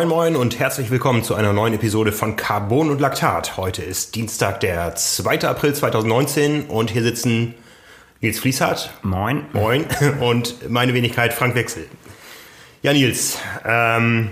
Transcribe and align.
Moin 0.00 0.08
Moin 0.08 0.36
und 0.36 0.58
herzlich 0.58 0.90
willkommen 0.90 1.22
zu 1.22 1.34
einer 1.34 1.52
neuen 1.52 1.74
Episode 1.74 2.10
von 2.10 2.34
Carbon 2.34 2.88
und 2.88 3.02
Laktat. 3.02 3.58
Heute 3.58 3.82
ist 3.82 4.14
Dienstag, 4.14 4.60
der 4.60 4.94
2. 4.94 5.42
April 5.42 5.74
2019 5.74 6.68
und 6.68 6.90
hier 6.90 7.02
sitzen 7.02 7.54
Nils 8.22 8.40
Fließhardt. 8.40 8.94
Moin. 9.02 9.44
Moin. 9.52 9.84
Und 10.20 10.70
meine 10.70 10.94
Wenigkeit 10.94 11.34
Frank 11.34 11.54
Wechsel. 11.54 11.84
Ja, 12.80 12.94
Nils, 12.94 13.36
ähm, 13.66 14.30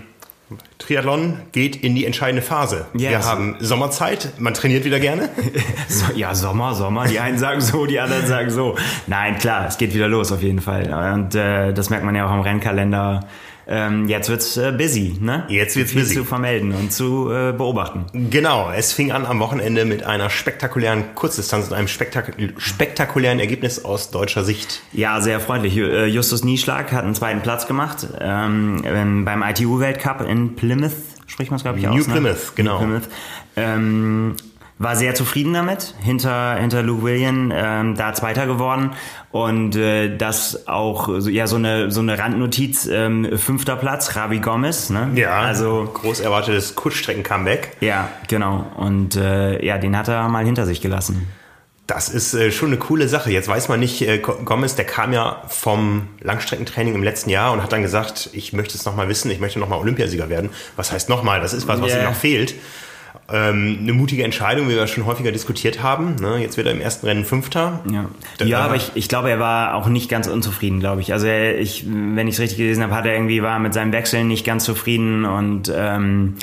Triathlon 0.78 1.40
geht 1.52 1.76
in 1.76 1.94
die 1.94 2.06
entscheidende 2.06 2.40
Phase. 2.40 2.86
Yes. 2.94 3.10
Wir 3.10 3.24
haben 3.26 3.56
Sommerzeit, 3.60 4.32
man 4.38 4.54
trainiert 4.54 4.86
wieder 4.86 5.00
gerne. 5.00 5.28
So, 5.88 6.14
ja, 6.14 6.34
Sommer, 6.34 6.74
Sommer. 6.74 7.06
Die 7.08 7.20
einen 7.20 7.36
sagen 7.36 7.60
so, 7.60 7.84
die 7.84 8.00
anderen 8.00 8.26
sagen 8.26 8.48
so. 8.48 8.76
Nein, 9.06 9.36
klar, 9.36 9.66
es 9.68 9.76
geht 9.76 9.92
wieder 9.92 10.08
los 10.08 10.32
auf 10.32 10.42
jeden 10.42 10.62
Fall. 10.62 11.12
Und 11.12 11.34
äh, 11.34 11.74
das 11.74 11.90
merkt 11.90 12.06
man 12.06 12.14
ja 12.14 12.26
auch 12.26 12.30
am 12.30 12.40
Rennkalender. 12.40 13.20
Ähm, 13.70 14.08
jetzt 14.08 14.30
wird's 14.30 14.56
äh, 14.56 14.72
busy, 14.72 15.18
ne? 15.20 15.44
Jetzt 15.48 15.76
wird's 15.76 15.92
Viel 15.92 16.00
busy. 16.00 16.14
zu 16.14 16.24
vermelden 16.24 16.72
und 16.72 16.90
zu 16.90 17.30
äh, 17.30 17.52
beobachten. 17.52 18.06
Genau, 18.30 18.70
es 18.74 18.94
fing 18.94 19.12
an 19.12 19.26
am 19.26 19.40
Wochenende 19.40 19.84
mit 19.84 20.04
einer 20.04 20.30
spektakulären 20.30 21.14
Kurzdistanz 21.14 21.68
und 21.68 21.74
einem 21.74 21.88
spektak 21.88 22.32
spektakulären 22.56 23.38
Ergebnis 23.40 23.84
aus 23.84 24.10
deutscher 24.10 24.42
Sicht. 24.42 24.80
Ja, 24.92 25.20
sehr 25.20 25.38
freundlich. 25.38 25.76
Äh, 25.76 26.06
Justus 26.06 26.44
Nieschlag 26.44 26.92
hat 26.92 27.04
einen 27.04 27.14
zweiten 27.14 27.42
Platz 27.42 27.66
gemacht 27.66 28.06
ähm, 28.18 28.82
ähm, 28.86 29.26
beim 29.26 29.42
ITU-Weltcup 29.42 30.22
in 30.26 30.56
Plymouth, 30.56 30.92
spricht 31.26 31.50
man 31.50 31.56
es, 31.56 31.62
glaube 31.62 31.78
ich, 31.78 31.84
New 31.84 32.00
aus. 32.00 32.06
Plymouth, 32.06 32.34
ne? 32.34 32.52
genau. 32.54 32.80
New 32.80 32.86
Plymouth. 32.86 33.08
Ähm, 33.56 34.36
war 34.78 34.94
sehr 34.96 35.14
zufrieden 35.14 35.52
damit, 35.54 35.94
hinter, 36.00 36.54
hinter 36.56 36.82
Luke 36.82 37.02
William 37.02 37.52
ähm, 37.54 37.94
da 37.96 38.14
Zweiter 38.14 38.46
geworden 38.46 38.92
und 39.32 39.74
äh, 39.76 40.16
das 40.16 40.68
auch 40.68 41.08
so, 41.18 41.28
ja 41.28 41.46
so 41.48 41.56
eine 41.56 41.90
so 41.90 42.00
eine 42.00 42.18
Randnotiz 42.18 42.86
ähm, 42.86 43.36
fünfter 43.38 43.76
Platz 43.76 44.14
Ravi 44.16 44.38
Gomez 44.38 44.90
ne 44.90 45.10
Ja, 45.16 45.40
also 45.40 45.90
groß 45.92 46.20
erwartetes 46.20 46.74
Kurzstrecken-Comeback. 46.76 47.76
ja 47.80 48.08
genau 48.28 48.66
und 48.76 49.16
äh, 49.16 49.64
ja 49.64 49.78
den 49.78 49.96
hat 49.96 50.08
er 50.08 50.28
mal 50.28 50.44
hinter 50.44 50.64
sich 50.66 50.80
gelassen 50.80 51.26
Das 51.88 52.08
ist 52.10 52.34
äh, 52.34 52.52
schon 52.52 52.68
eine 52.68 52.76
coole 52.76 53.08
Sache. 53.08 53.30
Jetzt 53.32 53.48
weiß 53.48 53.68
man 53.70 53.80
nicht, 53.80 54.02
äh, 54.02 54.18
Go- 54.18 54.36
Gomez, 54.44 54.74
der 54.74 54.84
kam 54.84 55.12
ja 55.14 55.42
vom 55.48 56.06
Langstreckentraining 56.20 56.94
im 56.94 57.02
letzten 57.02 57.30
Jahr 57.30 57.50
und 57.52 57.62
hat 57.62 57.72
dann 57.72 57.80
gesagt, 57.82 58.28
ich 58.34 58.52
möchte 58.52 58.76
es 58.76 58.84
nochmal 58.84 59.08
wissen, 59.08 59.30
ich 59.30 59.40
möchte 59.40 59.58
nochmal 59.58 59.78
Olympiasieger 59.80 60.28
werden. 60.28 60.50
Was 60.76 60.92
heißt 60.92 61.08
nochmal? 61.08 61.40
Das 61.40 61.54
ist 61.54 61.66
was, 61.66 61.80
was 61.80 61.90
Yeah. 61.92 62.02
ihm 62.02 62.10
noch 62.10 62.14
fehlt. 62.14 62.54
Ähm, 63.30 63.78
eine 63.82 63.92
mutige 63.92 64.24
Entscheidung, 64.24 64.68
wie 64.68 64.74
wir 64.74 64.86
schon 64.86 65.04
häufiger 65.04 65.32
diskutiert 65.32 65.82
haben. 65.82 66.16
Ne? 66.16 66.38
Jetzt 66.38 66.56
wird 66.56 66.66
er 66.66 66.72
im 66.72 66.80
ersten 66.80 67.06
Rennen 67.06 67.24
Fünfter. 67.24 67.80
Ja, 67.90 68.06
ja 68.44 68.60
aber 68.60 68.76
ich, 68.76 68.92
ich 68.94 69.08
glaube, 69.08 69.30
er 69.30 69.38
war 69.38 69.74
auch 69.74 69.86
nicht 69.86 70.08
ganz 70.08 70.28
unzufrieden, 70.28 70.80
glaube 70.80 71.02
ich. 71.02 71.12
Also 71.12 71.26
er, 71.26 71.58
ich, 71.58 71.84
wenn 71.86 72.26
ich 72.26 72.36
es 72.36 72.40
richtig 72.40 72.58
gelesen 72.58 72.82
habe, 72.82 72.94
hat 72.94 73.04
er 73.04 73.12
irgendwie 73.12 73.42
war 73.42 73.58
mit 73.58 73.74
seinem 73.74 73.92
Wechsel 73.92 74.24
nicht 74.24 74.46
ganz 74.46 74.64
zufrieden 74.64 75.26
und 75.26 75.70
ähm, 75.74 76.36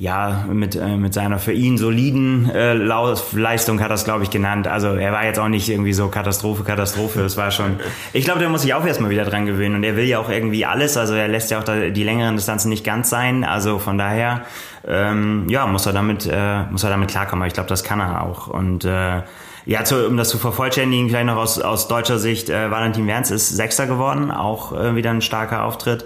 ja, 0.00 0.44
mit, 0.48 0.76
äh, 0.76 0.96
mit 0.96 1.12
seiner 1.12 1.40
für 1.40 1.52
ihn 1.52 1.76
soliden 1.76 2.48
äh, 2.50 2.72
Leistung 2.72 3.80
hat 3.80 3.90
er 3.90 3.94
es, 3.94 4.04
glaube 4.04 4.22
ich, 4.22 4.30
genannt. 4.30 4.68
Also 4.68 4.94
er 4.94 5.10
war 5.10 5.24
jetzt 5.24 5.40
auch 5.40 5.48
nicht 5.48 5.68
irgendwie 5.68 5.92
so 5.92 6.06
Katastrophe, 6.06 6.62
Katastrophe. 6.62 7.20
Das 7.20 7.36
war 7.36 7.50
schon. 7.50 7.80
Ich 8.12 8.24
glaube, 8.24 8.40
der 8.40 8.48
muss 8.48 8.62
sich 8.62 8.74
auch 8.74 8.84
erstmal 8.86 9.10
wieder 9.10 9.24
dran 9.24 9.44
gewöhnen. 9.44 9.76
Und 9.76 9.84
er 9.84 9.96
will 9.96 10.04
ja 10.04 10.18
auch 10.20 10.30
irgendwie 10.30 10.64
alles. 10.64 10.96
Also 10.96 11.14
er 11.14 11.26
lässt 11.26 11.50
ja 11.50 11.58
auch 11.58 11.64
die 11.64 12.04
längeren 12.04 12.36
Distanzen 12.36 12.68
nicht 12.68 12.84
ganz 12.84 13.10
sein. 13.10 13.44
Also 13.44 13.78
von 13.78 13.98
daher, 13.98 14.42
ähm, 14.86 15.46
ja, 15.48 15.66
muss 15.66 15.84
er 15.86 15.92
damit, 15.92 16.28
äh, 16.30 16.62
muss 16.70 16.84
er 16.84 16.90
damit 16.90 17.10
klarkommen. 17.10 17.42
Aber 17.42 17.48
ich 17.48 17.54
glaube, 17.54 17.68
das 17.68 17.82
kann 17.82 17.98
er 18.00 18.22
auch. 18.22 18.46
Und 18.46 18.84
äh, 18.84 19.22
ja, 19.66 19.84
zu, 19.84 20.06
um 20.06 20.16
das 20.16 20.28
zu 20.28 20.38
vervollständigen, 20.38 21.08
vielleicht 21.08 21.26
noch 21.26 21.36
aus, 21.36 21.60
aus 21.60 21.88
deutscher 21.88 22.18
Sicht, 22.18 22.50
äh, 22.50 22.70
Valentin 22.70 23.06
Werns 23.08 23.32
ist 23.32 23.48
Sechster 23.48 23.86
geworden, 23.86 24.30
auch 24.30 24.72
äh, 24.72 24.94
wieder 24.94 25.10
ein 25.10 25.22
starker 25.22 25.64
Auftritt. 25.64 26.04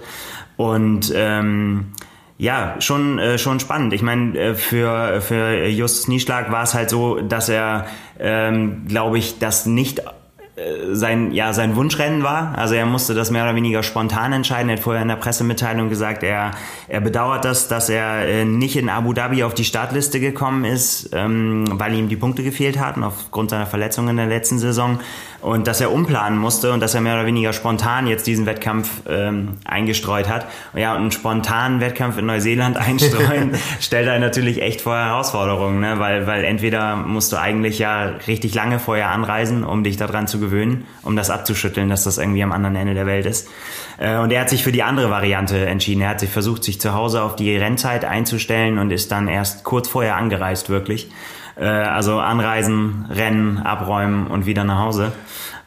Und 0.57 1.11
ähm, 1.15 1.93
ja, 2.43 2.75
schon, 2.79 3.19
äh, 3.19 3.37
schon 3.37 3.61
spannend. 3.61 3.93
Ich 3.93 4.01
meine, 4.01 4.37
äh, 4.37 4.55
für, 4.55 5.21
für 5.21 5.65
Justus 5.65 6.09
Nieschlag 6.09 6.51
war 6.51 6.63
es 6.63 6.73
halt 6.73 6.89
so, 6.89 7.21
dass 7.21 7.47
er, 7.47 7.85
ähm, 8.19 8.83
glaube 8.85 9.17
ich, 9.17 9.39
das 9.39 9.65
nicht 9.65 9.99
äh, 9.99 10.93
sein, 10.93 11.31
ja, 11.31 11.53
sein 11.53 11.77
Wunschrennen 11.77 12.21
war. 12.21 12.57
Also 12.57 12.75
er 12.75 12.85
musste 12.85 13.13
das 13.13 13.31
mehr 13.31 13.43
oder 13.43 13.55
weniger 13.55 13.81
spontan 13.81 14.33
entscheiden. 14.33 14.67
Er 14.67 14.75
hat 14.75 14.83
vorher 14.83 15.01
in 15.01 15.07
der 15.07 15.15
Pressemitteilung 15.15 15.87
gesagt, 15.87 16.21
er, 16.21 16.51
er 16.89 16.99
bedauert 16.99 17.45
das, 17.45 17.69
dass 17.69 17.87
er 17.87 18.27
äh, 18.27 18.43
nicht 18.43 18.75
in 18.75 18.89
Abu 18.89 19.13
Dhabi 19.13 19.45
auf 19.45 19.53
die 19.53 19.63
Startliste 19.63 20.19
gekommen 20.19 20.65
ist, 20.65 21.11
ähm, 21.13 21.63
weil 21.71 21.93
ihm 21.93 22.09
die 22.09 22.17
Punkte 22.17 22.43
gefehlt 22.43 22.77
hatten 22.77 23.05
aufgrund 23.05 23.51
seiner 23.51 23.67
Verletzung 23.67 24.09
in 24.09 24.17
der 24.17 24.27
letzten 24.27 24.59
Saison 24.59 24.99
und 25.43 25.67
dass 25.67 25.81
er 25.81 25.91
umplanen 25.91 26.39
musste 26.39 26.71
und 26.71 26.79
dass 26.79 26.95
er 26.95 27.01
mehr 27.01 27.15
oder 27.15 27.25
weniger 27.25 27.51
spontan 27.51 28.07
jetzt 28.07 28.25
diesen 28.25 28.45
Wettkampf 28.45 29.01
ähm, 29.09 29.57
eingestreut 29.65 30.29
hat. 30.29 30.47
Und 30.71 30.79
ja, 30.79 30.93
und 30.93 31.01
einen 31.01 31.11
spontanen 31.11 31.81
Wettkampf 31.81 32.17
in 32.17 32.25
Neuseeland 32.25 32.77
einstreuen, 32.87 33.51
stellt 33.81 34.07
er 34.07 34.19
natürlich 34.19 34.61
echt 34.61 34.81
vor 34.81 34.95
Herausforderungen, 34.95 35.81
ne? 35.81 35.99
weil, 35.99 36.27
weil 36.27 36.45
entweder 36.45 36.95
musst 36.95 37.33
du 37.33 37.37
eigentlich 37.37 37.77
ja 37.77 38.13
richtig 38.25 38.55
lange 38.55 38.79
vorher 38.79 39.09
anreisen, 39.09 39.65
um 39.65 39.83
dich 39.83 39.97
daran 39.97 40.27
zu 40.27 40.39
gewöhnen, 40.39 40.85
um 41.01 41.17
das 41.17 41.29
abzuschütteln, 41.29 41.89
dass 41.89 42.05
das 42.05 42.17
irgendwie 42.17 42.43
am 42.43 42.53
anderen 42.53 42.77
Ende 42.77 42.93
der 42.93 43.05
Welt 43.05 43.25
ist. 43.25 43.49
Äh, 43.97 44.17
und 44.17 44.31
er 44.31 44.41
hat 44.41 44.49
sich 44.49 44.63
für 44.63 44.71
die 44.71 44.83
andere 44.83 45.09
Variante 45.09 45.65
entschieden. 45.65 46.01
Er 46.01 46.09
hat 46.09 46.21
sich 46.21 46.29
versucht, 46.29 46.63
sich 46.63 46.79
zu 46.79 46.93
Hause 46.93 47.21
auf 47.21 47.35
die 47.35 47.55
Rennzeit 47.55 48.05
einzustellen 48.05 48.77
und 48.77 48.91
ist 48.91 49.11
dann 49.11 49.27
erst 49.27 49.65
kurz 49.65 49.89
vorher 49.89 50.15
angereist, 50.15 50.69
wirklich. 50.69 51.09
Äh, 51.55 51.65
also 51.65 52.19
anreisen, 52.19 53.05
rennen, 53.09 53.57
abräumen 53.59 54.27
und 54.27 54.45
wieder 54.45 54.63
nach 54.63 54.79
Hause. 54.79 55.11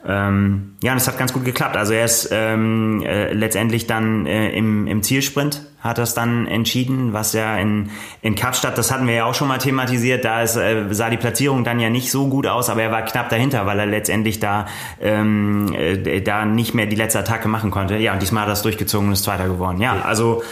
Ähm, 0.08 0.76
ja, 0.82 0.92
und 0.92 0.98
es 0.98 1.08
hat 1.08 1.18
ganz 1.18 1.32
gut 1.32 1.44
geklappt. 1.44 1.76
Also 1.76 1.92
er 1.92 2.04
ist 2.04 2.28
ähm, 2.30 3.02
äh, 3.02 3.32
letztendlich 3.32 3.86
dann 3.86 4.26
äh, 4.26 4.50
im, 4.50 4.86
im 4.86 5.02
Zielsprint 5.02 5.62
hat 5.80 5.98
das 5.98 6.14
dann 6.14 6.46
entschieden, 6.46 7.12
was 7.12 7.32
ja 7.32 7.56
in, 7.58 7.90
in 8.22 8.34
Kapstadt, 8.34 8.76
das 8.76 8.90
hatten 8.90 9.06
wir 9.06 9.14
ja 9.14 9.24
auch 9.24 9.34
schon 9.34 9.48
mal 9.48 9.58
thematisiert, 9.58 10.24
da 10.24 10.42
ist, 10.42 10.56
äh, 10.56 10.86
sah 10.90 11.10
die 11.10 11.16
Platzierung 11.16 11.64
dann 11.64 11.80
ja 11.80 11.90
nicht 11.90 12.10
so 12.10 12.28
gut 12.28 12.46
aus, 12.46 12.70
aber 12.70 12.82
er 12.82 12.90
war 12.90 13.02
knapp 13.02 13.28
dahinter, 13.28 13.66
weil 13.66 13.78
er 13.78 13.86
letztendlich 13.86 14.40
da, 14.40 14.66
ähm, 15.00 15.72
äh, 15.72 16.20
da 16.20 16.44
nicht 16.44 16.74
mehr 16.74 16.86
die 16.86 16.96
letzte 16.96 17.20
Attacke 17.20 17.48
machen 17.48 17.70
konnte. 17.70 17.96
Ja, 17.96 18.12
und 18.12 18.22
diesmal 18.22 18.42
hat 18.42 18.50
er 18.50 18.54
es 18.54 18.62
durchgezogen 18.62 19.08
und 19.08 19.12
ist 19.12 19.24
Zweiter 19.24 19.46
geworden. 19.46 19.80
Ja, 19.80 20.02
also 20.02 20.42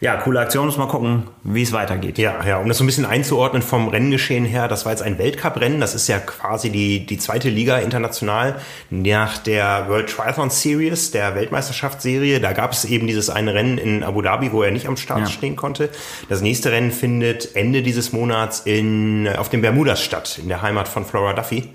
ja, 0.00 0.16
coole 0.16 0.38
Aktion, 0.40 0.66
muss 0.66 0.76
mal 0.76 0.86
gucken, 0.86 1.24
wie 1.42 1.62
es 1.62 1.72
weitergeht. 1.72 2.18
Ja, 2.18 2.44
ja, 2.46 2.58
um 2.58 2.68
das 2.68 2.78
so 2.78 2.84
ein 2.84 2.86
bisschen 2.86 3.04
einzuordnen 3.04 3.62
vom 3.62 3.88
Renngeschehen 3.88 4.44
her, 4.44 4.68
das 4.68 4.84
war 4.84 4.92
jetzt 4.92 5.02
ein 5.02 5.18
Weltcuprennen, 5.18 5.80
das 5.80 5.94
ist 5.94 6.06
ja 6.06 6.18
quasi 6.20 6.70
die, 6.70 7.04
die 7.04 7.18
zweite 7.18 7.48
Liga 7.48 7.78
international 7.78 8.56
nach 8.90 9.38
der 9.38 9.86
World 9.88 10.08
Triathlon 10.08 10.50
Series, 10.50 11.10
der 11.10 11.34
Weltmeisterschaftsserie. 11.34 12.38
Da 12.40 12.52
gab 12.52 12.72
es 12.72 12.84
eben 12.84 13.06
dieses 13.08 13.28
eine 13.28 13.54
Rennen 13.54 13.78
in 13.78 14.04
Abu 14.04 14.22
Dhabi, 14.22 14.52
wo 14.52 14.62
er 14.62 14.70
nicht 14.70 14.86
am 14.86 14.96
Start 14.96 15.20
Ja. 15.20 15.26
stehen 15.26 15.56
konnte. 15.56 15.88
Das 16.28 16.42
nächste 16.42 16.70
Rennen 16.70 16.92
findet 16.92 17.56
Ende 17.56 17.82
dieses 17.82 18.12
Monats 18.12 18.60
in, 18.60 19.28
auf 19.36 19.48
den 19.48 19.62
Bermudas 19.62 20.02
statt, 20.02 20.38
in 20.40 20.48
der 20.48 20.62
Heimat 20.62 20.86
von 20.86 21.04
Flora 21.04 21.32
Duffy. 21.32 21.70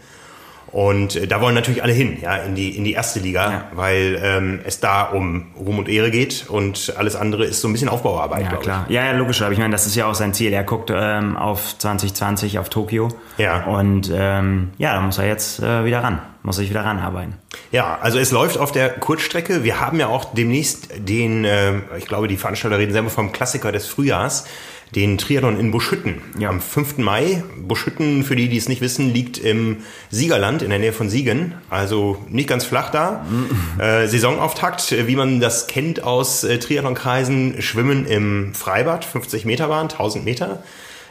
Und 0.73 1.15
äh, 1.15 1.27
da 1.27 1.39
wollen 1.39 1.53
natürlich 1.55 1.83
alle 1.83 1.93
hin, 1.93 2.17
ja, 2.21 2.35
in 2.37 2.55
die, 2.55 2.75
in 2.75 2.83
die 2.83 2.93
erste 2.93 3.19
Liga, 3.19 3.51
Ja. 3.51 3.63
weil 3.73 4.19
ähm, 4.21 4.59
es 4.65 4.79
da 4.79 5.03
um 5.03 5.51
Ruhm 5.57 5.77
und 5.79 5.87
Ehre 5.87 6.09
geht 6.11 6.47
und 6.49 6.93
alles 6.97 7.15
andere 7.15 7.45
ist 7.45 7.61
so 7.61 7.67
ein 7.67 7.73
bisschen 7.73 7.89
Aufbauarbeit, 7.89 8.41
Ja, 8.41 8.47
glaub 8.49 8.61
ich. 8.61 8.65
klar. 8.65 8.85
Ja, 8.89 9.05
ja, 9.05 9.11
logisch. 9.11 9.41
Aber 9.43 9.51
ich 9.51 9.59
meine, 9.59 9.71
das 9.71 9.85
ist 9.85 9.95
ja 9.95 10.07
auch 10.07 10.15
sein 10.15 10.33
Ziel. 10.33 10.51
Er 10.51 10.63
guckt 10.63 10.91
ähm, 10.93 11.37
auf 11.37 11.77
2020, 11.77 12.57
auf 12.57 12.69
Tokio. 12.69 13.09
Ja. 13.37 13.65
Und 13.65 14.11
ähm, 14.13 14.71
ja, 14.79 14.95
da 14.95 15.01
muss 15.01 15.19
er 15.19 15.27
jetzt 15.27 15.59
äh, 15.61 15.85
wieder 15.85 16.03
ran. 16.03 16.19
Muss 16.41 16.57
sich 16.57 16.69
wieder 16.69 16.83
ranarbeiten. 16.83 17.35
Ja, 17.71 17.99
also 18.01 18.19
es 18.19 18.31
läuft 18.31 18.57
auf 18.57 18.71
der 18.73 18.89
Kurzstrecke. 18.89 19.63
Wir 19.63 19.79
haben 19.79 19.97
ja 19.99 20.07
auch 20.07 20.33
demnächst 20.33 20.89
den, 20.97 21.45
äh, 21.45 21.73
ich 21.97 22.05
glaube, 22.07 22.27
die 22.27 22.35
Veranstalter 22.35 22.79
reden 22.79 22.91
selber 22.91 23.09
vom 23.11 23.31
Klassiker 23.31 23.71
des 23.71 23.87
Frühjahrs, 23.87 24.45
den 24.95 25.17
Triathlon 25.17 25.59
in 25.59 25.71
Buschütten. 25.71 26.21
Ja. 26.37 26.49
Am 26.49 26.61
5. 26.61 26.97
Mai. 26.97 27.43
Buschütten, 27.57 28.23
für 28.23 28.35
die, 28.35 28.49
die 28.49 28.57
es 28.57 28.69
nicht 28.69 28.81
wissen, 28.81 29.13
liegt 29.13 29.37
im 29.37 29.77
Siegerland 30.09 30.61
in 30.61 30.69
der 30.69 30.79
Nähe 30.79 30.93
von 30.93 31.09
Siegen. 31.09 31.55
Also 31.69 32.23
nicht 32.29 32.49
ganz 32.49 32.65
flach 32.65 32.89
da. 32.91 33.25
äh, 33.79 34.07
Saisonauftakt, 34.07 34.91
äh, 34.91 35.07
wie 35.07 35.15
man 35.15 35.39
das 35.39 35.67
kennt 35.67 36.03
aus 36.03 36.43
äh, 36.43 36.59
Triathlonkreisen, 36.59 37.61
Schwimmen 37.61 38.05
im 38.05 38.53
Freibad, 38.53 39.05
50 39.05 39.45
Meter 39.45 39.67
Bahn, 39.67 39.89
1000 39.89 40.25
Meter. 40.25 40.63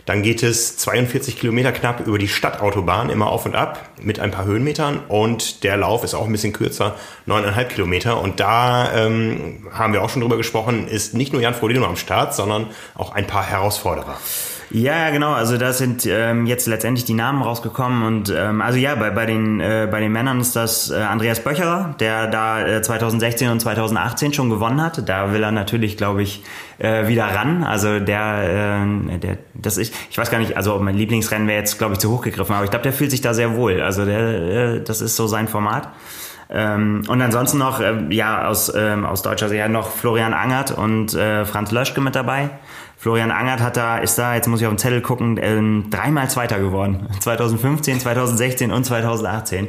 Dann 0.07 0.23
geht 0.23 0.43
es 0.43 0.77
42 0.79 1.39
Kilometer 1.39 1.73
knapp 1.73 2.07
über 2.07 2.19
die 2.19 2.29
Stadtautobahn, 2.29 3.11
immer 3.11 3.29
auf 3.29 3.47
und 3.47 3.55
ab, 3.55 3.91
mit 4.01 4.19
ein 4.19 4.31
paar 4.31 4.45
Höhenmetern. 4.45 5.01
Und 5.09 5.63
der 5.65 5.77
Lauf 5.77 6.05
ist 6.05 6.15
auch 6.15 6.27
ein 6.27 6.33
bisschen 6.33 6.53
kürzer, 6.53 6.97
9,5 7.27 7.65
Kilometer. 7.67 8.21
Und 8.21 8.41
da 8.41 8.93
ähm, 8.95 9.69
haben 9.73 9.93
wir 9.93 10.03
auch 10.03 10.11
schon 10.11 10.23
drüber 10.23 10.37
gesprochen, 10.37 10.89
ist 10.89 11.15
nicht 11.15 11.33
nur 11.33 11.41
Jan 11.41 11.55
Frodeno 11.55 11.87
am 11.87 11.97
Start, 11.97 12.35
sondern 12.35 12.67
auch 12.95 13.13
ein 13.13 13.27
paar 13.27 13.45
Herausforderer. 13.45 14.19
Ja, 14.75 15.11
genau. 15.11 15.33
Also 15.33 15.59
da 15.59 15.75
sind 15.75 16.07
ähm, 16.07 16.47
jetzt 16.47 16.67
letztendlich 16.67 17.05
die 17.05 17.13
Namen 17.13 17.43
rausgekommen 17.43 18.05
und 18.05 18.33
ähm, 18.35 18.63
also 18.63 18.79
ja, 18.79 18.95
bei, 18.95 19.11
bei 19.11 19.27
den 19.27 19.61
äh, 19.61 19.87
bei 19.91 20.01
den 20.01 20.11
Männern 20.13 20.41
ist 20.41 20.57
das 20.57 20.91
äh, 20.91 20.95
Andreas 20.95 21.41
Böcherer, 21.41 21.95
der 22.01 22.27
da 22.27 22.67
äh, 22.67 22.81
2016 22.81 23.51
und 23.51 23.61
2018 23.61 24.33
schon 24.33 24.49
gewonnen 24.49 24.81
hat. 24.81 25.07
Da 25.07 25.35
will 25.35 25.43
er 25.43 25.53
natürlich, 25.53 25.99
glaube 25.99 26.23
ich, 26.23 26.43
äh, 26.79 27.07
wieder 27.07 27.25
ran. 27.25 27.65
Also 27.65 28.01
der, 28.01 28.81
äh, 29.13 29.19
der, 29.19 29.39
das 29.53 29.77
ist, 29.77 29.93
ich 30.11 30.17
weiß 30.17 30.31
gar 30.31 30.39
nicht, 30.39 30.57
also 30.57 30.79
mein 30.79 30.95
Lieblingsrennen 30.95 31.47
wäre 31.49 31.59
jetzt, 31.59 31.77
glaube 31.77 31.93
ich, 31.93 31.99
zu 31.99 32.11
hoch 32.11 32.23
gegriffen, 32.23 32.55
aber 32.55 32.65
ich 32.65 32.71
glaube, 32.71 32.85
der 32.85 32.95
fühlt 32.95 33.11
sich 33.11 33.21
da 33.21 33.35
sehr 33.35 33.55
wohl. 33.57 33.83
Also 33.83 34.07
der, 34.07 34.21
äh, 34.21 34.81
das 34.81 35.03
ist 35.03 35.17
so 35.17 35.27
sein 35.27 35.49
Format. 35.49 35.91
Ähm, 36.53 37.03
und 37.09 37.21
ansonsten 37.23 37.59
noch, 37.59 37.81
ähm, 37.81 38.11
ja, 38.11 38.47
aus, 38.47 38.73
ähm, 38.75 39.07
aus 39.07 39.23
deutscher 39.23 39.49
Sicht 39.49 39.67
noch 39.69 39.91
Florian 39.91 40.35
Angert 40.35 40.71
und 40.71 41.15
äh, 41.15 41.45
Franz 41.45 41.71
Löschke 41.71 42.01
mit 42.01 42.15
dabei 42.15 42.51
Florian 43.03 43.33
Angert 43.33 43.59
hat 43.59 43.77
da, 43.77 43.99
ist 43.99 44.17
da, 44.17 44.37
jetzt 44.37 44.47
muss 44.47 44.61
ich 44.61 44.67
auf 44.69 44.73
den 44.73 44.79
Zettel 44.79 45.01
gucken, 45.01 45.37
ähm, 45.43 45.87
dreimal 45.91 46.31
Zweiter 46.31 46.61
geworden. 46.61 47.09
2015, 47.19 47.99
2016 47.99 48.71
und 48.71 48.85
2018. 48.85 49.67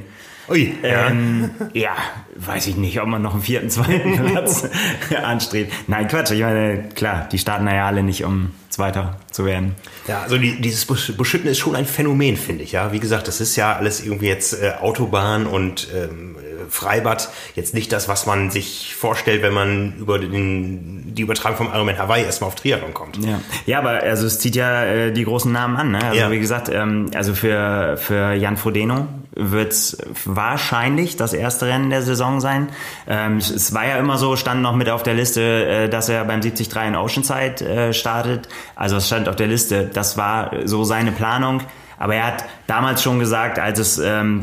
Ui, 0.49 0.71
ja. 0.83 1.07
Ähm, 1.07 1.49
ja, 1.73 1.95
weiß 2.35 2.67
ich 2.67 2.75
nicht, 2.77 3.01
ob 3.01 3.07
man 3.07 3.23
noch 3.23 3.33
einen 3.33 3.41
vierten, 3.41 3.71
zweiten 3.71 4.23
Platz 4.31 4.69
anstrebt. 5.23 5.73
Nein, 5.87 6.07
Quatsch. 6.07 6.29
Ich 6.29 6.41
meine, 6.41 6.89
klar, 6.89 7.27
die 7.31 7.39
starten 7.39 7.65
ja 7.65 7.87
alle 7.87 8.03
nicht, 8.03 8.23
um 8.23 8.51
Zweiter 8.69 9.17
zu 9.31 9.45
werden. 9.45 9.73
Ja, 10.07 10.21
also 10.21 10.37
die, 10.37 10.61
dieses 10.61 10.85
Beschütten 10.85 11.49
ist 11.49 11.57
schon 11.57 11.75
ein 11.75 11.87
Phänomen, 11.87 12.37
finde 12.37 12.63
ich. 12.63 12.73
Ja, 12.73 12.91
wie 12.91 12.99
gesagt, 12.99 13.27
das 13.27 13.41
ist 13.41 13.55
ja 13.55 13.75
alles 13.75 14.05
irgendwie 14.05 14.27
jetzt 14.27 14.61
äh, 14.61 14.73
Autobahn 14.79 15.47
und 15.47 15.87
ähm, 15.95 16.35
Freibad. 16.69 17.29
Jetzt 17.55 17.73
nicht 17.73 17.91
das, 17.91 18.07
was 18.07 18.25
man 18.25 18.51
sich 18.51 18.95
vorstellt, 18.95 19.41
wenn 19.41 19.53
man 19.53 19.95
über 19.97 20.19
den, 20.19 21.13
die 21.15 21.21
Übertragung 21.21 21.57
vom 21.57 21.67
Ironman 21.67 21.97
Hawaii 21.97 22.23
erstmal 22.23 22.49
auf 22.49 22.55
Triathlon 22.55 22.93
kommt. 22.93 23.17
Ja, 23.25 23.39
ja 23.65 23.79
aber 23.79 24.01
also 24.03 24.25
es 24.25 24.39
zieht 24.39 24.55
ja 24.55 24.83
äh, 24.83 25.11
die 25.11 25.23
großen 25.23 25.51
Namen 25.51 25.77
an. 25.77 25.91
Ne? 25.91 26.03
Also 26.03 26.19
ja. 26.19 26.31
wie 26.31 26.39
gesagt, 26.39 26.69
ähm, 26.69 27.11
also 27.15 27.33
für, 27.33 27.97
für 27.97 28.33
Jan 28.33 28.57
Frodeno 28.57 29.07
wird 29.35 29.71
es 29.71 29.97
wahrscheinlich 30.25 31.15
das 31.15 31.33
erste 31.33 31.67
Rennen 31.67 31.89
der 31.89 32.01
Saison 32.01 32.39
sein. 32.39 32.69
Ähm, 33.07 33.37
es 33.37 33.73
war 33.73 33.85
ja 33.85 33.97
immer 33.97 34.17
so, 34.17 34.35
stand 34.35 34.61
noch 34.61 34.75
mit 34.75 34.89
auf 34.89 35.03
der 35.03 35.15
Liste, 35.15 35.41
äh, 35.65 35.89
dass 35.89 36.09
er 36.09 36.23
beim 36.25 36.41
73 36.41 36.69
in 36.87 36.95
Oceanside 36.95 37.65
äh, 37.65 37.93
startet. 37.93 38.47
Also 38.75 38.97
es 38.97 39.07
stand 39.07 39.27
auf 39.29 39.35
der 39.35 39.47
Liste, 39.47 39.89
das 39.91 40.17
war 40.17 40.51
so 40.65 40.83
seine 40.83 41.11
Planung. 41.11 41.61
Aber 42.03 42.15
er 42.15 42.27
hat 42.27 42.43
damals 42.67 43.01
schon 43.01 43.17
gesagt, 43.17 43.59
als 43.59 43.79
es, 43.79 43.97
ähm, 43.97 44.41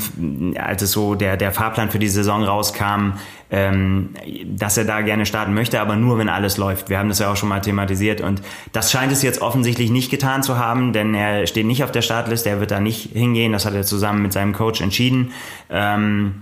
als 0.58 0.80
es 0.80 0.92
so 0.92 1.14
der, 1.14 1.36
der 1.36 1.52
Fahrplan 1.52 1.90
für 1.90 1.98
die 1.98 2.08
Saison 2.08 2.42
rauskam, 2.42 3.18
ähm, 3.50 4.14
dass 4.46 4.78
er 4.78 4.86
da 4.86 5.02
gerne 5.02 5.26
starten 5.26 5.52
möchte, 5.52 5.78
aber 5.78 5.94
nur 5.94 6.16
wenn 6.16 6.30
alles 6.30 6.56
läuft. 6.56 6.88
Wir 6.88 6.98
haben 6.98 7.10
das 7.10 7.18
ja 7.18 7.30
auch 7.30 7.36
schon 7.36 7.50
mal 7.50 7.60
thematisiert 7.60 8.22
und 8.22 8.40
das 8.72 8.90
scheint 8.90 9.12
es 9.12 9.20
jetzt 9.20 9.42
offensichtlich 9.42 9.90
nicht 9.90 10.10
getan 10.10 10.42
zu 10.42 10.56
haben, 10.56 10.94
denn 10.94 11.12
er 11.14 11.46
steht 11.46 11.66
nicht 11.66 11.84
auf 11.84 11.92
der 11.92 12.00
Startliste, 12.00 12.48
er 12.48 12.60
wird 12.60 12.70
da 12.70 12.80
nicht 12.80 13.10
hingehen, 13.12 13.52
das 13.52 13.66
hat 13.66 13.74
er 13.74 13.82
zusammen 13.82 14.22
mit 14.22 14.32
seinem 14.32 14.54
Coach 14.54 14.80
entschieden. 14.80 15.32
Ähm, 15.68 16.36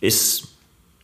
ist 0.00 0.55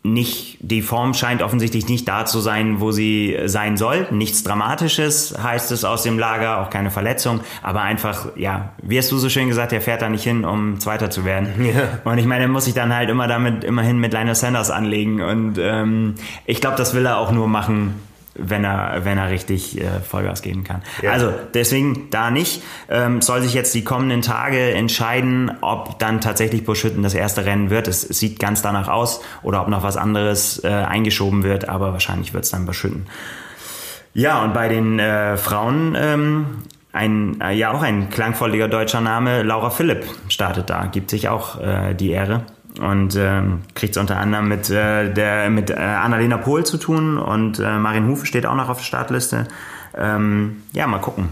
nicht, 0.05 0.59
die 0.61 0.83
Form 0.83 1.15
scheint 1.15 1.43
offensichtlich 1.43 1.89
nicht 1.89 2.09
da 2.09 2.25
zu 2.25 2.41
sein, 2.41 2.81
wo 2.81 2.91
sie 2.91 3.39
sein 3.45 3.77
soll. 3.77 4.09
Nichts 4.11 4.43
Dramatisches 4.43 5.37
heißt 5.41 5.71
es 5.71 5.85
aus 5.85 6.03
dem 6.03 6.19
Lager, 6.19 6.61
auch 6.61 6.71
keine 6.71 6.91
Verletzung, 6.91 7.41
aber 7.63 7.83
einfach, 7.83 8.37
ja, 8.37 8.73
wie 8.83 8.99
hast 8.99 9.13
du 9.13 9.19
so 9.19 9.29
schön 9.29 9.47
gesagt, 9.47 9.73
er 9.73 9.81
fährt 9.81 10.03
da 10.03 10.09
nicht 10.09 10.25
hin, 10.25 10.45
um 10.45 10.81
Zweiter 10.81 11.11
zu 11.11 11.25
werden. 11.25 11.49
Ja. 11.73 12.01
Und 12.05 12.19
ich 12.19 12.27
meine, 12.27 12.43
er 12.43 12.49
muss 12.49 12.65
sich 12.65 12.75
dann 12.75 12.95
halt 12.95 13.09
immer 13.09 13.29
damit, 13.29 13.63
immerhin 13.63 13.99
mit 13.99 14.13
Lionel 14.13 14.35
Sanders 14.35 14.71
anlegen 14.71 15.23
und 15.23 15.59
ähm, 15.59 16.17
ich 16.45 16.61
glaube, 16.61 16.77
das 16.77 16.93
will 16.93 17.07
er 17.07 17.19
auch 17.19 17.31
nur 17.31 17.47
machen, 17.47 17.95
wenn 18.35 18.65
er, 18.65 19.05
wenn 19.05 19.19
er 19.19 19.31
richtig 19.31 19.81
äh, 19.81 20.01
Vollgas 20.01 20.43
geben 20.43 20.65
kann. 20.65 20.83
Ja. 21.03 21.13
Also 21.13 21.33
deswegen 21.55 22.09
da 22.11 22.31
nicht. 22.31 22.63
Ähm, 22.89 23.21
soll 23.21 23.43
sich 23.43 23.55
jetzt 23.55 23.75
die 23.75 23.85
kommenden 23.85 24.23
Tage 24.23 24.73
entscheiden, 24.73 25.51
ob 25.61 25.99
dann 25.99 26.21
tatsächlich 26.21 26.65
Buschütten 26.65 27.03
das 27.03 27.15
erste 27.15 27.45
Rennen 27.45 27.71
wird. 27.71 27.89
Es, 27.89 28.09
es, 28.09 28.19
sieht 28.19 28.39
ganz 28.39 28.63
danach 28.63 28.89
aus 28.89 29.21
oder 29.43 29.61
ob 29.63 29.69
noch 29.69 29.83
was 29.83 29.97
anderes 29.97 30.63
äh, 30.65 30.69
eingeschoben 30.69 31.43
wird, 31.43 31.69
aber 31.69 31.93
wahrscheinlich 31.93 32.35
wird 32.35 32.45
es 32.45 32.51
dann 32.51 32.67
Buschütten. 32.67 33.07
Ja, 34.15 34.43
und 34.43 34.53
bei 34.53 34.69
den 34.69 34.99
äh, 34.99 35.37
Frauen 35.37 35.97
ähm, 35.99 36.47
ein, 36.93 37.41
äh, 37.41 37.55
ja 37.55 37.73
auch 37.73 37.83
ein 37.83 38.11
klangvolliger 38.11 38.69
deutscher 38.69 39.01
Name, 39.01 39.43
Laura 39.43 39.71
Philipp 39.71 40.05
startet 40.29 40.71
da, 40.71 40.87
gibt 40.87 41.11
sich 41.11 41.29
auch 41.29 41.61
äh, 41.61 41.95
die 41.95 42.11
Ehre 42.11 42.45
und 42.81 43.17
ähm, 43.17 43.63
kriegt 43.75 43.97
es 43.97 44.01
unter 44.01 44.19
anderem 44.19 44.49
mit, 44.49 44.71
äh, 44.71 45.13
der, 45.13 45.51
mit 45.51 45.71
äh, 45.71 45.75
Annalena 45.75 46.39
Pohl 46.39 46.65
zu 46.65 46.79
tun 46.79 47.19
und 47.19 47.59
äh, 47.59 47.79
Marin 47.79 48.07
Hufe 48.09 48.27
steht 48.27 48.47
auch 48.47 48.55
noch 48.55 48.69
auf 48.69 48.79
der 48.79 48.85
Startliste. 48.85 49.47
Ähm, 49.97 50.63
ja, 50.73 50.87
mal 50.87 51.01
gucken. 51.01 51.29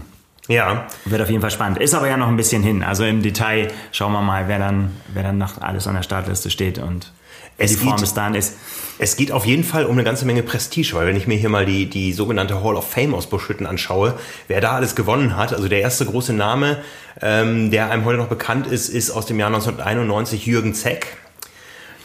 Ja. 0.47 0.87
Wird 1.05 1.21
auf 1.21 1.29
jeden 1.29 1.41
Fall 1.41 1.51
spannend. 1.51 1.77
Ist 1.77 1.93
aber 1.93 2.07
ja 2.07 2.17
noch 2.17 2.27
ein 2.27 2.37
bisschen 2.37 2.63
hin. 2.63 2.83
Also 2.83 3.05
im 3.05 3.21
Detail 3.21 3.69
schauen 3.91 4.11
wir 4.11 4.21
mal, 4.21 4.47
wer 4.47 4.59
dann, 4.59 4.91
wer 5.13 5.23
dann 5.23 5.37
noch 5.37 5.61
alles 5.61 5.87
an 5.87 5.95
der 5.95 6.03
Startliste 6.03 6.49
steht 6.49 6.77
und 6.77 7.11
es 7.57 7.71
die 7.71 7.77
Form 7.77 7.99
bis 7.99 8.13
dahin 8.13 8.35
ist. 8.35 8.55
Es 8.97 9.15
geht 9.15 9.31
auf 9.31 9.45
jeden 9.45 9.63
Fall 9.63 9.85
um 9.85 9.93
eine 9.93 10.03
ganze 10.03 10.25
Menge 10.25 10.43
Prestige, 10.43 10.93
weil 10.93 11.07
wenn 11.07 11.15
ich 11.15 11.27
mir 11.27 11.35
hier 11.37 11.49
mal 11.49 11.65
die, 11.65 11.89
die 11.89 12.13
sogenannte 12.13 12.63
Hall 12.63 12.75
of 12.75 12.89
Fame 12.89 13.15
aus 13.15 13.27
Buschütten 13.27 13.65
anschaue, 13.65 14.17
wer 14.47 14.61
da 14.61 14.73
alles 14.73 14.95
gewonnen 14.95 15.37
hat, 15.37 15.53
also 15.53 15.67
der 15.67 15.81
erste 15.81 16.05
große 16.05 16.33
Name, 16.33 16.77
ähm, 17.21 17.71
der 17.71 17.89
einem 17.89 18.05
heute 18.05 18.17
noch 18.17 18.27
bekannt 18.27 18.67
ist, 18.67 18.89
ist 18.89 19.11
aus 19.11 19.25
dem 19.25 19.39
Jahr 19.39 19.47
1991 19.47 20.45
Jürgen 20.45 20.73
Zeck. 20.73 21.17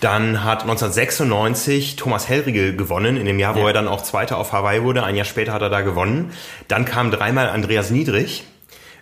Dann 0.01 0.45
hat 0.45 0.63
1996 0.63 1.97
Thomas 1.97 2.29
Hellriegel 2.29 2.77
gewonnen, 2.77 3.17
in 3.17 3.25
dem 3.25 3.39
Jahr, 3.39 3.55
wo 3.55 3.61
ja. 3.61 3.69
er 3.69 3.73
dann 3.73 3.89
auch 3.89 4.03
Zweiter 4.03 4.37
auf 4.37 4.53
Hawaii 4.53 4.83
wurde. 4.83 5.05
Ein 5.05 5.17
Jahr 5.17 5.25
später 5.25 5.53
hat 5.53 5.63
er 5.63 5.71
da 5.71 5.81
gewonnen. 5.81 6.33
Dann 6.69 6.85
kam 6.85 7.11
dreimal 7.11 7.49
Andreas 7.49 7.91
Niedrig. 7.91 8.45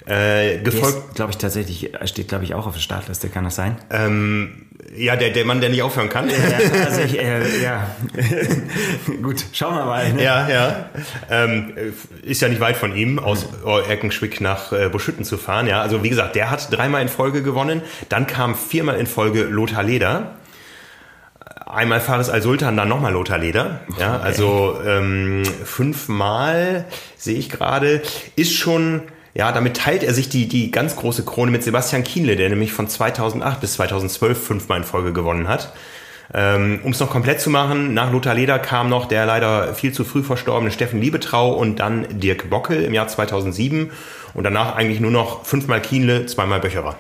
Äh, 0.07 0.59
gefolgt, 0.59 1.15
glaube 1.15 1.31
ich, 1.31 1.39
tatsächlich, 1.39 1.91
steht, 2.05 2.29
glaube 2.29 2.45
ich, 2.45 2.55
auch 2.55 2.67
auf 2.67 2.75
der 2.75 2.81
Startliste, 2.81 3.31
kann 3.31 3.45
das 3.45 3.55
sein? 3.55 3.77
Ähm, 3.91 4.67
ja, 4.95 5.17
der, 5.17 5.31
der 5.31 5.47
Mann, 5.47 5.63
der 5.63 5.71
nicht 5.71 5.83
aufhören 5.83 6.11
kann. 6.11 6.29
Ja, 6.29 6.85
also 6.85 7.01
ich, 7.01 7.19
äh, 7.19 7.63
ja. 7.63 7.91
Gut, 9.23 9.43
schauen 9.55 9.75
wir 9.75 9.87
mal. 9.87 10.13
Ne? 10.13 10.23
Ja, 10.23 10.47
ja. 10.47 10.91
Ähm, 11.31 11.73
ist 12.23 12.43
ja 12.43 12.49
nicht 12.49 12.61
weit 12.61 12.77
von 12.77 12.95
ihm, 12.95 13.19
aus 13.19 13.47
Erkenschwick 13.89 14.43
nach 14.43 14.73
äh, 14.73 14.91
Buschütten 14.91 15.25
zu 15.25 15.39
fahren. 15.39 15.67
Ja, 15.67 15.81
also 15.81 16.03
wie 16.03 16.11
gesagt, 16.11 16.37
der 16.37 16.51
hat 16.51 16.71
dreimal 16.71 17.01
in 17.01 17.09
Folge 17.09 17.43
gewonnen. 17.43 17.81
Dann 18.11 18.27
kam 18.27 18.55
viermal 18.55 18.97
in 18.97 19.07
Folge 19.07 19.45
Lothar 19.45 19.85
Leder 19.85 20.37
einmal 21.67 22.01
Fares 22.01 22.29
Al-Sultan, 22.29 22.77
dann 22.77 22.89
nochmal 22.89 23.13
Lothar 23.13 23.39
Leder. 23.39 23.81
Ja, 23.99 24.19
also 24.19 24.79
ähm, 24.87 25.45
fünfmal 25.65 26.85
sehe 27.17 27.37
ich 27.37 27.49
gerade, 27.49 28.03
ist 28.37 28.55
schon, 28.55 29.03
ja, 29.35 29.53
damit 29.53 29.77
teilt 29.77 30.03
er 30.03 30.15
sich 30.15 30.29
die, 30.29 30.49
die 30.49 30.71
ganz 30.71 30.97
große 30.97 31.25
Krone 31.25 31.51
mit 31.51 31.63
Sebastian 31.63 32.05
Kienle, 32.05 32.37
der 32.37 32.49
nämlich 32.49 32.73
von 32.73 32.89
2008 32.89 33.61
bis 33.61 33.75
2012 33.75 34.47
fünfmal 34.47 34.79
in 34.79 34.85
Folge 34.85 35.13
gewonnen 35.13 35.49
hat. 35.49 35.73
Ähm, 36.33 36.81
um 36.83 36.93
es 36.93 37.01
noch 37.01 37.11
komplett 37.11 37.41
zu 37.41 37.51
machen, 37.51 37.93
nach 37.93 38.11
Lothar 38.11 38.35
Leder 38.35 38.59
kam 38.59 38.89
noch 38.89 39.07
der 39.07 39.27
leider 39.27 39.75
viel 39.75 39.93
zu 39.93 40.05
früh 40.05 40.23
verstorbene 40.23 40.71
Steffen 40.71 41.01
Liebetrau 41.01 41.53
und 41.53 41.81
dann 41.81 42.07
Dirk 42.19 42.49
Bockel 42.49 42.83
im 42.83 42.95
Jahr 42.95 43.09
2007 43.09 43.91
und 44.33 44.45
danach 44.45 44.75
eigentlich 44.75 45.01
nur 45.01 45.11
noch 45.11 45.45
fünfmal 45.45 45.83
Kienle, 45.83 46.25
zweimal 46.27 46.61
Böcherer. 46.61 46.97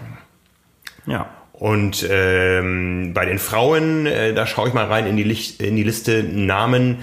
Ja, 1.06 1.26
und 1.58 2.04
ähm, 2.10 3.12
bei 3.14 3.24
den 3.24 3.38
Frauen, 3.38 4.06
äh, 4.06 4.34
da 4.34 4.44
schaue 4.46 4.68
ich 4.68 4.74
mal 4.74 4.86
rein 4.86 5.06
in 5.06 5.16
die, 5.16 5.22
Licht, 5.22 5.62
in 5.62 5.76
die 5.76 5.84
Liste 5.84 6.24
Namen, 6.24 6.98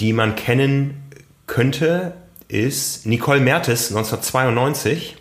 die 0.00 0.14
man 0.14 0.36
kennen 0.36 1.02
könnte, 1.46 2.14
ist 2.48 3.06
Nicole 3.06 3.40
Mertes 3.40 3.90
1992 3.90 5.16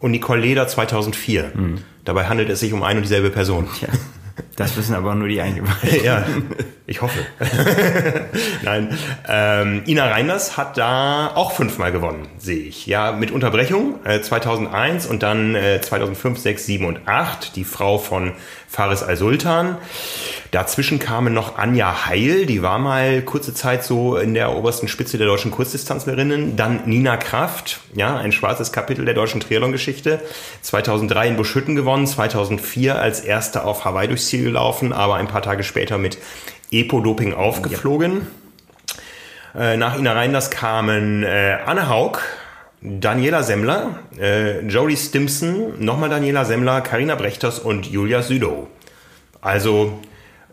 und 0.00 0.10
Nicole 0.10 0.40
Leder 0.40 0.66
2004. 0.66 1.52
Mhm. 1.54 1.78
Dabei 2.04 2.26
handelt 2.26 2.50
es 2.50 2.58
sich 2.60 2.72
um 2.72 2.82
eine 2.82 2.98
und 2.98 3.04
dieselbe 3.04 3.30
Person. 3.30 3.68
Ja. 3.80 3.88
Das 4.56 4.76
wissen 4.76 4.94
aber 4.94 5.14
nur 5.14 5.28
die 5.28 5.40
Eingeweihten. 5.40 6.04
ja, 6.04 6.24
ich 6.86 7.00
hoffe. 7.02 7.18
Nein. 8.62 8.96
Ähm, 9.28 9.82
Ina 9.86 10.06
Reinders 10.06 10.56
hat 10.56 10.76
da 10.78 11.32
auch 11.34 11.52
fünfmal 11.52 11.92
gewonnen, 11.92 12.28
sehe 12.38 12.64
ich. 12.64 12.86
Ja, 12.86 13.12
mit 13.12 13.30
Unterbrechung. 13.30 14.04
Äh, 14.04 14.20
2001 14.20 15.06
und 15.06 15.22
dann 15.22 15.54
äh, 15.54 15.80
2005, 15.80 16.38
6, 16.38 16.66
7 16.66 16.84
und 16.86 17.06
8. 17.06 17.56
Die 17.56 17.64
Frau 17.64 17.98
von 17.98 18.32
Faris 18.68 19.02
Al-Sultan. 19.02 19.78
Dazwischen 20.50 20.98
kamen 20.98 21.34
noch 21.34 21.58
Anja 21.58 22.06
Heil, 22.06 22.46
die 22.46 22.62
war 22.62 22.78
mal 22.78 23.22
kurze 23.22 23.52
Zeit 23.52 23.84
so 23.84 24.16
in 24.16 24.34
der 24.34 24.54
obersten 24.56 24.88
Spitze 24.88 25.18
der 25.18 25.26
deutschen 25.26 25.50
Kurzdistanzlerinnen. 25.50 26.56
Dann 26.56 26.82
Nina 26.86 27.16
Kraft, 27.16 27.80
ja, 27.94 28.16
ein 28.16 28.32
schwarzes 28.32 28.72
Kapitel 28.72 29.04
der 29.04 29.14
deutschen 29.14 29.40
Triathlon-Geschichte. 29.40 30.20
2003 30.62 31.28
in 31.28 31.36
Buschütten 31.36 31.76
gewonnen, 31.76 32.06
2004 32.06 32.98
als 32.98 33.20
Erste 33.20 33.64
auf 33.64 33.84
Hawaii 33.84 34.08
durchs 34.08 34.28
Ziel 34.28 34.44
gelaufen, 34.44 34.92
aber 34.92 35.16
ein 35.16 35.28
paar 35.28 35.42
Tage 35.42 35.64
später 35.64 35.98
mit 35.98 36.18
Epo-Doping 36.70 37.34
aufgeflogen. 37.34 38.26
Ja. 39.54 39.72
Äh, 39.72 39.76
nach 39.76 39.98
Ina 39.98 40.12
Reinders 40.12 40.50
kamen 40.50 41.22
äh, 41.22 41.58
Anne 41.64 41.88
Haug, 41.88 42.20
Daniela 42.80 43.42
Semmler, 43.42 44.00
äh, 44.18 44.60
Jodie 44.60 44.96
Stimson, 44.96 45.84
nochmal 45.84 46.08
Daniela 46.08 46.44
Semmler, 46.44 46.80
Karina 46.80 47.16
Brechters 47.16 47.58
und 47.58 47.86
Julia 47.86 48.22
Südow. 48.22 48.68
Also 49.40 49.98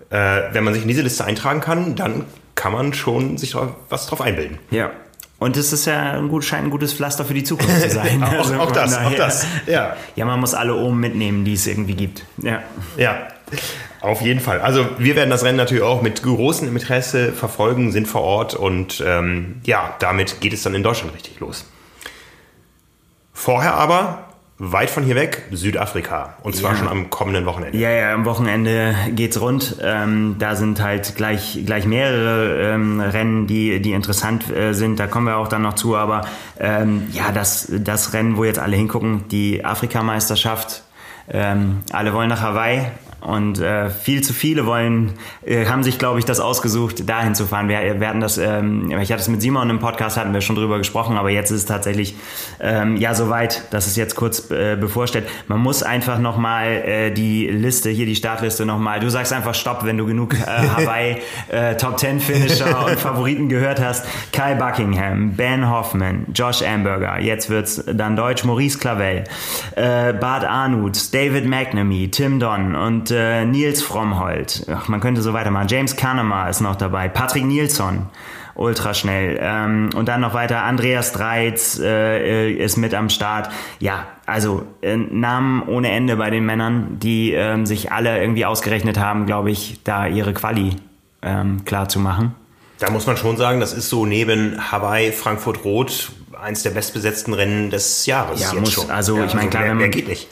äh, 0.10 0.41
wenn 0.51 0.63
man 0.63 0.74
sich 0.74 0.84
in 0.84 0.88
diese 0.88 1.01
Liste 1.01 1.25
eintragen 1.25 1.62
kann, 1.62 1.96
dann 1.96 2.25
kann 2.55 2.72
man 2.72 2.94
schon 2.94 3.38
sich 3.38 3.55
was 3.89 4.08
drauf 4.08 4.22
einbilden. 4.22 4.58
Ja. 4.72 4.91
Und 5.38 5.58
es 5.58 5.74
ist 5.74 5.86
ja 5.86 6.13
ein 6.13 6.29
gut, 6.29 6.46
scheint 6.46 6.63
ein 6.63 6.70
gutes 6.70 6.94
Pflaster 6.94 7.25
für 7.25 7.34
die 7.34 7.44
Zukunft 7.44 7.82
zu 7.82 7.89
sein. 7.89 8.24
auch, 8.24 8.32
also 8.38 8.55
auch 8.55 8.72
das, 8.72 8.94
daher, 8.94 9.08
auch 9.08 9.15
das. 9.15 9.46
Ja. 9.67 9.96
ja, 10.15 10.25
man 10.25 10.39
muss 10.39 10.53
alle 10.53 10.74
oben 10.75 11.00
mitnehmen, 11.00 11.44
die 11.44 11.53
es 11.53 11.67
irgendwie 11.67 11.94
gibt. 11.94 12.25
Ja. 12.41 12.63
Ja, 12.98 13.27
auf 14.01 14.22
jeden 14.22 14.39
Fall. 14.39 14.62
Also 14.62 14.88
wir 14.98 15.15
werden 15.15 15.29
das 15.29 15.44
Rennen 15.44 15.58
natürlich 15.58 15.84
auch 15.84 16.01
mit 16.01 16.24
großem 16.24 16.70
Interesse 16.70 17.34
verfolgen, 17.34 17.91
sind 17.91 18.08
vor 18.08 18.22
Ort 18.22 18.55
und 18.55 19.03
ähm, 19.05 19.58
ja, 19.65 19.96
damit 20.00 20.39
geht 20.39 20.53
es 20.53 20.63
dann 20.63 20.74
in 20.74 20.84
Deutschland 20.84 21.13
richtig 21.13 21.39
los. 21.39 21.65
Vorher 23.38 23.74
aber 23.75 24.20
weit 24.58 24.89
von 24.89 25.04
hier 25.04 25.15
weg, 25.15 25.44
Südafrika. 25.51 26.36
Und 26.42 26.56
zwar 26.56 26.72
Ja. 26.72 26.77
schon 26.77 26.88
am 26.88 27.10
kommenden 27.10 27.46
Wochenende. 27.46 27.77
Ja, 27.77 27.89
ja, 27.89 28.13
am 28.13 28.24
Wochenende 28.24 28.96
geht's 29.12 29.39
rund. 29.42 29.75
Ähm, 29.84 30.38
da 30.39 30.56
sind 30.56 30.82
halt 30.82 31.18
gleich, 31.18 31.60
gleich 31.65 31.86
mehrere 31.86 32.74
ähm, 32.74 33.01
Rennen, 33.01 33.46
die, 33.48 33.82
die 33.82 33.92
interessant 33.92 34.50
äh, 34.50 34.72
sind. 34.74 34.98
Da 35.01 35.08
kommen 35.08 35.27
wir 35.27 35.36
auch 35.36 35.50
dann 35.50 35.62
noch 35.63 35.74
zu. 35.74 35.98
Aber 35.98 36.22
ähm, 36.58 37.08
ja, 37.12 37.34
das, 37.34 37.68
das 37.70 38.13
Rennen, 38.13 38.38
wo 38.38 38.46
jetzt 38.46 38.60
alle 38.60 38.77
hingucken, 38.77 39.27
die 39.27 39.65
Afrikameisterschaft, 39.65 40.84
ähm, 41.30 41.82
alle 41.92 42.13
wollen 42.13 42.30
nach 42.30 42.42
Hawaii. 42.42 42.84
Und 43.22 43.60
äh, 43.60 43.89
viel 43.89 44.22
zu 44.22 44.34
viele 44.34 44.67
wollen, 44.67 45.13
äh, 45.43 45.65
haben 45.65 45.81
sich, 45.81 45.98
glaube 45.98 46.19
ich, 46.19 46.25
das 46.25 46.39
ausgesucht, 46.39 47.10
dahin 47.10 47.34
zu 47.34 47.48
fahren. 47.48 47.69
Wir, 47.69 48.00
wir 48.00 48.07
hatten 48.07 48.22
das, 48.22 48.38
ähm, 48.38 48.91
ich 48.91 49.12
hatte 49.12 49.22
es 49.22 49.27
mit 49.27 49.41
Simon 49.41 49.69
im 49.72 49.79
Podcast, 49.79 50.15
hatten 50.17 50.34
wir 50.34 50.41
schon 50.41 50.55
drüber 50.55 50.77
gesprochen, 50.77 51.17
aber 51.17 51.31
jetzt 51.31 51.50
ist 51.50 51.62
es 51.62 51.65
tatsächlich 51.65 52.15
ähm, 52.60 52.98
ja 52.98 53.15
soweit, 53.15 53.74
dass 53.74 53.88
es 53.88 53.95
jetzt 53.95 54.15
kurz 54.15 54.51
äh, 54.51 54.77
bevorsteht. 54.79 55.24
Man 55.48 55.60
muss 55.60 55.81
einfach 55.81 56.19
nochmal 56.19 56.67
äh, 56.67 57.12
die 57.12 57.48
Liste, 57.48 57.89
hier 57.89 58.05
die 58.05 58.15
Startliste 58.15 58.63
nochmal, 58.65 59.00
du 59.00 59.10
sagst 59.10 59.34
einfach 59.34 59.55
Stopp, 59.55 59.86
wenn 59.86 59.98
du 59.98 60.05
genug 60.05 60.36
äh, 60.36 60.45
Hawaii 60.45 61.17
äh, 61.50 61.75
Top 61.77 61.98
10 62.00 62.19
Finisher 62.19 62.86
und 62.86 63.00
Favoriten 63.00 63.50
gehört 63.50 63.81
hast. 63.81 64.05
Kai 64.34 64.53
Buckingham, 64.53 65.36
Ben 65.36 65.67
Hoffman, 65.67 66.27
Josh 66.34 66.62
Amberger, 66.62 67.19
jetzt 67.19 67.50
wird's 67.50 67.84
dann 67.91 68.15
Deutsch, 68.15 68.43
Maurice 68.43 68.77
Clavel, 68.77 69.24
äh, 69.75 70.13
Bart 70.13 70.45
Arnut, 70.45 71.12
David 71.12 71.48
McNamee, 71.48 72.10
Tim 72.10 72.39
Don 72.39 72.75
und 72.75 73.14
äh, 73.15 73.45
Nils 73.45 73.81
Frommholt. 73.81 74.65
Ach, 74.74 74.88
man 74.88 75.00
könnte 75.00 75.22
so 75.22 75.34
weitermachen. 75.34 75.67
James 75.69 75.95
Kahnemer 75.95 76.50
ist 76.50 76.62
noch 76.62 76.75
dabei, 76.75 77.07
Patrick 77.10 77.45
Nilsson. 77.45 78.07
Ultra 78.57 78.93
schnell. 78.93 79.38
Ähm, 79.41 79.89
und 79.95 80.07
dann 80.07 80.22
noch 80.22 80.34
weiter, 80.34 80.63
Andreas 80.63 81.12
Dreiz 81.12 81.77
äh, 81.77 82.48
äh, 82.48 82.51
ist 82.53 82.77
mit 82.77 82.93
am 82.93 83.10
Start. 83.10 83.50
Ja, 83.79 84.07
also 84.25 84.65
äh, 84.81 84.95
Namen 84.95 85.63
ohne 85.63 85.91
Ende 85.91 86.15
bei 86.15 86.29
den 86.29 86.45
Männern, 86.45 86.98
die 87.00 87.34
ähm, 87.34 87.65
sich 87.65 87.91
alle 87.91 88.17
irgendwie 88.22 88.45
ausgerechnet 88.45 88.98
haben, 88.98 89.25
glaube 89.25 89.51
ich, 89.51 89.81
da 89.84 90.07
ihre 90.07 90.34
Quali 90.34 90.77
ähm, 91.22 91.65
klar 91.65 91.89
zu 91.89 92.00
machen. 92.00 92.34
Da 92.79 92.89
muss 92.91 93.05
man 93.07 93.17
schon 93.17 93.36
sagen, 93.36 93.60
das 93.60 93.74
ist 93.74 93.89
so 93.89 94.05
neben 94.05 94.72
Hawaii, 94.72 95.12
Frankfurt 95.12 95.65
Rot 95.65 96.12
eins 96.41 96.63
der 96.63 96.69
bestbesetzten 96.72 97.34
Rennen 97.34 97.69
des 97.72 98.05
Jahres. 98.05 98.41
Ja, 98.41 98.53
muss- 98.60 98.72
schon. 98.72 98.89
also 98.89 99.22
ich 99.24 99.34
meine, 99.34 99.50
klar, 99.50 99.63
mehr, 99.63 99.72
wenn 99.72 99.77
mehr 99.79 99.88
man- 99.88 99.91
geht 99.91 100.07
nicht. 100.07 100.29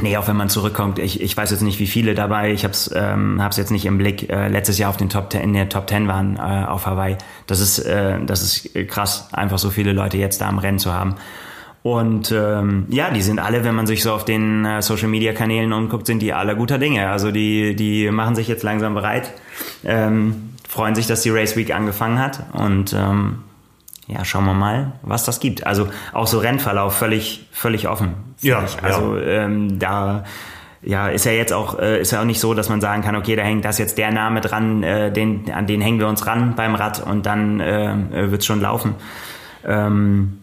Nee, 0.00 0.16
auch 0.16 0.28
wenn 0.28 0.36
man 0.36 0.48
zurückkommt, 0.48 0.98
ich, 1.00 1.20
ich 1.20 1.36
weiß 1.36 1.50
jetzt 1.50 1.62
nicht, 1.62 1.80
wie 1.80 1.86
viele 1.86 2.14
dabei, 2.14 2.52
ich 2.52 2.62
habe 2.62 2.72
es 2.72 2.90
ähm, 2.94 3.42
hab's 3.42 3.56
jetzt 3.56 3.70
nicht 3.70 3.84
im 3.84 3.98
Blick, 3.98 4.30
äh, 4.30 4.48
letztes 4.48 4.78
Jahr 4.78 4.90
auf 4.90 4.96
den 4.96 5.08
Top 5.08 5.32
10, 5.32 5.42
in 5.42 5.52
der 5.54 5.68
Top 5.68 5.88
10 5.88 6.06
waren 6.06 6.36
äh, 6.36 6.66
auf 6.66 6.86
Hawaii. 6.86 7.16
Das 7.48 7.58
ist, 7.58 7.80
äh, 7.80 8.24
das 8.24 8.42
ist 8.42 8.88
krass, 8.88 9.28
einfach 9.32 9.58
so 9.58 9.70
viele 9.70 9.92
Leute 9.92 10.16
jetzt 10.16 10.40
da 10.40 10.48
am 10.48 10.58
Rennen 10.58 10.78
zu 10.78 10.92
haben. 10.92 11.16
Und 11.82 12.32
ähm, 12.32 12.86
ja, 12.90 13.10
die 13.10 13.22
sind 13.22 13.38
alle, 13.38 13.64
wenn 13.64 13.74
man 13.74 13.86
sich 13.86 14.02
so 14.02 14.12
auf 14.12 14.24
den 14.24 14.64
äh, 14.64 14.82
Social 14.82 15.08
Media 15.08 15.32
Kanälen 15.32 15.72
umguckt, 15.72 16.06
sind 16.06 16.20
die 16.20 16.32
alle 16.32 16.54
guter 16.54 16.78
Dinge. 16.78 17.08
Also 17.08 17.30
die, 17.30 17.74
die 17.74 18.10
machen 18.10 18.34
sich 18.34 18.46
jetzt 18.46 18.62
langsam 18.62 18.94
bereit, 18.94 19.32
ähm, 19.84 20.50
freuen 20.68 20.94
sich, 20.94 21.06
dass 21.06 21.22
die 21.22 21.30
Race 21.30 21.56
Week 21.56 21.74
angefangen 21.74 22.18
hat 22.18 22.40
und 22.52 22.92
ähm, 22.92 23.38
ja, 24.06 24.24
schauen 24.24 24.44
wir 24.44 24.54
mal, 24.54 24.92
was 25.02 25.24
das 25.24 25.40
gibt. 25.40 25.66
Also 25.66 25.88
auch 26.12 26.26
so 26.26 26.38
Rennverlauf 26.38 26.96
völlig, 26.96 27.46
völlig 27.52 27.88
offen. 27.88 28.27
Ja, 28.40 28.64
ich. 28.64 28.82
Also 28.82 29.18
ähm, 29.18 29.78
da 29.78 30.24
ja, 30.82 31.08
ist 31.08 31.24
ja 31.24 31.32
jetzt 31.32 31.52
auch, 31.52 31.78
äh, 31.78 32.00
ist 32.00 32.12
ja 32.12 32.20
auch 32.20 32.24
nicht 32.24 32.40
so, 32.40 32.54
dass 32.54 32.68
man 32.68 32.80
sagen 32.80 33.02
kann, 33.02 33.16
okay, 33.16 33.36
da 33.36 33.42
hängt 33.42 33.64
das 33.64 33.78
jetzt 33.78 33.98
der 33.98 34.10
Name 34.12 34.40
dran, 34.40 34.82
äh, 34.82 35.12
den, 35.12 35.50
an 35.50 35.66
den 35.66 35.80
hängen 35.80 35.98
wir 35.98 36.08
uns 36.08 36.26
ran 36.26 36.54
beim 36.54 36.74
Rad 36.74 37.04
und 37.04 37.26
dann 37.26 37.60
äh, 37.60 37.92
äh, 37.92 38.30
wird's 38.30 38.46
schon 38.46 38.60
laufen. 38.60 38.94
Ähm, 39.64 40.38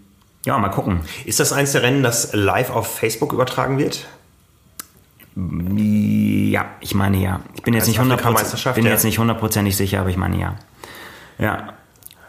ja, 0.45 0.57
mal 0.57 0.69
gucken. 0.69 0.99
Ist 1.25 1.39
das 1.39 1.53
eins 1.53 1.71
der 1.71 1.83
Rennen, 1.83 2.03
das 2.03 2.33
live 2.33 2.69
auf 2.69 2.97
Facebook 2.97 3.33
übertragen 3.33 3.77
wird? 3.77 4.05
Ja, 5.35 6.65
ich 6.79 6.95
meine 6.95 7.17
ja. 7.17 7.39
Ich 7.55 7.63
bin 7.63 7.73
jetzt 7.73 7.87
nicht 7.87 7.99
hundertprozentig, 7.99 8.35
Afrikameisterschaft, 8.35 8.75
bin 8.75 8.85
ja. 8.85 8.91
jetzt 8.91 9.03
nicht 9.03 9.19
hundertprozentig 9.19 9.75
sicher, 9.75 10.01
aber 10.01 10.09
ich 10.09 10.17
meine 10.17 10.39
ja. 10.39 10.55
Ja, 11.37 11.73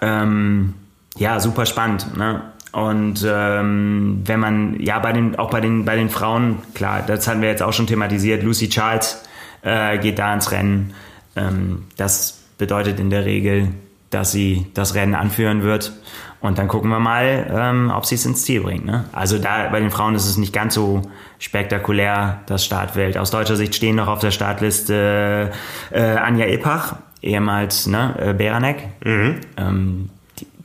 ähm, 0.00 0.74
ja, 1.16 1.38
super 1.38 1.66
spannend. 1.66 2.16
Ne? 2.16 2.42
Und 2.76 3.26
ähm, 3.26 4.20
wenn 4.26 4.38
man 4.38 4.78
ja 4.80 4.98
bei 4.98 5.14
den 5.14 5.36
auch 5.36 5.48
bei 5.48 5.62
den 5.62 5.86
bei 5.86 5.96
den 5.96 6.10
Frauen 6.10 6.58
klar, 6.74 7.02
das 7.06 7.26
hatten 7.26 7.40
wir 7.40 7.48
jetzt 7.48 7.62
auch 7.62 7.72
schon 7.72 7.86
thematisiert. 7.86 8.42
Lucy 8.42 8.68
Charles 8.68 9.22
äh, 9.62 9.96
geht 9.96 10.18
da 10.18 10.34
ins 10.34 10.52
Rennen. 10.52 10.92
Ähm, 11.36 11.84
das 11.96 12.38
bedeutet 12.58 13.00
in 13.00 13.08
der 13.08 13.24
Regel, 13.24 13.68
dass 14.10 14.30
sie 14.30 14.66
das 14.74 14.94
Rennen 14.94 15.14
anführen 15.14 15.62
wird. 15.62 15.94
Und 16.42 16.58
dann 16.58 16.68
gucken 16.68 16.90
wir 16.90 17.00
mal, 17.00 17.50
ähm, 17.50 17.90
ob 17.96 18.04
sie 18.04 18.16
es 18.16 18.26
ins 18.26 18.44
Ziel 18.44 18.60
bringt. 18.60 18.84
Ne? 18.84 19.06
Also 19.10 19.38
da 19.38 19.70
bei 19.70 19.80
den 19.80 19.90
Frauen 19.90 20.14
ist 20.14 20.26
es 20.26 20.36
nicht 20.36 20.52
ganz 20.52 20.74
so 20.74 21.00
spektakulär, 21.38 22.42
das 22.44 22.62
Startfeld. 22.62 23.16
Aus 23.16 23.30
deutscher 23.30 23.56
Sicht 23.56 23.74
stehen 23.74 23.96
noch 23.96 24.08
auf 24.08 24.18
der 24.18 24.32
Startliste 24.32 25.50
äh, 25.90 26.02
Anja 26.02 26.44
Ippach, 26.44 26.96
ehemals 27.22 27.86
ne, 27.86 28.14
äh, 28.18 28.34
Beranek. 28.34 28.82
Ähm, 29.02 29.40
die, 29.56 30.15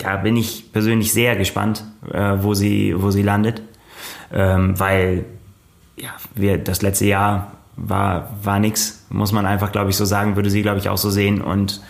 da 0.04 0.18
bin 0.18 0.36
ich 0.38 0.72
persönlich 0.74 1.14
sehr 1.14 1.36
gespannt, 1.36 1.84
äh, 2.12 2.34
wo, 2.40 2.54
sie, 2.54 2.94
wo 2.98 3.12
sie 3.12 3.22
landet. 3.24 3.62
Ähm, 4.34 4.80
weil 4.80 5.26
ja, 5.98 6.10
wir, 6.36 6.58
das 6.58 6.82
letzte 6.82 7.06
Jahr 7.06 7.52
war, 7.76 8.30
war 8.44 8.60
nix, 8.60 9.06
muss 9.10 9.32
man 9.32 9.46
einfach, 9.46 9.72
glaube 9.72 9.90
ich, 9.90 9.96
so 9.98 10.06
sagen, 10.06 10.36
würde 10.36 10.50
sie, 10.50 10.62
glaube 10.62 10.80
ich, 10.80 10.90
auch 10.90 10.98
so 10.98 11.10
sehen. 11.10 11.42
Und 11.42 11.82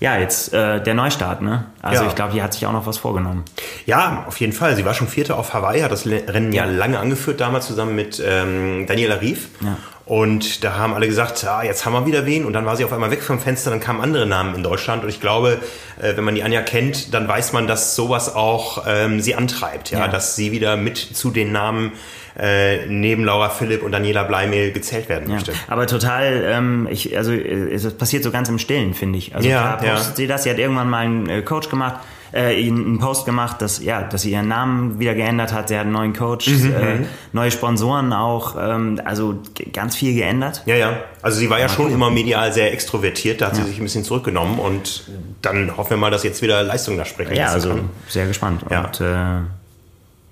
ja, 0.00 0.16
jetzt 0.18 0.52
äh, 0.52 0.82
der 0.82 0.94
Neustart, 0.94 1.42
ne? 1.42 1.66
Also 1.80 2.02
Ja. 2.02 2.08
ich 2.08 2.14
glaube, 2.16 2.32
die 2.32 2.42
hat 2.42 2.52
sich 2.54 2.66
auch 2.66 2.72
noch 2.72 2.86
was 2.86 2.98
vorgenommen. 2.98 3.44
Ja, 3.86 4.24
auf 4.26 4.40
jeden 4.40 4.52
Fall. 4.52 4.74
Sie 4.74 4.84
war 4.84 4.94
schon 4.94 5.06
Vierte 5.06 5.36
auf 5.36 5.54
Hawaii, 5.54 5.80
hat 5.80 5.92
das 5.92 6.06
Rennen 6.06 6.52
ja, 6.52 6.64
Ja. 6.64 6.70
lange 6.70 6.98
angeführt, 6.98 7.40
damals 7.40 7.66
zusammen 7.68 7.94
mit 7.94 8.20
ähm, 8.24 8.86
Daniela 8.88 9.20
Rief. 9.20 9.48
Ja. 9.60 9.76
Und 10.04 10.64
da 10.64 10.76
haben 10.76 10.94
alle 10.94 11.06
gesagt, 11.06 11.44
ah, 11.44 11.62
jetzt 11.62 11.86
haben 11.86 11.92
wir 11.92 12.06
wieder 12.06 12.26
wen. 12.26 12.44
Und 12.44 12.54
dann 12.54 12.66
war 12.66 12.76
sie 12.76 12.84
auf 12.84 12.92
einmal 12.92 13.10
weg 13.12 13.22
vom 13.22 13.38
Fenster, 13.38 13.70
dann 13.70 13.78
kamen 13.80 14.00
andere 14.00 14.26
Namen 14.26 14.54
in 14.56 14.62
Deutschland. 14.62 15.04
Und 15.04 15.08
ich 15.08 15.20
glaube, 15.20 15.58
äh, 16.00 16.16
wenn 16.16 16.24
man 16.24 16.34
die 16.34 16.42
Anja 16.42 16.60
kennt, 16.62 17.14
dann 17.14 17.28
weiß 17.28 17.52
man, 17.52 17.66
dass 17.68 17.94
sowas 17.94 18.34
auch 18.34 18.84
ähm, 18.86 19.20
sie 19.20 19.34
antreibt. 19.36 19.90
Ja? 19.90 20.00
Ja. 20.00 20.08
Dass 20.08 20.34
sie 20.34 20.50
wieder 20.50 20.76
mit 20.76 20.98
zu 20.98 21.30
den 21.30 21.52
Namen 21.52 21.92
äh, 22.36 22.86
neben 22.86 23.24
Laura 23.24 23.50
Philipp 23.50 23.82
und 23.82 23.92
Daniela 23.92 24.24
Bleimehl 24.24 24.72
gezählt 24.72 25.08
werden 25.08 25.28
Ja. 25.28 25.34
möchte. 25.34 25.52
Aber 25.68 25.86
total, 25.86 26.42
ähm, 26.46 26.88
ich, 26.90 27.16
also 27.16 27.30
äh, 27.32 27.72
es 27.72 27.92
passiert 27.94 28.24
so 28.24 28.30
ganz 28.30 28.48
im 28.48 28.58
Stillen, 28.58 28.94
finde 28.94 29.18
ich. 29.18 29.34
Also 29.36 29.48
Ja, 29.48 29.76
klar 29.76 29.84
ja. 29.84 29.94
postet 29.94 30.16
sie 30.16 30.26
das, 30.26 30.42
sie 30.42 30.50
hat 30.50 30.58
irgendwann 30.58 30.88
mal 30.90 30.98
einen 31.04 31.28
äh, 31.28 31.42
Coach 31.42 31.68
gemacht, 31.68 32.00
äh, 32.32 32.66
einen 32.66 32.98
Post 32.98 33.26
gemacht, 33.26 33.60
dass, 33.62 33.82
ja, 33.82 34.02
dass 34.02 34.22
sie 34.22 34.32
ihren 34.32 34.48
Namen 34.48 34.98
wieder 34.98 35.14
geändert 35.14 35.52
hat, 35.52 35.68
sie 35.68 35.74
hat 35.76 35.82
einen 35.82 35.92
neuen 35.92 36.12
Coach, 36.14 36.48
Mhm, 36.48 36.72
äh, 36.74 36.98
neue 37.32 37.50
Sponsoren 37.50 38.12
auch, 38.12 38.56
ähm, 38.58 39.00
also 39.04 39.40
ganz 39.72 39.96
viel 39.96 40.14
geändert. 40.14 40.62
Ja, 40.66 40.76
ja. 40.76 40.96
Also 41.22 41.38
sie 41.38 41.48
war 41.50 41.58
ja 41.60 41.68
schon 41.68 41.92
immer 41.92 42.10
medial 42.10 42.52
sehr 42.52 42.72
extrovertiert, 42.72 43.40
da 43.40 43.46
hat 43.46 43.56
sie 43.56 43.62
sich 43.62 43.78
ein 43.78 43.82
bisschen 43.84 44.04
zurückgenommen 44.04 44.58
und 44.58 45.04
dann 45.42 45.76
hoffen 45.76 45.90
wir 45.90 45.96
mal, 45.98 46.10
dass 46.10 46.22
jetzt 46.24 46.42
wieder 46.42 46.62
Leistung 46.62 46.96
da 46.96 47.04
sprechen 47.04 47.34
Ja, 47.34 47.46
also 47.48 47.70
kann. 47.70 47.90
sehr 48.08 48.26
gespannt. 48.26 48.64
Ja. 48.70 48.84
Und 48.86 49.00
äh, 49.00 49.40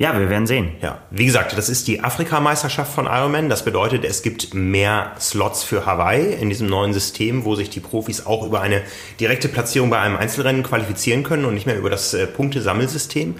ja, 0.01 0.19
wir 0.19 0.31
werden 0.31 0.47
sehen. 0.47 0.71
Ja, 0.81 1.03
wie 1.11 1.27
gesagt, 1.27 1.57
das 1.59 1.69
ist 1.69 1.87
die 1.87 2.03
Afrikameisterschaft 2.03 2.91
von 2.91 3.05
Ironman. 3.05 3.51
Das 3.51 3.67
bedeutet, 3.67 4.03
es 4.03 4.23
gibt 4.23 4.55
mehr 4.55 5.13
Slots 5.21 5.63
für 5.63 5.85
Hawaii 5.85 6.33
in 6.33 6.49
diesem 6.49 6.69
neuen 6.69 6.95
System, 6.95 7.45
wo 7.45 7.55
sich 7.55 7.69
die 7.69 7.81
Profis 7.81 8.25
auch 8.25 8.47
über 8.47 8.63
eine 8.63 8.81
direkte 9.21 9.51
Platzierung 9.51 9.91
bei 9.91 9.99
einem 9.99 10.17
Einzelrennen 10.17 10.63
qualifizieren 10.63 11.23
können 11.23 11.45
und 11.45 11.53
nicht 11.53 11.67
mehr 11.67 11.77
über 11.77 11.91
das 11.91 12.15
äh, 12.15 12.27
Punktesammelsystem. 12.27 13.35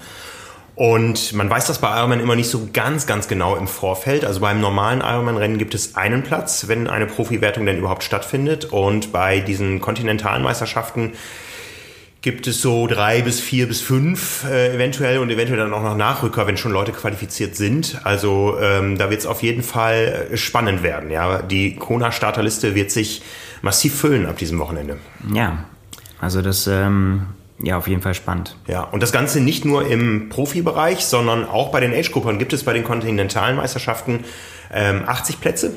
Und 0.75 1.33
man 1.33 1.49
weiß 1.49 1.65
das 1.65 1.79
bei 1.79 1.97
Ironman 1.97 2.19
immer 2.19 2.35
nicht 2.35 2.51
so 2.51 2.69
ganz, 2.71 3.07
ganz 3.07 3.27
genau 3.27 3.55
im 3.55 3.67
Vorfeld. 3.67 4.23
Also 4.23 4.39
beim 4.39 4.61
normalen 4.61 5.01
Ironman-Rennen 5.01 5.57
gibt 5.57 5.73
es 5.73 5.95
einen 5.95 6.21
Platz, 6.21 6.67
wenn 6.67 6.87
eine 6.87 7.07
Profiwertung 7.07 7.65
denn 7.65 7.79
überhaupt 7.79 8.03
stattfindet. 8.03 8.65
Und 8.65 9.11
bei 9.11 9.39
diesen 9.39 9.81
kontinentalen 9.81 10.43
Meisterschaften 10.43 11.13
gibt 12.21 12.45
es 12.45 12.61
so 12.61 12.85
drei 12.85 13.21
bis 13.21 13.39
vier 13.39 13.67
bis 13.67 13.81
fünf 13.81 14.43
äh, 14.43 14.75
eventuell 14.75 15.17
und 15.17 15.29
eventuell 15.31 15.59
dann 15.59 15.73
auch 15.73 15.81
noch 15.81 15.97
Nachrücker, 15.97 16.45
wenn 16.45 16.55
schon 16.55 16.71
Leute 16.71 16.91
qualifiziert 16.91 17.55
sind. 17.55 17.99
Also 18.03 18.57
ähm, 18.61 18.97
da 18.97 19.09
wird 19.09 19.21
es 19.21 19.25
auf 19.25 19.41
jeden 19.41 19.63
Fall 19.63 20.29
äh, 20.31 20.37
spannend 20.37 20.83
werden. 20.83 21.09
Ja, 21.09 21.41
die 21.41 21.75
Kona-Starterliste 21.75 22.75
wird 22.75 22.91
sich 22.91 23.23
massiv 23.63 23.95
füllen 23.95 24.27
ab 24.27 24.37
diesem 24.37 24.59
Wochenende. 24.59 24.97
Ja, 25.33 25.65
also 26.19 26.43
das, 26.43 26.67
ähm, 26.67 27.25
ja, 27.59 27.77
auf 27.77 27.87
jeden 27.87 28.03
Fall 28.03 28.13
spannend. 28.13 28.55
Ja, 28.67 28.83
und 28.83 29.01
das 29.01 29.11
Ganze 29.11 29.41
nicht 29.41 29.65
nur 29.65 29.87
im 29.87 30.29
Profibereich, 30.29 31.05
sondern 31.05 31.45
auch 31.45 31.71
bei 31.71 31.79
den 31.79 31.91
Age-Gruppern 31.91 32.37
gibt 32.37 32.53
es 32.53 32.63
bei 32.63 32.73
den 32.73 32.83
kontinentalen 32.83 33.57
Meisterschaften 33.57 34.25
ähm, 34.71 35.03
80 35.07 35.41
Plätze 35.41 35.75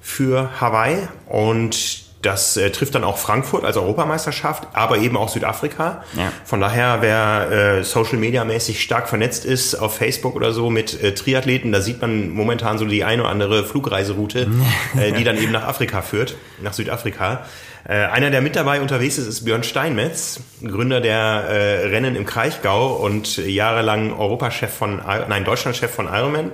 für 0.00 0.50
Hawaii 0.60 0.96
und 1.26 2.03
das 2.24 2.56
äh, 2.56 2.70
trifft 2.70 2.94
dann 2.94 3.04
auch 3.04 3.18
Frankfurt 3.18 3.64
als 3.64 3.76
Europameisterschaft, 3.76 4.68
aber 4.72 4.98
eben 4.98 5.16
auch 5.16 5.28
Südafrika. 5.28 6.04
Ja. 6.16 6.32
Von 6.44 6.60
daher, 6.60 6.98
wer 7.00 7.78
äh, 7.78 7.84
Social 7.84 8.18
Media 8.18 8.44
mäßig 8.44 8.82
stark 8.82 9.08
vernetzt 9.08 9.44
ist 9.44 9.74
auf 9.74 9.96
Facebook 9.96 10.34
oder 10.34 10.52
so 10.52 10.70
mit 10.70 11.02
äh, 11.02 11.14
Triathleten, 11.14 11.72
da 11.72 11.80
sieht 11.80 12.00
man 12.00 12.30
momentan 12.30 12.78
so 12.78 12.84
die 12.84 13.04
eine 13.04 13.22
oder 13.22 13.30
andere 13.30 13.64
Flugreiseroute, 13.64 14.48
äh, 14.98 15.12
die 15.12 15.24
dann 15.24 15.36
eben 15.38 15.52
nach 15.52 15.66
Afrika 15.66 16.02
führt, 16.02 16.36
nach 16.62 16.72
Südafrika. 16.72 17.44
Äh, 17.86 18.06
einer, 18.06 18.30
der 18.30 18.40
mit 18.40 18.56
dabei 18.56 18.80
unterwegs 18.80 19.18
ist, 19.18 19.26
ist 19.26 19.44
Björn 19.44 19.62
Steinmetz, 19.62 20.40
Gründer 20.62 21.00
der 21.00 21.16
äh, 21.16 21.86
Rennen 21.88 22.16
im 22.16 22.24
Kraichgau 22.24 22.94
und 22.94 23.36
jahrelang 23.36 24.12
Europachef 24.12 24.72
von, 24.72 25.02
nein, 25.28 25.44
Deutschlandchef 25.44 25.90
von 25.90 26.06
Ironman. 26.06 26.52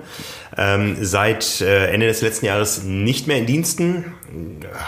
Ähm, 0.58 0.96
seit 1.00 1.60
äh, 1.60 1.92
Ende 1.92 2.06
des 2.08 2.22
letzten 2.22 2.46
Jahres 2.46 2.82
nicht 2.82 3.28
mehr 3.28 3.36
in 3.36 3.46
Diensten, 3.46 4.12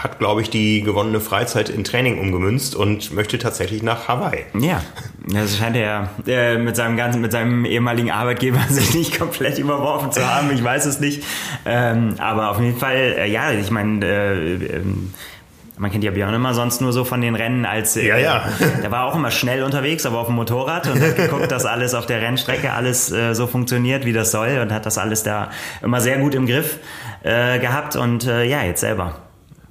hat, 0.03 0.19
glaube 0.19 0.41
ich, 0.41 0.49
die 0.49 0.81
gewonnene 0.81 1.19
Freizeit 1.19 1.69
in 1.69 1.83
Training 1.83 2.19
umgemünzt 2.19 2.75
und 2.75 3.13
möchte 3.13 3.37
tatsächlich 3.37 3.83
nach 3.83 4.07
Hawaii. 4.07 4.45
Ja, 4.59 4.83
das 5.27 5.57
scheint 5.57 5.75
er 5.75 6.09
äh, 6.27 6.57
mit 6.57 6.75
seinem 6.75 6.97
ganzen, 6.97 7.21
mit 7.21 7.31
seinem 7.31 7.65
ehemaligen 7.65 8.11
Arbeitgeber 8.11 8.59
sich 8.69 8.93
nicht 8.93 9.19
komplett 9.19 9.57
überworfen 9.57 10.11
zu 10.11 10.25
haben. 10.27 10.51
Ich 10.53 10.63
weiß 10.63 10.85
es 10.85 10.99
nicht. 10.99 11.23
Ähm, 11.65 12.15
aber 12.19 12.51
auf 12.51 12.59
jeden 12.59 12.77
Fall, 12.77 13.15
äh, 13.17 13.31
ja, 13.31 13.51
ich 13.51 13.71
meine, 13.71 14.05
äh, 14.05 14.53
ähm, 14.77 15.13
man 15.77 15.91
kennt 15.91 16.03
ja 16.03 16.11
Björn 16.11 16.33
immer 16.33 16.53
sonst 16.53 16.81
nur 16.81 16.93
so 16.93 17.03
von 17.03 17.21
den 17.21 17.35
Rennen 17.35 17.65
als 17.65 17.97
äh, 17.97 18.07
ja, 18.07 18.17
ja. 18.17 18.43
der 18.81 18.91
war 18.91 19.05
auch 19.05 19.15
immer 19.15 19.31
schnell 19.31 19.63
unterwegs, 19.63 20.05
aber 20.05 20.19
auf 20.19 20.27
dem 20.27 20.35
Motorrad 20.35 20.87
und 20.87 21.01
hat 21.01 21.15
geguckt, 21.15 21.51
dass 21.51 21.65
alles 21.65 21.93
auf 21.93 22.05
der 22.05 22.21
Rennstrecke 22.21 22.71
alles 22.71 23.11
äh, 23.11 23.33
so 23.33 23.47
funktioniert, 23.47 24.05
wie 24.05 24.13
das 24.13 24.31
soll 24.31 24.59
und 24.61 24.71
hat 24.71 24.85
das 24.85 24.97
alles 24.97 25.23
da 25.23 25.49
immer 25.81 26.01
sehr 26.01 26.19
gut 26.19 26.35
im 26.35 26.45
Griff 26.45 26.79
äh, 27.23 27.59
gehabt 27.59 27.95
und 27.95 28.25
äh, 28.25 28.43
ja, 28.43 28.63
jetzt 28.63 28.81
selber. 28.81 29.15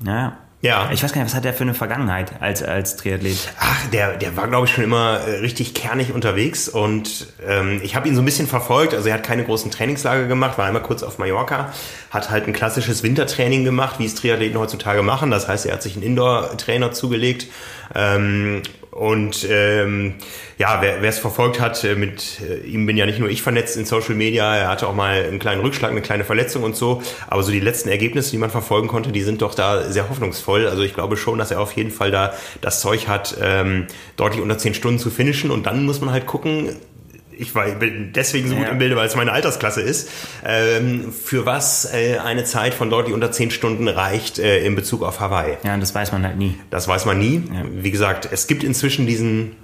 Ja. 0.04 0.38
Ja. 0.62 0.90
Ich 0.92 1.02
weiß 1.02 1.12
gar 1.12 1.20
nicht, 1.20 1.30
was 1.30 1.34
hat 1.34 1.44
der 1.44 1.54
für 1.54 1.64
eine 1.64 1.74
Vergangenheit 1.74 2.40
als, 2.40 2.62
als 2.62 2.96
Triathlet? 2.96 3.36
Ach, 3.58 3.90
der, 3.90 4.16
der 4.16 4.36
war, 4.36 4.46
glaube 4.46 4.66
ich, 4.66 4.72
schon 4.72 4.84
immer 4.84 5.18
äh, 5.18 5.38
richtig 5.40 5.74
kernig 5.74 6.14
unterwegs 6.14 6.68
und 6.68 7.26
ähm, 7.44 7.80
ich 7.82 7.96
habe 7.96 8.06
ihn 8.06 8.14
so 8.14 8.22
ein 8.22 8.24
bisschen 8.24 8.46
verfolgt. 8.46 8.94
Also 8.94 9.08
er 9.08 9.14
hat 9.14 9.24
keine 9.24 9.44
großen 9.44 9.72
Trainingslager 9.72 10.28
gemacht, 10.28 10.58
war 10.58 10.66
einmal 10.66 10.82
kurz 10.82 11.02
auf 11.02 11.18
Mallorca, 11.18 11.72
hat 12.10 12.30
halt 12.30 12.46
ein 12.46 12.52
klassisches 12.52 13.02
Wintertraining 13.02 13.64
gemacht, 13.64 13.98
wie 13.98 14.06
es 14.06 14.14
Triathleten 14.14 14.56
heutzutage 14.56 15.02
machen. 15.02 15.32
Das 15.32 15.48
heißt, 15.48 15.66
er 15.66 15.74
hat 15.74 15.82
sich 15.82 15.94
einen 15.94 16.04
Indoor-Trainer 16.04 16.92
zugelegt 16.92 17.48
ähm, 17.96 18.62
und 18.92 19.48
ähm, 19.48 20.16
ja, 20.58 20.82
wer 20.82 21.02
es 21.02 21.18
verfolgt 21.18 21.58
hat, 21.60 21.82
äh, 21.82 21.94
mit 21.94 22.42
äh, 22.42 22.58
ihm 22.66 22.84
bin 22.84 22.98
ja 22.98 23.06
nicht 23.06 23.18
nur 23.18 23.30
ich 23.30 23.40
vernetzt 23.40 23.78
in 23.78 23.86
Social 23.86 24.14
Media, 24.14 24.54
er 24.54 24.68
hatte 24.68 24.86
auch 24.86 24.94
mal 24.94 25.24
einen 25.24 25.38
kleinen 25.38 25.62
Rückschlag, 25.62 25.90
eine 25.90 26.02
kleine 26.02 26.24
Verletzung 26.24 26.62
und 26.62 26.76
so. 26.76 27.02
Aber 27.26 27.42
so 27.42 27.50
die 27.50 27.60
letzten 27.60 27.88
Ergebnisse, 27.88 28.32
die 28.32 28.36
man 28.36 28.50
verfolgen 28.50 28.88
konnte, 28.88 29.10
die 29.10 29.22
sind 29.22 29.40
doch 29.40 29.54
da 29.54 29.90
sehr 29.90 30.10
hoffnungsvoll. 30.10 30.68
Also 30.68 30.82
ich 30.82 30.92
glaube 30.92 31.16
schon, 31.16 31.38
dass 31.38 31.50
er 31.50 31.60
auf 31.60 31.72
jeden 31.72 31.90
Fall 31.90 32.10
da 32.10 32.34
das 32.60 32.82
Zeug 32.82 33.08
hat, 33.08 33.34
ähm, 33.40 33.86
deutlich 34.16 34.42
unter 34.42 34.58
zehn 34.58 34.74
Stunden 34.74 34.98
zu 34.98 35.10
finishen. 35.10 35.50
Und 35.50 35.64
dann 35.64 35.86
muss 35.86 36.02
man 36.02 36.12
halt 36.12 36.26
gucken, 36.26 36.76
ich 37.36 37.54
war, 37.54 37.66
bin 37.66 38.12
deswegen 38.14 38.48
so 38.48 38.54
gut 38.54 38.64
ja. 38.64 38.70
im 38.70 38.78
Bilde, 38.78 38.96
weil 38.96 39.06
es 39.06 39.16
meine 39.16 39.32
Altersklasse 39.32 39.80
ist, 39.80 40.10
ähm, 40.44 41.12
für 41.12 41.46
was 41.46 41.92
äh, 41.92 42.18
eine 42.18 42.44
Zeit 42.44 42.74
von 42.74 42.90
deutlich 42.90 43.14
unter 43.14 43.32
zehn 43.32 43.50
Stunden 43.50 43.88
reicht 43.88 44.38
äh, 44.38 44.64
in 44.64 44.74
Bezug 44.74 45.02
auf 45.02 45.20
Hawaii. 45.20 45.56
Ja, 45.62 45.74
und 45.74 45.80
das 45.80 45.94
weiß 45.94 46.12
man 46.12 46.24
halt 46.24 46.36
nie. 46.36 46.56
Das 46.70 46.88
weiß 46.88 47.04
man 47.04 47.18
nie. 47.18 47.42
Ja. 47.52 47.64
Wie 47.70 47.90
gesagt, 47.90 48.28
es 48.30 48.46
gibt 48.46 48.64
inzwischen 48.64 49.06
diesen 49.06 49.56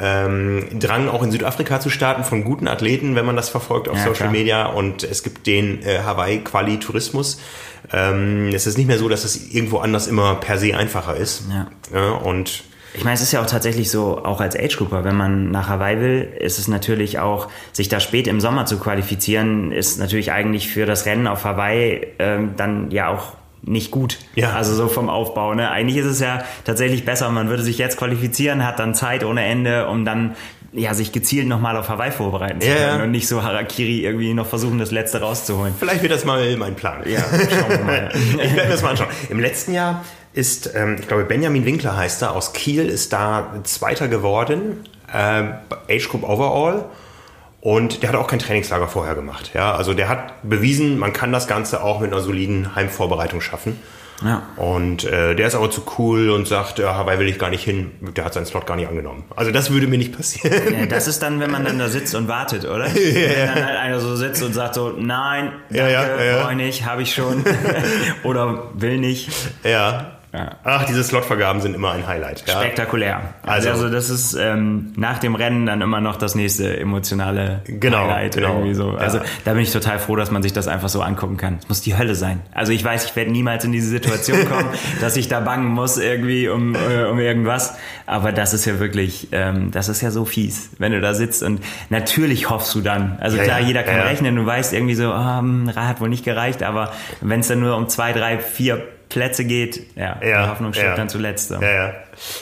ähm, 0.00 0.66
Drang, 0.78 1.08
auch 1.08 1.22
in 1.22 1.30
Südafrika 1.30 1.80
zu 1.80 1.90
starten 1.90 2.24
von 2.24 2.44
guten 2.44 2.68
Athleten, 2.68 3.14
wenn 3.14 3.24
man 3.24 3.36
das 3.36 3.48
verfolgt 3.48 3.88
auf 3.88 3.96
ja, 3.96 4.04
Social 4.04 4.14
klar. 4.14 4.32
Media. 4.32 4.66
Und 4.66 5.04
es 5.04 5.22
gibt 5.22 5.46
den 5.46 5.82
äh, 5.82 6.00
Hawaii-Quali-Tourismus. 6.00 7.40
Ähm, 7.92 8.50
es 8.52 8.66
ist 8.66 8.76
nicht 8.78 8.86
mehr 8.86 8.98
so, 8.98 9.08
dass 9.08 9.24
es 9.24 9.52
irgendwo 9.52 9.78
anders 9.78 10.06
immer 10.06 10.36
per 10.36 10.58
se 10.58 10.76
einfacher 10.76 11.16
ist. 11.16 11.44
Ja. 11.50 11.68
ja 11.92 12.10
und 12.10 12.64
ich 12.96 13.04
meine, 13.04 13.14
es 13.14 13.20
ist 13.20 13.32
ja 13.32 13.42
auch 13.42 13.46
tatsächlich 13.46 13.90
so, 13.90 14.24
auch 14.24 14.40
als 14.40 14.56
Age-Grouper, 14.56 15.04
wenn 15.04 15.16
man 15.16 15.50
nach 15.50 15.68
Hawaii 15.68 16.00
will, 16.00 16.28
ist 16.40 16.58
es 16.58 16.66
natürlich 16.66 17.18
auch, 17.18 17.48
sich 17.72 17.88
da 17.88 18.00
spät 18.00 18.26
im 18.26 18.40
Sommer 18.40 18.64
zu 18.64 18.78
qualifizieren, 18.78 19.70
ist 19.70 19.98
natürlich 19.98 20.32
eigentlich 20.32 20.68
für 20.68 20.86
das 20.86 21.04
Rennen 21.04 21.26
auf 21.26 21.44
Hawaii 21.44 22.06
ähm, 22.18 22.54
dann 22.56 22.90
ja 22.90 23.08
auch 23.08 23.34
nicht 23.62 23.90
gut. 23.90 24.18
Ja. 24.34 24.52
Also 24.52 24.74
so 24.74 24.88
vom 24.88 25.10
Aufbau. 25.10 25.52
Ne? 25.54 25.70
Eigentlich 25.70 25.96
ist 25.98 26.06
es 26.06 26.20
ja 26.20 26.44
tatsächlich 26.64 27.04
besser, 27.04 27.28
man 27.30 27.48
würde 27.48 27.62
sich 27.62 27.78
jetzt 27.78 27.98
qualifizieren, 27.98 28.64
hat 28.64 28.78
dann 28.78 28.94
Zeit 28.94 29.24
ohne 29.24 29.44
Ende, 29.44 29.88
um 29.88 30.04
dann 30.04 30.36
ja, 30.76 30.94
sich 30.94 31.10
gezielt 31.10 31.48
nochmal 31.48 31.76
auf 31.76 31.88
Hawaii 31.88 32.10
vorbereiten 32.12 32.60
zu 32.60 32.68
können 32.68 32.98
ja. 32.98 33.02
und 33.02 33.10
nicht 33.10 33.28
so 33.28 33.42
Harakiri 33.42 34.04
irgendwie 34.04 34.34
noch 34.34 34.46
versuchen, 34.46 34.78
das 34.78 34.90
Letzte 34.90 35.20
rauszuholen. 35.20 35.74
Vielleicht 35.78 36.02
wird 36.02 36.12
das 36.12 36.24
mal 36.24 36.56
mein 36.56 36.76
Plan. 36.76 37.02
Ja, 37.06 37.20
schauen 37.20 37.70
wir 37.70 37.84
mal. 37.84 38.12
ich 38.14 38.54
werde 38.54 38.54
mir 38.54 38.68
das 38.68 38.82
mal 38.82 38.90
anschauen. 38.90 39.08
Im 39.30 39.40
letzten 39.40 39.72
Jahr 39.72 40.04
ist, 40.34 40.70
ähm, 40.74 40.96
ich 41.00 41.08
glaube, 41.08 41.24
Benjamin 41.24 41.64
Winkler 41.64 41.96
heißt 41.96 42.22
er, 42.22 42.34
aus 42.34 42.52
Kiel 42.52 42.86
ist 42.86 43.12
da 43.12 43.54
Zweiter 43.64 44.08
geworden, 44.08 44.84
äh, 45.12 45.44
Age 45.88 46.08
Group 46.08 46.24
Overall. 46.24 46.84
Und 47.62 48.02
der 48.02 48.10
hat 48.10 48.16
auch 48.16 48.28
kein 48.28 48.38
Trainingslager 48.38 48.86
vorher 48.86 49.14
gemacht. 49.14 49.50
Ja, 49.54 49.74
also 49.74 49.92
der 49.92 50.08
hat 50.08 50.34
bewiesen, 50.48 50.98
man 50.98 51.12
kann 51.12 51.32
das 51.32 51.48
Ganze 51.48 51.82
auch 51.82 51.98
mit 52.00 52.12
einer 52.12 52.20
soliden 52.20 52.76
Heimvorbereitung 52.76 53.40
schaffen. 53.40 53.80
Ja. 54.24 54.42
Und 54.56 55.04
äh, 55.04 55.34
der 55.34 55.46
ist 55.46 55.54
aber 55.54 55.70
zu 55.70 55.82
cool 55.98 56.30
und 56.30 56.48
sagt, 56.48 56.78
ja, 56.78 56.94
Hawaii 56.94 57.18
will 57.18 57.28
ich 57.28 57.38
gar 57.38 57.50
nicht 57.50 57.64
hin. 57.64 57.90
Der 58.00 58.24
hat 58.24 58.34
seinen 58.34 58.46
Slot 58.46 58.66
gar 58.66 58.76
nicht 58.76 58.88
angenommen. 58.88 59.24
Also 59.34 59.52
das 59.52 59.70
würde 59.70 59.86
mir 59.86 59.98
nicht 59.98 60.16
passieren. 60.16 60.52
Ja, 60.72 60.86
das 60.86 61.06
ist 61.06 61.22
dann, 61.22 61.40
wenn 61.40 61.50
man 61.50 61.64
dann 61.64 61.78
da 61.78 61.88
sitzt 61.88 62.14
und 62.14 62.28
wartet, 62.28 62.64
oder? 62.64 62.86
ja, 62.88 62.94
wenn 62.94 63.54
dann 63.54 63.66
halt 63.66 63.78
einer 63.78 64.00
so 64.00 64.16
sitzt 64.16 64.42
und 64.42 64.54
sagt 64.54 64.74
so, 64.74 64.90
nein, 64.90 65.52
danke, 65.68 65.76
ja, 65.76 65.88
ja, 65.88 66.22
ja. 66.22 66.42
brauche 66.42 66.52
ich 66.52 66.56
nicht, 66.56 66.86
habe 66.86 67.02
ich 67.02 67.14
schon. 67.14 67.44
oder 68.24 68.70
will 68.74 68.98
nicht. 68.98 69.30
Ja. 69.64 70.15
Ja. 70.32 70.56
Ach, 70.64 70.84
diese 70.84 71.02
Slotvergaben 71.02 71.62
sind 71.62 71.74
immer 71.74 71.92
ein 71.92 72.06
Highlight. 72.06 72.44
Ja. 72.46 72.60
Spektakulär. 72.60 73.34
Also, 73.42 73.70
also 73.70 73.88
das 73.88 74.10
ist 74.10 74.34
ähm, 74.34 74.92
nach 74.96 75.18
dem 75.18 75.34
Rennen 75.34 75.66
dann 75.66 75.80
immer 75.80 76.00
noch 76.00 76.16
das 76.16 76.34
nächste 76.34 76.78
emotionale 76.78 77.62
genau, 77.64 78.00
Highlight 78.00 78.34
genau. 78.34 78.54
irgendwie 78.54 78.74
so. 78.74 78.90
Also 78.90 79.18
ja. 79.18 79.24
da 79.44 79.52
bin 79.54 79.62
ich 79.62 79.72
total 79.72 79.98
froh, 79.98 80.16
dass 80.16 80.30
man 80.30 80.42
sich 80.42 80.52
das 80.52 80.68
einfach 80.68 80.88
so 80.88 81.00
angucken 81.00 81.36
kann. 81.36 81.58
Es 81.60 81.68
muss 81.68 81.80
die 81.80 81.96
Hölle 81.96 82.14
sein. 82.14 82.40
Also 82.52 82.72
ich 82.72 82.84
weiß, 82.84 83.06
ich 83.06 83.16
werde 83.16 83.30
niemals 83.30 83.64
in 83.64 83.72
diese 83.72 83.88
Situation 83.88 84.44
kommen, 84.48 84.68
dass 85.00 85.16
ich 85.16 85.28
da 85.28 85.40
bangen 85.40 85.68
muss 85.68 85.96
irgendwie 85.96 86.48
um, 86.48 86.74
äh, 86.74 87.04
um 87.04 87.18
irgendwas. 87.18 87.76
Aber 88.06 88.32
das 88.32 88.52
ist 88.52 88.64
ja 88.66 88.78
wirklich, 88.78 89.28
ähm, 89.32 89.70
das 89.70 89.88
ist 89.88 90.02
ja 90.02 90.10
so 90.10 90.24
fies, 90.24 90.70
wenn 90.78 90.92
du 90.92 91.00
da 91.00 91.14
sitzt 91.14 91.42
und 91.42 91.60
natürlich 91.88 92.50
hoffst 92.50 92.74
du 92.74 92.80
dann. 92.80 93.18
Also 93.20 93.38
klar, 93.38 93.60
jeder 93.60 93.82
kann 93.82 94.00
rechnen, 94.00 94.36
du 94.36 94.44
weißt 94.44 94.72
irgendwie 94.72 94.94
so, 94.94 95.10
oh, 95.10 95.76
hat 95.76 96.00
wohl 96.00 96.08
nicht 96.08 96.24
gereicht, 96.24 96.62
aber 96.62 96.92
wenn 97.20 97.40
es 97.40 97.48
dann 97.48 97.60
nur 97.60 97.76
um 97.76 97.88
zwei, 97.88 98.12
drei, 98.12 98.38
vier 98.38 98.82
Plätze 99.08 99.44
geht, 99.44 99.96
ja, 99.96 100.20
ja 100.22 100.42
die 100.42 100.50
Hoffnung 100.50 100.72
stirbt 100.72 100.90
ja. 100.90 100.96
dann 100.96 101.08
zuletzt. 101.08 101.50
Ja, 101.50 101.60
ja. 101.60 101.94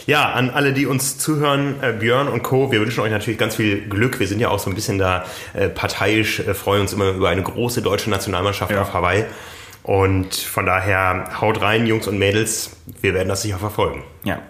ja, 0.07 0.33
an 0.33 0.51
alle, 0.51 0.73
die 0.73 0.87
uns 0.87 1.19
zuhören, 1.19 1.77
äh, 1.83 1.93
Björn 1.93 2.29
und 2.29 2.43
Co., 2.43 2.73
wir 2.73 2.81
wünschen 2.81 3.01
euch 3.01 3.11
natürlich 3.11 3.39
ganz 3.39 3.57
viel 3.57 3.83
Glück. 3.89 4.19
Wir 4.19 4.27
sind 4.27 4.41
ja 4.41 4.49
auch 4.49 4.59
so 4.59 4.71
ein 4.71 4.75
bisschen 4.75 4.99
da 4.99 5.25
äh, 5.53 5.69
parteiisch, 5.69 6.41
äh, 6.41 6.55
freuen 6.55 6.83
uns 6.83 6.93
immer 6.93 7.11
über 7.11 7.29
eine 7.29 7.43
große 7.43 7.83
deutsche 7.83 8.11
Nationalmannschaft 8.11 8.73
ja. 8.73 8.83
auf 8.83 8.95
Hawaii. 8.95 9.25
Und 9.83 10.35
von 10.35 10.65
daher 10.65 11.31
haut 11.41 11.61
rein, 11.61 11.87
Jungs 11.87 12.09
und 12.09 12.19
Mädels, 12.19 12.71
wir 13.03 13.13
werden 13.13 13.29
das 13.29 13.43
sicher 13.43 13.59
verfolgen. 13.59 14.03
Ja. 14.25 14.41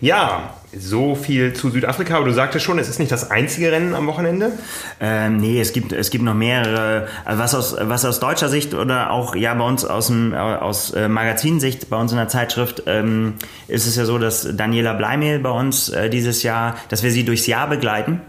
Ja, 0.00 0.54
so 0.76 1.14
viel 1.14 1.54
zu 1.54 1.70
Südafrika, 1.70 2.16
aber 2.16 2.26
du 2.26 2.32
sagtest 2.32 2.64
schon, 2.64 2.78
es 2.78 2.88
ist 2.88 2.98
nicht 2.98 3.10
das 3.10 3.30
einzige 3.30 3.72
Rennen 3.72 3.94
am 3.94 4.06
Wochenende? 4.06 4.52
Ähm, 5.00 5.38
nee, 5.38 5.60
es 5.60 5.72
gibt, 5.72 5.92
es 5.92 6.10
gibt 6.10 6.24
noch 6.24 6.34
mehrere. 6.34 7.08
Also 7.24 7.42
was 7.42 7.54
aus, 7.54 7.76
was 7.80 8.04
aus 8.04 8.20
deutscher 8.20 8.48
Sicht 8.48 8.74
oder 8.74 9.10
auch 9.10 9.34
ja 9.34 9.54
bei 9.54 9.64
uns 9.64 9.84
aus, 9.84 10.08
dem, 10.08 10.34
aus 10.34 10.92
äh, 10.92 11.08
Magazinsicht, 11.08 11.88
bei 11.88 11.96
uns 11.96 12.12
in 12.12 12.18
der 12.18 12.28
Zeitschrift, 12.28 12.82
ähm, 12.86 13.34
ist 13.66 13.86
es 13.86 13.96
ja 13.96 14.04
so, 14.04 14.18
dass 14.18 14.48
Daniela 14.56 14.92
Bleimehl 14.92 15.38
bei 15.38 15.50
uns 15.50 15.88
äh, 15.88 16.10
dieses 16.10 16.42
Jahr, 16.42 16.76
dass 16.88 17.02
wir 17.02 17.10
sie 17.10 17.24
durchs 17.24 17.46
Jahr 17.46 17.68
begleiten 17.68 18.20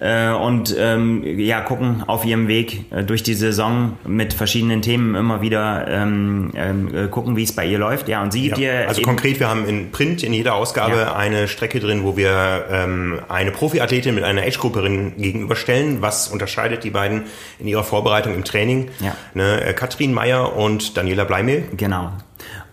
äh, 0.00 0.30
und 0.30 0.74
ähm, 0.78 1.22
ja 1.38 1.60
gucken 1.60 2.04
auf 2.06 2.24
ihrem 2.24 2.48
Weg 2.48 2.92
äh, 2.92 3.02
durch 3.02 3.22
die 3.22 3.34
Saison 3.34 3.98
mit 4.06 4.32
verschiedenen 4.32 4.82
Themen 4.82 5.14
immer 5.14 5.40
wieder 5.40 5.86
ähm, 5.88 6.52
äh, 6.54 7.08
gucken, 7.08 7.36
wie 7.36 7.42
es 7.42 7.52
bei 7.52 7.66
ihr 7.66 7.78
läuft. 7.78 8.08
Ja, 8.08 8.22
und 8.22 8.32
sie 8.32 8.42
gibt 8.42 8.58
ja, 8.58 8.82
ihr. 8.82 8.88
Also 8.88 9.02
konkret, 9.02 9.40
wir 9.40 9.48
haben 9.48 9.66
in 9.66 9.90
Print 9.90 10.22
in 10.22 10.32
jeder 10.32 10.54
Ausgabe 10.54 10.96
ja. 10.96 11.16
eine 11.16 11.48
Strecke 11.48 11.80
drin, 11.80 11.87
wo 12.04 12.16
wir 12.16 12.66
ähm, 12.70 13.20
eine 13.28 13.50
Profiathletin 13.50 14.14
mit 14.14 14.24
einer 14.24 14.42
Age-Grupperin 14.42 15.16
gegenüberstellen. 15.16 16.02
Was 16.02 16.28
unterscheidet 16.28 16.84
die 16.84 16.90
beiden 16.90 17.24
in 17.58 17.66
ihrer 17.66 17.84
Vorbereitung 17.84 18.34
im 18.34 18.44
Training? 18.44 18.90
Ja. 19.00 19.16
Ne, 19.34 19.64
äh, 19.64 19.72
Katrin 19.72 20.12
Meyer 20.12 20.56
und 20.56 20.96
Daniela 20.96 21.24
Bleimehl. 21.24 21.64
Genau. 21.76 22.12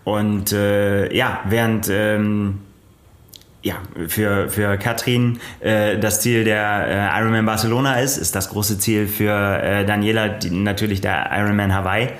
Und 0.04 0.52
äh, 0.52 1.12
ja, 1.14 1.40
während 1.48 1.88
ähm, 1.90 2.60
ja, 3.66 3.74
für, 4.06 4.48
für 4.48 4.78
Katrin 4.78 5.40
äh, 5.58 5.98
das 5.98 6.20
Ziel 6.20 6.44
der 6.44 6.86
äh, 7.12 7.18
Ironman 7.20 7.46
Barcelona 7.46 8.00
ist, 8.00 8.16
ist 8.16 8.36
das 8.36 8.50
große 8.50 8.78
Ziel 8.78 9.08
für 9.08 9.32
äh, 9.60 9.84
Daniela 9.84 10.28
die, 10.28 10.50
natürlich 10.50 11.00
der 11.00 11.30
Ironman 11.32 11.74
Hawaii. 11.74 12.10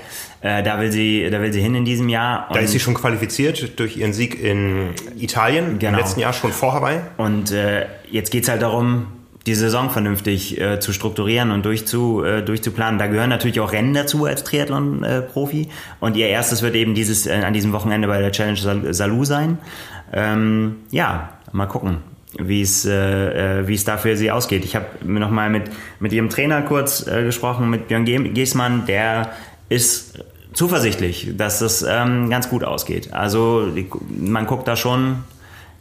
Äh, 0.40 0.62
da, 0.62 0.80
will 0.80 0.92
sie, 0.92 1.28
da 1.30 1.40
will 1.40 1.52
sie 1.52 1.60
hin 1.60 1.74
in 1.74 1.84
diesem 1.84 2.08
Jahr. 2.08 2.48
da 2.52 2.60
ist 2.60 2.72
sie 2.72 2.80
schon 2.80 2.94
qualifiziert 2.94 3.78
durch 3.78 3.96
ihren 3.96 4.12
Sieg 4.12 4.42
in 4.42 4.90
Italien 5.18 5.78
genau. 5.78 5.92
im 5.92 5.98
letzten 5.98 6.20
Jahr 6.20 6.32
schon 6.32 6.52
vor 6.52 6.74
Hawaii. 6.74 7.00
Und 7.16 7.52
äh, 7.52 7.86
jetzt 8.10 8.30
geht's 8.30 8.48
halt 8.48 8.62
darum, 8.62 9.06
die 9.46 9.54
Saison 9.54 9.90
vernünftig 9.90 10.60
äh, 10.60 10.80
zu 10.80 10.92
strukturieren 10.92 11.52
und 11.52 11.64
durchzu, 11.64 12.22
äh, 12.24 12.42
durchzuplanen. 12.42 12.98
Da 12.98 13.06
gehören 13.06 13.30
natürlich 13.30 13.60
auch 13.60 13.72
Rennen 13.72 13.94
dazu 13.94 14.24
als 14.24 14.42
Triathlon-Profi. 14.44 15.62
Äh, 15.62 15.66
und 16.00 16.16
ihr 16.16 16.28
erstes 16.28 16.62
wird 16.62 16.74
eben 16.74 16.94
dieses 16.94 17.26
äh, 17.26 17.42
an 17.44 17.52
diesem 17.52 17.72
Wochenende 17.72 18.08
bei 18.08 18.20
der 18.20 18.32
Challenge 18.32 18.58
Sal 18.58 18.92
Salou 18.92 19.24
sein. 19.24 19.58
Ähm, 20.12 20.76
ja, 20.90 21.30
mal 21.52 21.66
gucken 21.66 21.98
wie 22.38 22.60
es 22.60 22.84
äh, 22.84 23.60
äh, 23.60 23.68
wie 23.68 23.74
es 23.74 23.84
da 23.84 23.96
für 23.96 24.14
sie 24.14 24.30
ausgeht. 24.30 24.64
Ich 24.64 24.76
habe 24.76 24.86
noch 25.04 25.30
mal 25.30 25.48
mit 25.48 25.70
mit 26.00 26.12
ihrem 26.12 26.28
Trainer 26.28 26.60
kurz 26.62 27.06
gesprochen 27.06 27.70
mit 27.70 27.88
Björn 27.88 28.04
Giesmann, 28.04 28.84
der 28.84 29.30
ist 29.68 30.22
zuversichtlich, 30.52 31.32
dass 31.36 31.58
das 31.58 31.82
ähm, 31.82 32.30
ganz 32.30 32.48
gut 32.48 32.64
ausgeht. 32.64 33.12
Also 33.12 33.68
man 34.08 34.46
guckt 34.46 34.66
da 34.66 34.76
schon, 34.76 35.24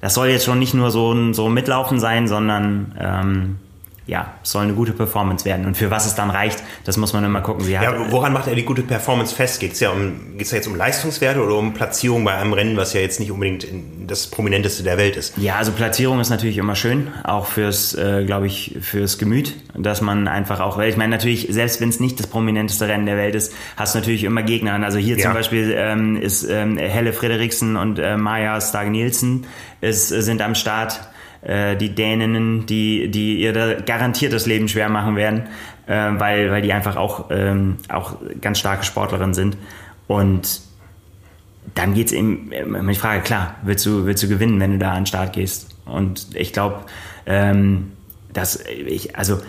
das 0.01 0.13
soll 0.13 0.27
jetzt 0.27 0.45
schon 0.45 0.59
nicht 0.59 0.73
nur 0.73 0.91
so 0.91 1.13
ein 1.13 1.33
so 1.33 1.49
Mitlaufen 1.49 1.99
sein, 1.99 2.27
sondern 2.27 2.95
ähm, 2.99 3.59
ja, 4.07 4.35
es 4.43 4.51
soll 4.51 4.63
eine 4.63 4.73
gute 4.73 4.93
Performance 4.93 5.45
werden. 5.45 5.65
Und 5.65 5.77
für 5.77 5.89
was 5.89 6.05
es 6.05 6.13
dann 6.13 6.29
reicht, 6.29 6.61
das 6.83 6.95
muss 6.97 7.13
man 7.13 7.23
immer 7.23 7.41
gucken. 7.41 7.65
Sie 7.65 7.71
ja, 7.71 8.11
woran 8.11 8.33
macht 8.33 8.47
er 8.47 8.53
die 8.53 8.63
gute 8.63 8.83
Performance 8.83 9.33
fest? 9.33 9.59
Geht 9.59 9.73
es 9.73 9.79
ja, 9.79 9.89
um, 9.89 10.37
geht's 10.37 10.51
ja 10.51 10.57
jetzt 10.57 10.67
um 10.67 10.75
Leistungswerte 10.75 11.41
oder 11.41 11.55
um 11.55 11.73
Platzierung 11.73 12.23
bei 12.23 12.35
einem 12.35 12.53
Rennen, 12.53 12.77
was 12.77 12.93
ja 12.93 13.01
jetzt 13.01 13.19
nicht 13.19 13.31
unbedingt 13.31 13.65
das 14.05 14.27
prominenteste 14.27 14.83
der 14.83 14.97
Welt 14.97 15.15
ist? 15.15 15.35
Ja, 15.37 15.55
also 15.55 15.71
Platzierung 15.71 16.19
ist 16.19 16.29
natürlich 16.29 16.57
immer 16.59 16.75
schön, 16.75 17.07
auch 17.23 17.47
fürs, 17.47 17.95
äh, 17.95 18.23
glaube 18.25 18.45
ich, 18.45 18.77
fürs 18.81 19.17
Gemüt, 19.17 19.55
dass 19.73 20.01
man 20.01 20.27
einfach 20.27 20.59
auch, 20.59 20.77
weil 20.77 20.89
ich 20.89 20.97
meine 20.97 21.09
natürlich, 21.09 21.47
selbst 21.49 21.81
wenn 21.81 21.89
es 21.89 21.99
nicht 21.99 22.19
das 22.19 22.27
prominenteste 22.27 22.87
Rennen 22.87 23.07
der 23.07 23.17
Welt 23.17 23.33
ist, 23.33 23.53
hast 23.75 23.95
du 23.95 23.99
natürlich 23.99 24.23
immer 24.23 24.43
Gegner. 24.43 24.75
Also 24.83 24.99
hier 24.99 25.17
ja. 25.17 25.23
zum 25.23 25.33
Beispiel 25.33 25.73
ähm, 25.75 26.15
ist 26.15 26.43
ähm, 26.47 26.77
Helle 26.77 27.11
Frederiksen 27.11 27.75
und 27.75 27.97
äh, 27.97 28.17
Maja 28.17 28.61
Stag-Nielsen 28.61 29.47
sind 29.81 30.41
am 30.41 30.55
Start 30.55 30.99
äh, 31.45 31.75
die 31.75 31.93
Däninnen, 31.93 32.65
die, 32.65 33.09
die 33.09 33.39
ihr 33.39 33.53
da 33.53 33.75
garantiert 33.75 34.33
das 34.33 34.45
Leben 34.45 34.67
schwer 34.67 34.89
machen 34.89 35.15
werden, 35.15 35.43
äh, 35.87 36.11
weil, 36.17 36.51
weil 36.51 36.61
die 36.61 36.73
einfach 36.73 36.95
auch, 36.95 37.29
ähm, 37.29 37.77
auch 37.89 38.17
ganz 38.41 38.59
starke 38.59 38.83
Sportlerinnen 38.83 39.33
sind. 39.33 39.57
Und 40.07 40.61
dann 41.73 41.93
geht 41.93 42.07
es 42.07 42.13
eben, 42.13 42.51
immer 42.51 42.91
die 42.91 42.97
Frage, 42.97 43.21
klar, 43.21 43.55
willst 43.63 43.85
du, 43.85 44.05
willst 44.05 44.23
du 44.23 44.27
gewinnen, 44.27 44.59
wenn 44.59 44.73
du 44.73 44.77
da 44.77 44.91
an 44.91 45.01
den 45.01 45.05
Start 45.05 45.33
gehst? 45.33 45.75
Und 45.85 46.27
ich 46.35 46.53
glaube, 46.53 46.81
ähm, 47.25 47.91
dass 48.33 48.63
ich, 48.65 49.15
also 49.15 49.39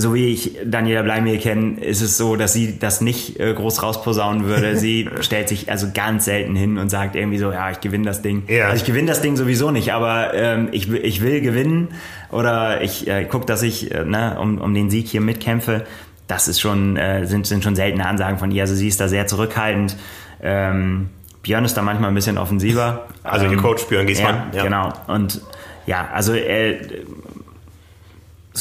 so 0.00 0.14
wie 0.14 0.26
ich 0.26 0.56
Daniela 0.64 1.02
Bleimir 1.02 1.38
kenne, 1.38 1.80
ist 1.80 2.02
es 2.02 2.16
so, 2.16 2.36
dass 2.36 2.52
sie 2.52 2.78
das 2.78 3.00
nicht 3.00 3.40
äh, 3.40 3.52
groß 3.52 3.82
rausposaunen 3.82 4.44
würde. 4.44 4.76
Sie 4.78 5.10
stellt 5.20 5.48
sich 5.48 5.70
also 5.70 5.88
ganz 5.92 6.24
selten 6.24 6.54
hin 6.54 6.78
und 6.78 6.88
sagt 6.88 7.16
irgendwie 7.16 7.38
so, 7.38 7.50
ja, 7.50 7.72
ich 7.72 7.80
gewinne 7.80 8.04
das 8.04 8.22
Ding. 8.22 8.44
Ja. 8.46 8.66
Also 8.66 8.76
ich 8.76 8.84
gewinne 8.84 9.08
das 9.08 9.22
Ding 9.22 9.36
sowieso 9.36 9.72
nicht, 9.72 9.92
aber 9.92 10.34
ähm, 10.34 10.68
ich, 10.70 10.88
ich 10.92 11.20
will 11.20 11.40
gewinnen 11.40 11.88
oder 12.30 12.80
ich 12.80 13.08
äh, 13.08 13.24
gucke, 13.24 13.46
dass 13.46 13.62
ich 13.62 13.92
äh, 13.92 14.04
ne, 14.04 14.38
um, 14.40 14.58
um 14.58 14.72
den 14.72 14.88
Sieg 14.88 15.08
hier 15.08 15.20
mitkämpfe. 15.20 15.84
Das 16.28 16.46
ist 16.46 16.60
schon, 16.60 16.96
äh, 16.96 17.26
sind, 17.26 17.48
sind 17.48 17.64
schon 17.64 17.74
seltene 17.74 18.06
Ansagen 18.06 18.38
von 18.38 18.52
ihr. 18.52 18.62
Also 18.62 18.76
sie 18.76 18.86
ist 18.86 19.00
da 19.00 19.08
sehr 19.08 19.26
zurückhaltend. 19.26 19.96
Ähm, 20.40 21.08
Björn 21.42 21.64
ist 21.64 21.76
da 21.76 21.82
manchmal 21.82 22.10
ein 22.10 22.14
bisschen 22.14 22.38
offensiver. 22.38 23.08
Also 23.24 23.46
ähm, 23.46 23.52
ihr 23.52 23.58
Coach 23.58 23.84
Björn 23.86 24.06
Giesmann. 24.06 24.50
Ja, 24.52 24.58
ja, 24.58 24.62
genau. 24.62 24.92
Und 25.08 25.40
ja, 25.86 26.08
also 26.12 26.34
äh, 26.34 26.76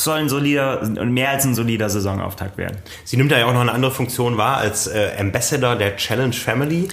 soll 0.04 0.20
ein 0.20 0.30
solider 0.30 0.82
und 0.82 1.12
mehr 1.12 1.30
als 1.30 1.46
ein 1.46 1.56
solider 1.56 1.90
Saisonauftakt 1.90 2.58
werden. 2.58 2.78
Sie 3.04 3.18
nimmt 3.18 3.32
da 3.32 3.40
ja 3.40 3.46
auch 3.46 3.54
noch 3.54 3.62
eine 3.62 3.72
andere 3.72 3.92
Funktion 3.92 4.38
wahr 4.38 4.58
als 4.58 4.88
äh, 4.88 5.12
Ambassador 5.20 5.76
der 5.76 5.96
Challenge 5.98 6.34
Family. 6.34 6.88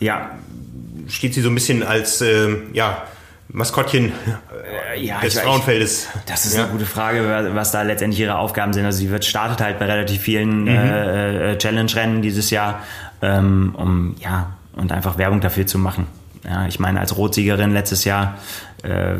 Ja. 0.00 0.30
Steht 1.08 1.34
sie 1.34 1.40
so 1.40 1.48
ein 1.48 1.54
bisschen 1.54 1.82
als 1.82 2.20
äh, 2.20 2.56
ja, 2.72 3.02
Maskottchen 3.48 4.12
äh, 4.94 5.00
ja, 5.00 5.20
des 5.20 5.38
Frauenfeldes? 5.38 6.08
Das 6.26 6.46
ist 6.46 6.56
ja. 6.56 6.64
eine 6.64 6.72
gute 6.72 6.86
Frage, 6.86 7.50
was 7.54 7.72
da 7.72 7.82
letztendlich 7.82 8.20
ihre 8.20 8.36
Aufgaben 8.36 8.72
sind. 8.72 8.84
Also 8.84 8.98
sie 8.98 9.10
wird 9.10 9.24
startet 9.24 9.60
halt 9.60 9.78
bei 9.78 9.86
relativ 9.86 10.22
vielen 10.22 10.62
mhm. 10.62 10.68
äh, 10.68 11.52
äh 11.52 11.58
Challenge-Rennen 11.58 12.22
dieses 12.22 12.50
Jahr, 12.50 12.82
ähm, 13.20 13.74
um 13.76 14.16
ja 14.20 14.54
und 14.74 14.90
einfach 14.92 15.18
Werbung 15.18 15.40
dafür 15.40 15.66
zu 15.66 15.78
machen. 15.78 16.06
Ja, 16.44 16.66
ich 16.66 16.80
meine, 16.80 17.00
als 17.00 17.16
Rotsiegerin 17.16 17.72
letztes 17.72 18.04
Jahr 18.04 18.38
äh, 18.82 19.14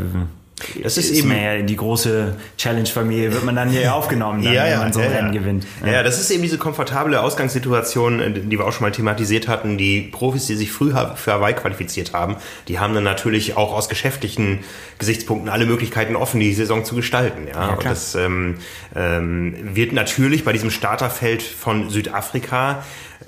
das 0.82 0.96
ist, 0.96 1.10
ist 1.10 1.18
eben 1.18 1.32
ja 1.32 1.60
die 1.62 1.76
große 1.76 2.36
Challenge-Familie, 2.56 3.32
wird 3.32 3.44
man 3.44 3.56
dann 3.56 3.68
hier 3.68 3.94
aufgenommen, 3.94 4.42
dann, 4.42 4.52
ja, 4.52 4.64
wenn 4.64 4.78
man 4.78 4.92
so 4.92 5.00
ein 5.00 5.10
ja, 5.10 5.16
Rennen 5.16 5.32
gewinnt. 5.32 5.66
Ja. 5.84 6.02
das 6.02 6.20
ist 6.20 6.30
eben 6.30 6.42
diese 6.42 6.58
komfortable 6.58 7.20
Ausgangssituation, 7.20 8.48
die 8.48 8.58
wir 8.58 8.66
auch 8.66 8.72
schon 8.72 8.82
mal 8.82 8.92
thematisiert 8.92 9.48
hatten. 9.48 9.78
Die 9.78 10.02
Profis, 10.02 10.46
die 10.46 10.54
sich 10.54 10.72
früh 10.72 10.92
für 11.16 11.32
Hawaii 11.32 11.54
qualifiziert 11.54 12.12
haben, 12.12 12.36
die 12.68 12.78
haben 12.78 12.94
dann 12.94 13.04
natürlich 13.04 13.56
auch 13.56 13.72
aus 13.72 13.88
geschäftlichen 13.88 14.60
Gesichtspunkten 14.98 15.48
alle 15.48 15.66
Möglichkeiten 15.66 16.16
offen, 16.16 16.40
die 16.40 16.52
Saison 16.52 16.84
zu 16.84 16.94
gestalten. 16.94 17.48
Ja, 17.48 17.70
Und 17.74 17.84
das 17.84 18.14
ähm, 18.14 18.56
ähm, 18.94 19.74
wird 19.74 19.92
natürlich 19.92 20.44
bei 20.44 20.52
diesem 20.52 20.70
Starterfeld 20.70 21.42
von 21.42 21.90
Südafrika 21.90 22.84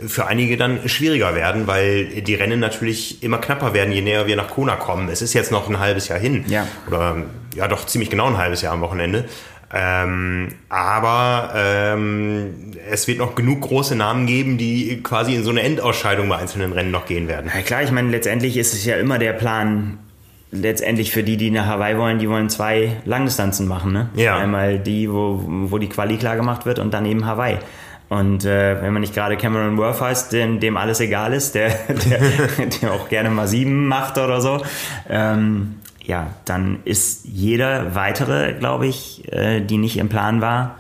für 0.07 0.27
einige 0.27 0.57
dann 0.57 0.89
schwieriger 0.89 1.35
werden, 1.35 1.67
weil 1.67 2.07
die 2.23 2.35
Rennen 2.35 2.61
natürlich 2.61 3.23
immer 3.23 3.39
knapper 3.39 3.75
werden, 3.75 3.93
je 3.93 4.01
näher 4.01 4.27
wir 4.27 4.37
nach 4.37 4.51
Kona 4.51 4.77
kommen. 4.77 5.09
Es 5.09 5.23
ist 5.23 5.35
jetzt 5.35 5.53
noch 5.53 5.69
ein 5.69 5.79
halbes 5.79 6.09
Jahr 6.09 6.19
hin. 6.19 6.45
Ja. 6.49 6.67
Oder 6.89 7.17
ja 7.55 7.69
doch 7.69 7.87
ziemlich 7.87 8.11
genau 8.11 8.27
ein 8.27 8.39
halbes 8.39 8.63
Jahr 8.63 8.73
am 8.73 8.81
Wochenende. 8.81 9.25
Ähm, 9.77 10.49
aber 10.69 11.53
ähm, 11.57 12.73
es 12.91 13.09
wird 13.09 13.19
noch 13.19 13.35
genug 13.35 13.63
große 13.63 13.97
Namen 13.97 14.27
geben, 14.27 14.57
die 14.57 15.03
quasi 15.03 15.35
in 15.35 15.43
so 15.43 15.51
eine 15.51 15.63
Endausscheidung 15.63 16.29
bei 16.29 16.37
einzelnen 16.37 16.73
Rennen 16.73 16.93
noch 16.93 17.07
gehen 17.07 17.27
werden. 17.27 17.51
Ja 17.53 17.63
klar, 17.63 17.83
ich 17.83 17.91
meine, 17.91 18.11
letztendlich 18.11 18.57
ist 18.57 18.73
es 18.73 18.85
ja 18.85 18.97
immer 18.97 19.19
der 19.19 19.33
Plan, 19.33 19.99
letztendlich 20.53 21.11
für 21.11 21.25
die, 21.25 21.37
die 21.37 21.51
nach 21.51 21.67
Hawaii 21.67 21.99
wollen, 21.99 22.19
die 22.21 22.29
wollen 22.29 22.49
zwei 22.49 22.93
Langdistanzen 23.05 23.67
machen. 23.67 23.93
Ne? 23.93 24.11
Ja. 24.15 24.37
Einmal 24.37 24.79
die, 24.79 25.11
wo, 25.11 25.43
wo 25.45 25.79
die 25.79 25.89
Quali 25.89 26.17
klar 26.19 26.37
gemacht 26.37 26.67
wird 26.67 26.79
und 26.79 26.95
dann 26.95 27.05
eben 27.05 27.27
Hawaii. 27.27 27.59
Und 28.09 28.45
äh, 28.45 28.81
wenn 28.83 28.93
man 28.93 29.01
nicht 29.01 29.15
gerade 29.15 29.37
Cameron 29.37 29.77
Worth 29.79 30.01
heißt, 30.01 30.33
dem, 30.33 30.61
dem 30.61 30.77
alles 30.77 31.01
egal 31.01 31.33
ist, 31.33 31.55
der, 31.55 31.69
der, 31.89 32.67
der 32.67 32.93
auch 32.93 33.09
gerne 33.09 33.31
mal 33.31 33.49
sieben 33.49 33.89
macht 33.89 34.19
oder 34.19 34.41
so, 34.41 34.63
ähm, 35.09 35.77
ja, 36.03 36.29
dann 36.45 36.81
ist 36.85 37.25
jeder 37.25 37.95
weitere, 37.95 38.53
glaube 38.53 38.87
ich, 38.87 39.33
äh, 39.33 39.61
die 39.61 39.79
nicht 39.79 39.97
im 39.97 40.11
Plan 40.11 40.43
war, 40.43 40.77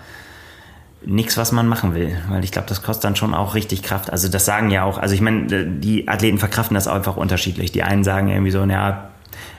nichts, 1.06 1.37
was 1.37 1.52
man 1.52 1.66
machen 1.66 1.94
will. 1.94 2.16
Weil 2.28 2.44
ich 2.44 2.52
glaube, 2.52 2.68
das 2.68 2.82
kostet 2.82 3.04
dann 3.04 3.16
schon 3.16 3.34
auch 3.34 3.54
richtig 3.54 3.82
Kraft. 3.82 4.10
Also 4.10 4.28
das 4.28 4.44
sagen 4.44 4.70
ja 4.70 4.84
auch, 4.84 4.98
also 4.98 5.14
ich 5.14 5.20
meine, 5.20 5.66
die 5.66 6.08
Athleten 6.08 6.38
verkraften 6.38 6.74
das 6.74 6.88
einfach 6.88 7.16
unterschiedlich. 7.16 7.72
Die 7.72 7.82
einen 7.82 8.04
sagen 8.04 8.28
irgendwie 8.28 8.50
so, 8.50 8.64
naja, 8.64 9.10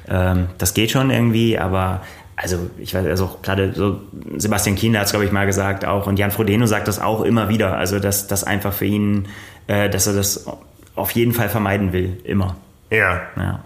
ähm, 0.07 0.47
das 0.57 0.73
geht 0.73 0.91
schon 0.91 1.09
irgendwie, 1.09 1.57
aber 1.57 2.01
also 2.35 2.69
ich 2.77 2.93
weiß, 2.93 3.05
also 3.05 3.37
gerade 3.41 3.73
so 3.73 4.01
Sebastian 4.37 4.75
Kienle 4.75 4.99
hat 4.99 5.05
es, 5.05 5.11
glaube 5.11 5.25
ich, 5.25 5.31
mal 5.31 5.45
gesagt 5.45 5.85
auch 5.85 6.07
und 6.07 6.19
Jan 6.19 6.31
Frodeno 6.31 6.65
sagt 6.65 6.87
das 6.87 6.99
auch 6.99 7.21
immer 7.21 7.49
wieder, 7.49 7.77
also 7.77 7.99
dass 7.99 8.27
das 8.27 8.43
einfach 8.43 8.73
für 8.73 8.85
ihn, 8.85 9.27
äh, 9.67 9.89
dass 9.89 10.07
er 10.07 10.13
das 10.13 10.45
auf 10.95 11.11
jeden 11.11 11.33
Fall 11.33 11.49
vermeiden 11.49 11.93
will, 11.93 12.17
immer. 12.23 12.57
Ja. 12.89 13.21
ja. 13.37 13.63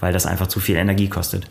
Weil 0.00 0.12
das 0.12 0.26
einfach 0.26 0.46
zu 0.46 0.60
viel 0.60 0.76
Energie 0.76 1.08
kostet. 1.08 1.48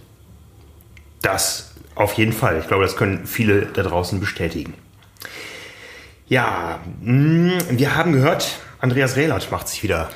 Das 1.21 1.73
auf 1.95 2.13
jeden 2.13 2.33
Fall. 2.33 2.59
Ich 2.59 2.67
glaube, 2.67 2.83
das 2.83 2.95
können 2.95 3.25
viele 3.25 3.65
da 3.65 3.83
draußen 3.83 4.19
bestätigen. 4.19 4.73
Ja, 6.27 6.79
mm, 7.01 7.51
wir 7.71 7.95
haben 7.95 8.13
gehört, 8.13 8.59
Andreas 8.79 9.15
Rehlert 9.15 9.51
macht 9.51 9.67
sich 9.67 9.83
wieder 9.83 10.09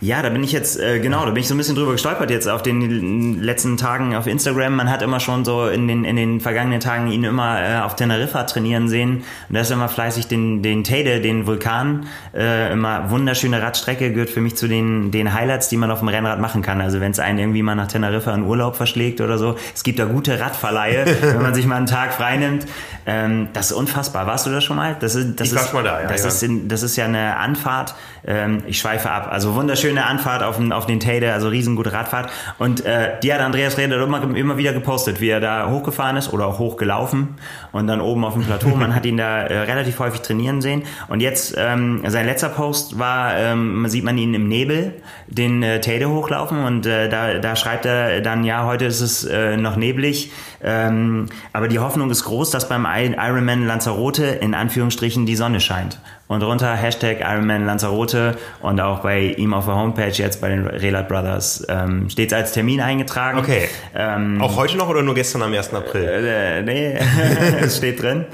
ja, 0.00 0.22
da 0.22 0.28
bin 0.28 0.44
ich 0.44 0.52
jetzt, 0.52 0.78
äh, 0.78 1.00
genau, 1.00 1.24
da 1.24 1.32
bin 1.32 1.40
ich 1.40 1.48
so 1.48 1.54
ein 1.54 1.58
bisschen 1.58 1.74
drüber 1.74 1.92
gestolpert 1.92 2.30
jetzt 2.30 2.48
auf 2.48 2.62
den 2.62 3.42
letzten 3.42 3.76
Tagen 3.76 4.14
auf 4.14 4.28
Instagram. 4.28 4.76
Man 4.76 4.90
hat 4.90 5.02
immer 5.02 5.18
schon 5.18 5.44
so 5.44 5.66
in 5.66 5.88
den, 5.88 6.04
in 6.04 6.14
den 6.14 6.40
vergangenen 6.40 6.78
Tagen 6.78 7.10
ihn 7.10 7.24
immer 7.24 7.60
äh, 7.60 7.80
auf 7.80 7.96
Teneriffa 7.96 8.44
trainieren 8.44 8.88
sehen. 8.88 9.24
Und 9.48 9.54
da 9.54 9.60
ist 9.60 9.72
immer 9.72 9.88
fleißig 9.88 10.28
den, 10.28 10.62
den 10.62 10.84
Teide, 10.84 11.20
den 11.20 11.46
Vulkan, 11.46 12.06
äh, 12.32 12.72
immer 12.72 13.10
wunderschöne 13.10 13.60
Radstrecke, 13.60 14.12
gehört 14.12 14.30
für 14.30 14.40
mich 14.40 14.56
zu 14.56 14.68
den, 14.68 15.10
den 15.10 15.34
Highlights, 15.34 15.68
die 15.68 15.76
man 15.76 15.90
auf 15.90 15.98
dem 15.98 16.08
Rennrad 16.08 16.38
machen 16.38 16.62
kann. 16.62 16.80
Also 16.80 17.00
wenn 17.00 17.10
es 17.10 17.18
einen 17.18 17.40
irgendwie 17.40 17.62
mal 17.62 17.74
nach 17.74 17.88
Teneriffa 17.88 18.32
in 18.34 18.44
Urlaub 18.44 18.76
verschlägt 18.76 19.20
oder 19.20 19.36
so. 19.36 19.56
Es 19.74 19.82
gibt 19.82 19.98
da 19.98 20.04
gute 20.04 20.38
Radverleihe, 20.38 21.06
wenn 21.20 21.42
man 21.42 21.54
sich 21.54 21.66
mal 21.66 21.76
einen 21.76 21.86
Tag 21.86 22.14
freinimmt. 22.14 22.66
Ähm, 23.04 23.48
das 23.52 23.72
ist 23.72 23.76
unfassbar. 23.76 24.26
Warst 24.28 24.46
du 24.46 24.50
da 24.50 24.60
schon 24.60 24.76
mal? 24.76 24.96
Das 25.00 25.16
ist, 25.16 25.40
das 25.40 25.48
ich 25.48 25.54
ist, 25.54 25.74
mal 25.74 25.82
da, 25.82 26.02
ja. 26.02 26.08
Das, 26.08 26.22
ja. 26.22 26.28
Ist 26.28 26.46
das 26.68 26.82
ist 26.84 26.96
ja 26.96 27.06
eine 27.06 27.36
Anfahrt. 27.36 27.94
Ähm, 28.28 28.62
ich 28.66 28.78
schweife 28.78 29.10
ab. 29.10 29.28
Also 29.32 29.54
wunderschön 29.54 29.88
schöne 29.88 30.04
Anfahrt 30.04 30.42
auf 30.42 30.56
den, 30.56 30.70
auf 30.70 30.84
den 30.84 31.00
Teide, 31.00 31.32
also 31.32 31.48
riesengute 31.48 31.92
Radfahrt. 31.92 32.30
Und 32.58 32.84
äh, 32.84 33.18
die 33.22 33.32
hat 33.32 33.40
Andreas 33.40 33.78
Reder 33.78 34.02
immer, 34.02 34.22
immer 34.36 34.58
wieder 34.58 34.74
gepostet, 34.74 35.20
wie 35.20 35.30
er 35.30 35.40
da 35.40 35.70
hochgefahren 35.70 36.16
ist 36.16 36.32
oder 36.32 36.46
auch 36.46 36.58
hochgelaufen 36.58 37.36
und 37.72 37.86
dann 37.86 38.02
oben 38.02 38.24
auf 38.24 38.34
dem 38.34 38.44
Plateau. 38.44 38.68
Man 38.76 38.94
hat 38.94 39.06
ihn 39.06 39.16
da 39.16 39.42
äh, 39.42 39.60
relativ 39.60 39.98
häufig 39.98 40.20
trainieren 40.20 40.60
sehen. 40.60 40.82
Und 41.08 41.20
jetzt, 41.20 41.54
ähm, 41.56 42.02
sein 42.06 42.26
letzter 42.26 42.50
Post 42.50 42.98
war, 42.98 43.34
ähm, 43.34 43.88
sieht 43.88 44.04
man 44.04 44.18
ihn 44.18 44.34
im 44.34 44.46
Nebel 44.46 44.92
den 45.26 45.62
äh, 45.62 45.80
Teide 45.80 46.10
hochlaufen 46.10 46.64
und 46.64 46.84
äh, 46.84 47.08
da, 47.08 47.38
da 47.38 47.56
schreibt 47.56 47.86
er 47.86 48.20
dann, 48.20 48.44
ja, 48.44 48.66
heute 48.66 48.84
ist 48.84 49.00
es 49.00 49.24
äh, 49.24 49.56
noch 49.56 49.76
neblig, 49.76 50.32
ähm, 50.62 51.26
aber 51.52 51.68
die 51.68 51.78
Hoffnung 51.78 52.10
ist 52.10 52.24
groß, 52.24 52.50
dass 52.50 52.68
beim 52.68 52.86
Ironman 52.86 53.66
Lanzarote 53.66 54.24
in 54.24 54.54
Anführungsstrichen 54.54 55.24
die 55.24 55.36
Sonne 55.36 55.60
scheint. 55.60 55.98
Und 56.28 56.42
runter 56.42 56.74
Hashtag 56.74 57.20
Ironman 57.20 57.64
Lanzarote 57.64 58.36
und 58.60 58.80
auch 58.80 59.00
bei 59.00 59.20
ihm 59.22 59.54
auf 59.54 59.64
der 59.64 59.76
Homepage 59.76 60.12
jetzt 60.12 60.42
bei 60.42 60.50
den 60.50 60.66
Relat 60.66 61.08
Brothers 61.08 61.66
ähm, 61.68 62.10
steht 62.10 62.34
als 62.34 62.52
Termin 62.52 62.82
eingetragen. 62.82 63.38
Okay. 63.38 63.68
Ähm, 63.94 64.40
auch 64.42 64.56
heute 64.56 64.76
noch 64.76 64.88
oder 64.88 65.02
nur 65.02 65.14
gestern 65.14 65.42
am 65.42 65.54
1. 65.54 65.72
April? 65.72 66.04
Äh, 66.04 66.62
nee, 66.62 66.98
es 67.60 67.78
steht 67.78 68.02
drin. 68.02 68.26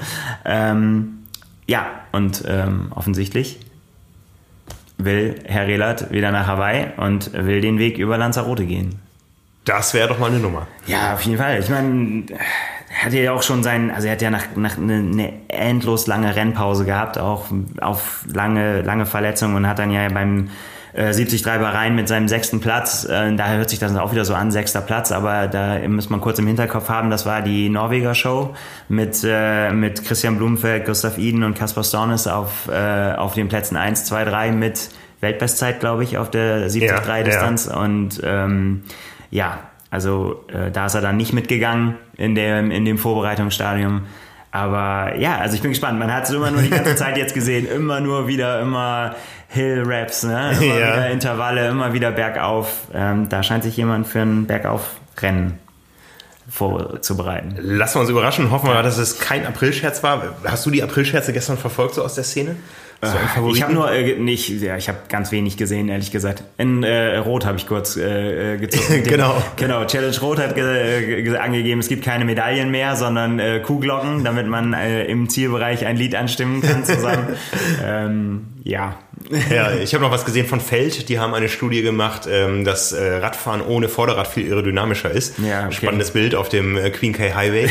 Ähm, 0.43 1.23
ja, 1.67 1.87
und 2.11 2.43
ähm, 2.47 2.91
offensichtlich 2.93 3.59
will 4.97 5.39
Herr 5.45 5.67
Relat 5.67 6.11
wieder 6.11 6.31
nach 6.31 6.47
Hawaii 6.47 6.87
und 6.97 7.31
will 7.33 7.61
den 7.61 7.79
Weg 7.79 7.97
über 7.97 8.17
Lanzarote 8.17 8.65
gehen. 8.65 8.99
Das 9.65 9.93
wäre 9.93 10.07
doch 10.07 10.19
mal 10.19 10.29
eine 10.29 10.39
Nummer. 10.39 10.67
Ja, 10.85 11.15
auf 11.15 11.21
jeden 11.21 11.37
Fall. 11.37 11.59
Ich 11.59 11.69
meine, 11.69 12.25
hatte 13.03 13.19
ja 13.19 13.33
auch 13.33 13.43
schon 13.43 13.63
sein, 13.63 13.91
also 13.91 14.07
er 14.07 14.13
hat 14.13 14.21
ja 14.21 14.29
nach, 14.29 14.55
nach 14.55 14.77
eine, 14.77 14.95
eine 14.95 15.33
endlos 15.49 16.07
lange 16.07 16.35
Rennpause 16.35 16.85
gehabt, 16.85 17.17
auch 17.17 17.45
auf 17.81 18.25
lange, 18.31 18.81
lange 18.81 19.05
Verletzungen 19.05 19.55
und 19.55 19.67
hat 19.67 19.79
dann 19.79 19.91
ja 19.91 20.07
beim 20.09 20.49
äh, 20.93 21.11
73 21.11 21.43
Bahrain 21.43 21.95
mit 21.95 22.07
seinem 22.07 22.27
sechsten 22.27 22.61
Platz, 22.61 23.03
äh, 23.03 23.35
daher 23.35 23.57
hört 23.57 23.69
sich 23.69 23.79
das 23.79 23.95
auch 23.95 24.11
wieder 24.11 24.23
so 24.23 24.33
an, 24.33 24.51
sechster 24.51 24.81
Platz, 24.81 25.11
aber 25.11 25.47
da 25.47 25.79
muss 25.87 26.09
man 26.09 26.21
kurz 26.21 26.39
im 26.39 26.47
Hinterkopf 26.47 26.87
haben, 26.87 27.09
das 27.09 27.25
war 27.25 27.41
die 27.41 27.69
Norweger 27.69 28.15
Show 28.15 28.55
mit, 28.87 29.21
äh, 29.25 29.71
mit 29.71 30.05
Christian 30.05 30.37
Blumenfeld, 30.37 30.85
Gustav 30.85 31.17
Iden 31.17 31.43
und 31.43 31.57
Kaspar 31.57 31.83
Stornes 31.83 32.27
auf, 32.27 32.69
äh, 32.69 33.13
auf 33.13 33.33
den 33.33 33.49
Plätzen 33.49 33.75
1, 33.75 34.05
2, 34.05 34.23
3 34.23 34.51
mit 34.51 34.89
Weltbestzeit, 35.19 35.79
glaube 35.79 36.03
ich, 36.03 36.17
auf 36.17 36.31
der 36.31 36.69
73-Distanz 36.69 37.65
ja, 37.65 37.73
ja. 37.73 37.79
und 37.79 38.21
ähm, 38.23 38.83
ja, 39.31 39.59
also 39.95 40.43
äh, 40.49 40.71
da 40.71 40.87
ist 40.87 40.93
er 40.93 40.99
dann 40.99 41.15
nicht 41.15 41.31
mitgegangen 41.31 41.95
in 42.17 42.35
dem, 42.35 42.69
in 42.69 42.83
dem 42.83 42.97
Vorbereitungsstadium. 42.97 44.01
Aber 44.51 45.15
ja, 45.17 45.37
also 45.37 45.55
ich 45.55 45.61
bin 45.61 45.71
gespannt. 45.71 45.97
Man 45.97 46.13
hat 46.13 46.25
es 46.25 46.31
immer 46.31 46.51
nur 46.51 46.61
die 46.61 46.69
ganze 46.69 46.95
Zeit 46.97 47.17
jetzt 47.17 47.33
gesehen. 47.33 47.65
Immer 47.65 48.01
nur 48.01 48.27
wieder, 48.27 48.59
immer 48.59 49.15
Hill-Raps, 49.47 50.23
ne? 50.23 50.51
immer 50.59 50.65
ja. 50.65 50.75
wieder 50.75 51.09
Intervalle, 51.11 51.69
immer 51.69 51.93
wieder 51.93 52.11
bergauf. 52.11 52.87
Ähm, 52.93 53.29
da 53.29 53.41
scheint 53.41 53.63
sich 53.63 53.77
jemand 53.77 54.05
für 54.05 54.19
ein 54.19 54.47
Bergaufrennen 54.47 55.59
vorzubereiten. 56.49 57.55
Lassen 57.57 57.95
wir 57.95 58.01
uns 58.01 58.09
überraschen. 58.09 58.51
Hoffen 58.51 58.67
wir, 58.67 58.83
dass 58.83 58.97
es 58.97 59.19
kein 59.19 59.45
Aprilscherz 59.45 60.03
war. 60.03 60.35
Hast 60.43 60.65
du 60.65 60.71
die 60.71 60.83
Aprilscherze 60.83 61.31
gestern 61.31 61.57
verfolgt, 61.57 61.95
so 61.95 62.03
aus 62.03 62.15
der 62.15 62.25
Szene? 62.25 62.57
So 63.05 63.49
ich 63.53 63.61
habe 63.61 63.73
nur 63.73 63.91
äh, 63.91 64.15
nicht, 64.15 64.49
ja, 64.61 64.77
ich 64.77 64.87
habe 64.87 64.99
ganz 65.09 65.31
wenig 65.31 65.57
gesehen, 65.57 65.89
ehrlich 65.89 66.11
gesagt. 66.11 66.43
In 66.57 66.83
äh, 66.83 67.17
Rot 67.17 67.45
habe 67.45 67.57
ich 67.57 67.67
kurz 67.67 67.97
äh, 67.97 68.53
äh 68.53 68.57
gezogen. 68.57 69.03
genau. 69.05 69.41
Genau. 69.55 69.85
Challenge 69.85 70.17
Rot 70.21 70.39
hat 70.39 70.55
ge 70.55 71.37
angegeben, 71.37 71.79
es 71.79 71.87
gibt 71.87 72.03
keine 72.03 72.25
Medaillen 72.25 72.71
mehr, 72.71 72.95
sondern 72.95 73.39
äh, 73.39 73.59
Kuhglocken, 73.59 74.23
damit 74.23 74.47
man 74.47 74.73
äh, 74.73 75.05
im 75.05 75.29
Zielbereich 75.29 75.85
ein 75.85 75.97
Lied 75.97 76.15
anstimmen 76.15 76.61
kann 76.61 76.83
zusammen. 76.83 77.27
ähm, 77.85 78.54
ja. 78.65 78.97
Ja, 79.51 79.75
ich 79.75 79.93
habe 79.93 80.03
noch 80.03 80.11
was 80.11 80.25
gesehen 80.25 80.47
von 80.47 80.59
Feld. 80.59 81.07
Die 81.07 81.19
haben 81.19 81.35
eine 81.35 81.49
Studie 81.49 81.83
gemacht, 81.83 82.27
ähm, 82.27 82.65
dass 82.65 82.93
äh, 82.93 83.17
Radfahren 83.17 83.61
ohne 83.61 83.89
Vorderrad 83.89 84.27
viel 84.27 84.47
aerodynamischer 84.47 85.11
ist. 85.11 85.37
Ja, 85.37 85.65
okay. 85.65 85.75
Spannendes 85.75 86.11
Bild 86.11 86.33
auf 86.33 86.49
dem 86.49 86.75
äh, 86.75 86.89
Queen 86.89 87.13
K 87.13 87.35
Highway. 87.35 87.69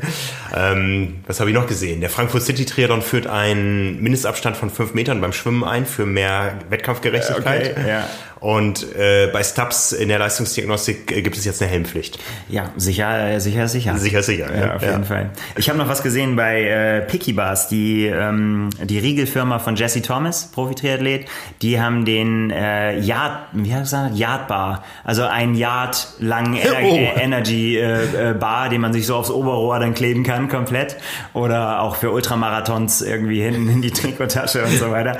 ähm, 0.54 1.20
was 1.26 1.40
habe 1.40 1.48
ich 1.48 1.56
noch 1.56 1.66
gesehen? 1.66 2.02
Der 2.02 2.10
Frankfurt 2.10 2.42
City 2.42 2.66
Triathlon 2.66 3.00
führt 3.00 3.26
einen 3.26 4.02
Mindestabstand 4.02 4.58
von 4.58 4.68
fünf 4.68 4.92
Metern 4.92 5.22
beim 5.22 5.32
Schwimmen 5.32 5.64
ein 5.64 5.86
für 5.86 6.04
mehr 6.04 6.58
Wettkampfgerechtigkeit. 6.68 7.78
Okay, 7.78 7.88
ja. 7.88 8.06
Und 8.40 8.94
äh, 8.94 9.28
bei 9.32 9.42
Stubbs 9.42 9.92
in 9.92 10.08
der 10.08 10.18
Leistungsdiagnostik 10.18 11.10
äh, 11.10 11.22
gibt 11.22 11.36
es 11.36 11.44
jetzt 11.46 11.62
eine 11.62 11.70
Helmpflicht. 11.70 12.18
Ja, 12.48 12.70
sicher, 12.76 13.40
sicher, 13.40 13.66
sicher. 13.66 13.96
Sicher, 13.96 14.22
sicher. 14.22 14.54
Ja, 14.54 14.74
auf 14.74 14.82
jeden 14.82 15.04
Fall. 15.04 15.30
Ich 15.56 15.70
habe 15.70 15.78
noch 15.78 15.88
was 15.88 16.02
gesehen 16.02 16.36
bei 16.36 16.64
äh, 16.64 17.00
Picky 17.00 17.32
Bars, 17.32 17.68
die, 17.68 18.06
ähm, 18.06 18.68
die 18.82 18.98
Riegelfirma 18.98 19.58
von 19.58 19.76
Jesse 19.76 20.02
Thomas, 20.02 20.50
Profi-Triathlet. 20.52 21.26
Die 21.62 21.80
haben 21.80 22.04
den 22.04 22.50
äh, 22.50 22.98
Yard, 22.98 23.48
wie 23.52 23.74
heißt 23.74 23.94
das? 23.94 24.18
Yard 24.18 24.48
Bar, 24.48 24.84
also 25.02 25.22
ein 25.22 25.54
Yard 25.54 26.08
langen 26.18 26.56
Ener 26.56 26.76
oh. 26.82 27.18
Energy 27.18 27.78
äh, 27.78 28.32
äh, 28.32 28.34
Bar, 28.34 28.68
den 28.68 28.82
man 28.82 28.92
sich 28.92 29.06
so 29.06 29.16
aufs 29.16 29.30
Oberrohr 29.30 29.78
dann 29.78 29.94
kleben 29.94 30.24
kann, 30.24 30.50
komplett. 30.50 30.96
Oder 31.32 31.80
auch 31.80 31.96
für 31.96 32.10
Ultramarathons 32.10 33.00
irgendwie 33.00 33.40
hinten 33.40 33.68
in 33.70 33.82
die 33.82 33.90
Trikottasche 33.90 34.62
und 34.62 34.76
so 34.76 34.90
weiter. 34.90 35.16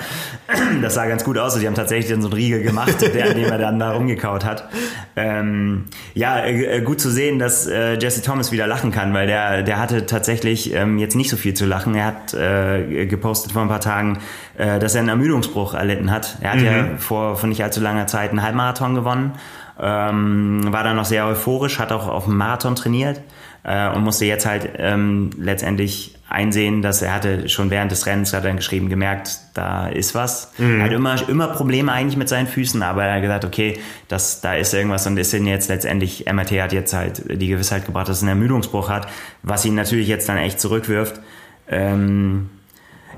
Das 0.83 0.95
sah 0.95 1.07
ganz 1.07 1.25
gut 1.25 1.39
aus. 1.39 1.59
Die 1.59 1.67
haben 1.67 1.75
tatsächlich 1.75 2.11
dann 2.11 2.23
so 2.23 2.29
einen 2.29 2.35
Riegel 2.35 2.63
gemacht 2.63 3.01
der, 3.01 3.31
an 3.31 3.35
dem 3.37 3.51
er 3.51 3.59
dann 3.59 3.79
da 3.79 3.93
rumgekaut 3.93 4.45
hat. 4.45 4.69
Ähm, 5.17 5.87
ja, 6.15 6.45
äh, 6.45 6.83
gut 6.83 7.01
zu 7.01 7.11
sehen, 7.11 7.39
dass 7.39 7.67
äh, 7.67 7.95
Jesse 7.95 8.23
Thomas 8.23 8.53
wieder 8.53 8.67
lachen 8.67 8.91
kann, 8.93 9.15
weil 9.15 9.27
der, 9.27 9.63
der 9.63 9.79
hatte 9.79 10.07
tatsächlich 10.07 10.75
ähm, 10.75 10.99
jetzt 10.99 11.17
nicht 11.17 11.31
so 11.31 11.37
viel 11.37 11.55
zu 11.55 11.67
lachen. 11.67 11.95
Er 11.95 12.07
hat 12.07 12.35
äh, 12.35 13.07
gepostet 13.07 13.53
vor 13.53 13.63
ein 13.63 13.69
paar 13.69 13.81
Tagen, 13.81 14.19
äh, 14.57 14.79
dass 14.79 14.95
er 14.95 15.01
einen 15.01 15.09
Ermüdungsbruch 15.09 15.75
erlitten 15.75 16.11
hat. 16.11 16.37
Er 16.41 16.53
hat 16.53 16.61
mhm. 16.61 16.67
ja 16.67 16.89
vor, 16.99 17.37
vor 17.37 17.49
nicht 17.49 17.63
allzu 17.63 17.81
langer 17.81 18.07
Zeit 18.07 18.31
einen 18.31 18.43
Halbmarathon 18.43 18.95
gewonnen, 18.95 19.33
ähm, 19.81 20.61
war 20.73 20.85
dann 20.85 20.97
noch 20.97 21.05
sehr 21.05 21.27
euphorisch, 21.27 21.79
hat 21.79 21.93
auch 21.93 22.09
auf 22.09 22.25
dem 22.25 22.37
Marathon 22.37 22.77
trainiert 22.77 23.21
äh, 23.67 23.89
und 23.89 24.05
musste 24.05 24.25
jetzt 24.25 24.47
halt 24.47 24.71
ähm, 24.79 25.31
letztendlich 25.37 26.15
einsehen, 26.29 26.83
dass 26.83 27.03
er 27.03 27.13
hatte 27.13 27.49
schon 27.49 27.71
während 27.71 27.91
des 27.91 28.07
Rennens, 28.07 28.33
hat 28.33 28.45
er 28.45 28.49
dann 28.49 28.57
geschrieben, 28.57 28.89
gemerkt, 28.89 29.39
da 29.55 29.89
ist 29.89 30.15
was. 30.15 30.53
Mhm. 30.59 30.81
Er 30.81 30.87
hat 30.87 30.93
immer, 30.93 31.29
immer 31.29 31.49
Probleme 31.49 31.93
eigentlich 31.93 32.17
mit 32.17 32.29
seinen 32.29 32.47
Füßen, 32.47 32.83
aber 32.83 33.05
er 33.05 33.17
hat 33.17 33.23
gesagt, 33.23 33.45
okay, 33.45 33.79
das, 34.09 34.41
da 34.41 34.55
ist 34.55 34.73
irgendwas 34.73 35.07
und 35.07 35.17
ist 35.19 35.33
ihn 35.35 35.47
jetzt 35.47 35.69
letztendlich, 35.69 36.27
MRT 36.33 36.53
hat 36.63 36.73
jetzt 36.73 36.95
halt 36.95 37.23
die 37.41 37.49
Gewissheit 37.49 37.87
gebracht, 37.87 38.09
dass 38.09 38.23
er 38.23 38.29
einen 38.29 38.41
Ermüdungsbruch 38.41 38.89
hat, 38.89 39.09
was 39.43 39.65
ihn 39.65 39.75
natürlich 39.75 40.09
jetzt 40.09 40.29
dann 40.29 40.37
echt 40.37 40.61
zurückwirft. 40.61 41.21
Ähm, 41.69 42.51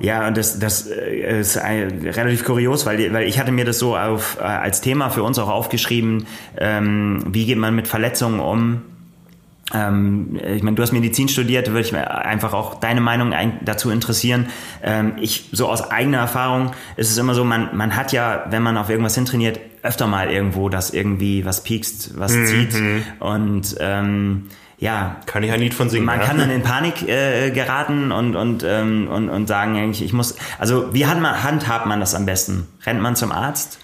ja, 0.01 0.29
und 0.29 0.37
das, 0.37 0.59
das 0.59 0.87
äh, 0.87 1.41
ist 1.41 1.57
relativ 1.59 2.45
kurios, 2.45 2.87
weil, 2.87 3.13
weil 3.13 3.27
ich 3.27 3.39
hatte 3.39 3.53
mir 3.53 3.65
das 3.65 3.79
so 3.79 3.97
auf, 3.97 4.39
äh, 4.41 4.45
als 4.45 4.81
Thema 4.81 5.11
für 5.11 5.23
uns 5.23 5.39
auch 5.39 5.49
aufgeschrieben, 5.49 6.27
ähm, 6.57 7.25
wie 7.29 7.47
geht 7.47 7.59
man 7.59 7.75
mit 7.75 7.89
Verletzungen 7.89 8.41
um, 8.41 8.83
ähm, 9.75 10.39
ich 10.43 10.63
meine, 10.63 10.77
du 10.77 10.83
hast 10.83 10.93
Medizin 10.93 11.29
studiert, 11.29 11.69
würde 11.69 11.81
ich 11.81 11.93
mir 11.93 12.25
einfach 12.25 12.55
auch 12.55 12.77
deine 12.77 13.01
Meinung 13.01 13.35
dazu 13.63 13.91
interessieren. 13.91 14.49
Ähm, 14.83 15.15
ich, 15.21 15.51
so 15.53 15.69
aus 15.69 15.91
eigener 15.91 16.19
Erfahrung 16.19 16.73
ist 16.97 17.11
es 17.11 17.19
immer 17.19 17.35
so, 17.35 17.45
man, 17.45 17.77
man 17.77 17.95
hat 17.97 18.13
ja, 18.13 18.47
wenn 18.51 18.63
man 18.63 18.77
auf 18.77 18.89
irgendwas 18.89 19.15
hintrainiert, 19.15 19.61
öfter 19.83 20.07
mal 20.07 20.31
irgendwo, 20.31 20.69
dass 20.69 20.91
irgendwie 20.91 21.45
was 21.45 21.63
piekst, 21.63 22.19
was 22.19 22.33
mhm. 22.33 22.47
zieht. 22.47 22.75
Und 23.21 23.77
ähm, 23.81 24.49
ja. 24.79 25.17
Kann 25.27 25.43
ich 25.43 25.51
ein 25.51 25.61
Lied 25.61 25.75
von 25.75 25.91
singen. 25.91 26.07
Man 26.07 26.21
ja? 26.21 26.27
kann 26.27 26.39
dann 26.39 26.51
in 26.51 26.63
Panik 26.63 27.07
äh, 27.07 27.51
geraten 27.51 28.13
und, 28.13 28.37
und, 28.37 28.65
ähm, 28.67 29.09
und, 29.09 29.29
und 29.29 29.47
sagen 29.49 29.77
eigentlich, 29.77 30.03
ich 30.03 30.13
muss, 30.13 30.37
also 30.59 30.95
wie 30.95 31.07
handhabt 31.07 31.87
man 31.87 32.01
das 32.01 32.15
am 32.15 32.27
besten? 32.27 32.69
Rennt 32.87 33.01
man 33.01 33.17
zum 33.17 33.33
Arzt? 33.33 33.81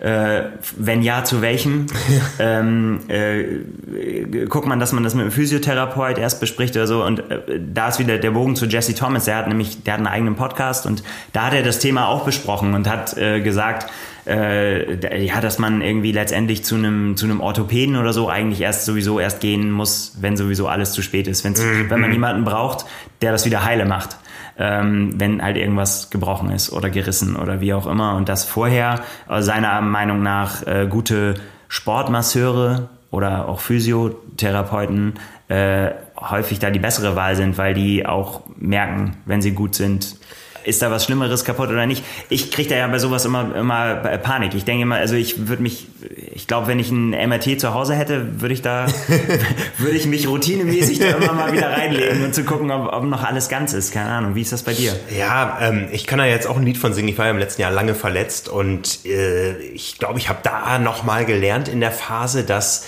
Äh, 0.00 0.42
wenn 0.76 1.02
ja, 1.02 1.22
zu 1.24 1.40
welchem? 1.40 1.86
ähm, 2.38 3.00
äh, 3.08 4.44
guckt 4.46 4.66
man, 4.66 4.80
dass 4.80 4.92
man 4.92 5.04
das 5.04 5.14
mit 5.14 5.22
einem 5.22 5.30
Physiotherapeut 5.30 6.18
erst 6.18 6.40
bespricht 6.40 6.74
oder 6.76 6.86
so. 6.86 7.04
Und 7.04 7.30
äh, 7.30 7.60
da 7.72 7.88
ist 7.88 7.98
wieder 8.00 8.18
der 8.18 8.32
Bogen 8.32 8.56
zu 8.56 8.66
Jesse 8.66 8.94
Thomas. 8.94 9.26
Der 9.26 9.36
hat 9.36 9.48
nämlich, 9.48 9.84
der 9.84 9.94
hat 9.94 9.98
einen 9.98 10.08
eigenen 10.08 10.34
Podcast 10.34 10.84
und 10.86 11.04
da 11.32 11.46
hat 11.46 11.54
er 11.54 11.62
das 11.62 11.78
Thema 11.78 12.08
auch 12.08 12.24
besprochen 12.24 12.74
und 12.74 12.88
hat 12.88 13.16
äh, 13.16 13.40
gesagt, 13.40 13.90
äh, 14.26 15.24
ja, 15.24 15.40
dass 15.40 15.58
man 15.58 15.80
irgendwie 15.80 16.10
letztendlich 16.10 16.64
zu 16.64 16.74
einem 16.74 17.16
zu 17.16 17.26
einem 17.26 17.40
Orthopäden 17.40 17.96
oder 17.96 18.12
so 18.12 18.28
eigentlich 18.28 18.62
erst 18.62 18.86
sowieso 18.86 19.20
erst 19.20 19.40
gehen 19.40 19.70
muss, 19.70 20.16
wenn 20.20 20.36
sowieso 20.36 20.66
alles 20.66 20.92
zu 20.92 21.02
spät 21.02 21.28
ist. 21.28 21.44
Wenn's, 21.44 21.62
mhm. 21.62 21.88
Wenn 21.88 22.00
man 22.00 22.10
jemanden 22.10 22.44
braucht, 22.44 22.86
der 23.20 23.32
das 23.32 23.44
wieder 23.46 23.64
heile 23.64 23.84
macht 23.84 24.16
ähm, 24.58 25.12
wenn 25.16 25.42
halt 25.42 25.56
irgendwas 25.56 26.10
gebrochen 26.10 26.50
ist 26.50 26.72
oder 26.72 26.90
gerissen 26.90 27.36
oder 27.36 27.60
wie 27.60 27.74
auch 27.74 27.86
immer. 27.86 28.16
Und 28.16 28.28
dass 28.28 28.44
vorher 28.44 29.00
äh, 29.28 29.42
seiner 29.42 29.80
Meinung 29.80 30.22
nach 30.22 30.66
äh, 30.66 30.86
gute 30.88 31.34
Sportmasseure 31.68 32.88
oder 33.10 33.48
auch 33.48 33.60
Physiotherapeuten 33.60 35.14
äh, 35.48 35.90
häufig 36.18 36.58
da 36.58 36.70
die 36.70 36.78
bessere 36.78 37.16
Wahl 37.16 37.36
sind, 37.36 37.58
weil 37.58 37.74
die 37.74 38.06
auch 38.06 38.42
merken, 38.56 39.16
wenn 39.26 39.42
sie 39.42 39.52
gut 39.52 39.74
sind, 39.74 40.16
ist 40.64 40.82
da 40.82 40.90
was 40.90 41.04
Schlimmeres 41.04 41.44
kaputt 41.44 41.68
oder 41.68 41.86
nicht? 41.86 42.04
Ich 42.28 42.50
kriege 42.50 42.68
da 42.68 42.76
ja 42.76 42.86
bei 42.86 42.98
sowas 42.98 43.24
immer, 43.24 43.54
immer 43.54 43.94
Panik. 43.94 44.54
Ich 44.54 44.64
denke 44.64 44.82
immer, 44.82 44.96
also 44.96 45.14
ich 45.14 45.48
würde 45.48 45.62
mich, 45.62 45.86
ich 46.32 46.46
glaube, 46.46 46.66
wenn 46.66 46.78
ich 46.78 46.90
ein 46.90 47.10
MRT 47.10 47.60
zu 47.60 47.74
Hause 47.74 47.94
hätte, 47.94 48.40
würde 48.40 48.54
ich 48.54 48.62
da, 48.62 48.86
würde 49.78 49.96
ich 49.96 50.06
mich 50.06 50.28
routinemäßig 50.28 50.98
da 50.98 51.06
immer 51.06 51.32
mal 51.32 51.52
wieder 51.52 51.70
reinlegen 51.70 52.24
und 52.24 52.34
zu 52.34 52.44
gucken, 52.44 52.70
ob, 52.70 52.92
ob 52.92 53.04
noch 53.04 53.24
alles 53.24 53.48
ganz 53.48 53.72
ist. 53.72 53.92
Keine 53.92 54.10
Ahnung. 54.10 54.34
Wie 54.34 54.42
ist 54.42 54.52
das 54.52 54.62
bei 54.62 54.72
dir? 54.72 54.92
Ja, 55.16 55.58
ähm, 55.60 55.88
ich 55.92 56.06
kann 56.06 56.18
da 56.18 56.26
jetzt 56.26 56.46
auch 56.46 56.56
ein 56.56 56.64
Lied 56.64 56.78
von 56.78 56.92
singen. 56.92 57.08
Ich 57.08 57.18
war 57.18 57.26
ja 57.26 57.30
im 57.30 57.38
letzten 57.38 57.62
Jahr 57.62 57.70
lange 57.70 57.94
verletzt 57.94 58.48
und 58.48 59.04
äh, 59.04 59.56
ich 59.58 59.98
glaube, 59.98 60.18
ich 60.18 60.28
habe 60.28 60.40
da 60.42 60.78
noch 60.78 61.04
mal 61.04 61.24
gelernt 61.24 61.68
in 61.68 61.80
der 61.80 61.92
Phase, 61.92 62.44
dass 62.44 62.86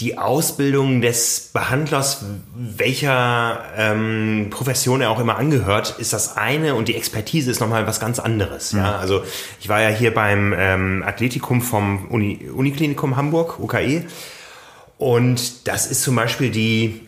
die 0.00 0.18
Ausbildung 0.18 1.00
des 1.00 1.50
Behandlers, 1.52 2.24
welcher 2.54 3.64
ähm, 3.76 4.48
Profession 4.50 5.00
er 5.00 5.10
auch 5.10 5.20
immer 5.20 5.36
angehört, 5.36 5.96
ist 5.98 6.12
das 6.12 6.36
eine 6.36 6.74
und 6.74 6.88
die 6.88 6.96
Expertise 6.96 7.50
ist 7.50 7.60
nochmal 7.60 7.86
was 7.86 8.00
ganz 8.00 8.18
anderes. 8.18 8.72
Ja, 8.72 8.78
mhm. 8.78 9.00
also 9.00 9.22
ich 9.60 9.68
war 9.68 9.80
ja 9.80 9.88
hier 9.88 10.12
beim 10.12 10.52
ähm, 10.56 11.04
Athletikum 11.06 11.62
vom 11.62 12.06
Uni, 12.08 12.50
Uniklinikum 12.52 13.16
Hamburg, 13.16 13.60
UKE, 13.60 14.04
und 14.98 15.68
das 15.68 15.86
ist 15.86 16.02
zum 16.02 16.16
Beispiel 16.16 16.50
die 16.50 17.00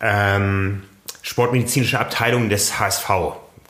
ähm, 0.00 0.82
sportmedizinische 1.22 1.98
Abteilung 1.98 2.48
des 2.48 2.78
HSV 2.78 3.10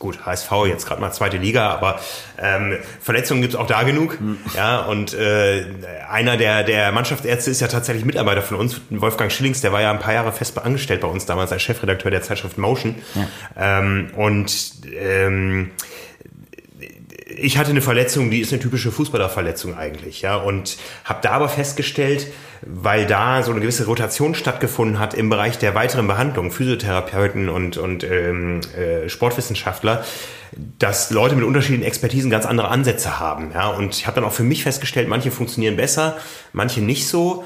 gut, 0.01 0.25
HSV 0.25 0.51
jetzt 0.67 0.87
gerade 0.87 1.01
mal 1.01 1.13
zweite 1.13 1.37
Liga, 1.37 1.71
aber 1.71 2.01
ähm, 2.39 2.79
Verletzungen 3.01 3.43
gibt's 3.43 3.55
auch 3.55 3.67
da 3.67 3.83
genug. 3.85 4.19
Mhm. 4.19 4.39
Ja, 4.57 4.81
und 4.81 5.13
äh, 5.13 5.67
einer 6.11 6.39
der, 6.39 6.65
der 6.65 6.91
Mannschaftsärzte 6.91 7.51
ist 7.51 7.61
ja 7.61 7.69
tatsächlich 7.69 8.07
Mitarbeiter 8.07 8.43
von 8.43 8.57
uns, 8.57 8.81
Wolfgang 8.89 9.31
Schillings, 9.31 9.61
der 9.61 9.73
war 9.73 9.83
ja 9.83 9.91
ein 9.91 9.99
paar 10.01 10.15
Jahre 10.15 10.33
fest 10.33 10.59
angestellt 10.59 11.03
bei 11.03 11.09
uns 11.09 11.27
damals 11.27 11.53
als 11.53 11.63
Chefredakteur 11.63 12.11
der 12.11 12.23
Zeitschrift 12.23 12.57
Motion. 12.57 12.97
Ja. 13.15 13.79
Ähm, 13.79 14.11
und 14.17 14.73
ähm, 14.99 15.71
ich 17.41 17.59
hatte 17.59 17.71
eine 17.71 17.81
Verletzung, 17.81 18.31
die 18.31 18.41
ist 18.41 18.53
eine 18.53 18.61
typische 18.61 18.93
Fußballerverletzung 18.93 19.77
eigentlich, 19.77 20.23
ja, 20.23 20.37
und 20.37 20.77
habe 21.05 21.21
da 21.23 21.33
aber 21.33 21.49
festgestellt, 21.49 22.27
weil 22.63 23.07
da 23.07 23.43
so 23.43 23.51
eine 23.51 23.61
gewisse 23.61 23.87
Rotation 23.87 24.35
stattgefunden 24.35 24.99
hat 24.99 25.15
im 25.15 25.31
Bereich 25.31 25.59
der 25.59 25.75
weiteren 25.75 26.07
Behandlung, 26.07 26.51
Physiotherapeuten 26.51 27.49
und, 27.49 27.77
und 27.79 28.05
ähm, 28.05 28.61
äh, 28.77 29.09
Sportwissenschaftler, 29.09 30.05
dass 30.79 31.11
Leute 31.11 31.37
mit 31.37 31.45
unterschiedlichen 31.45 31.85
Expertisen 31.85 32.31
ganz 32.31 32.45
andere 32.45 32.69
Ansätze 32.69 33.19
haben, 33.19 33.53
ja, 33.55 33.69
und 33.69 33.95
ich 33.95 34.07
habe 34.07 34.17
dann 34.17 34.25
auch 34.25 34.33
für 34.33 34.43
mich 34.43 34.63
festgestellt, 34.63 35.09
manche 35.09 35.31
funktionieren 35.31 35.77
besser, 35.77 36.19
manche 36.53 36.81
nicht 36.81 37.09
so. 37.09 37.45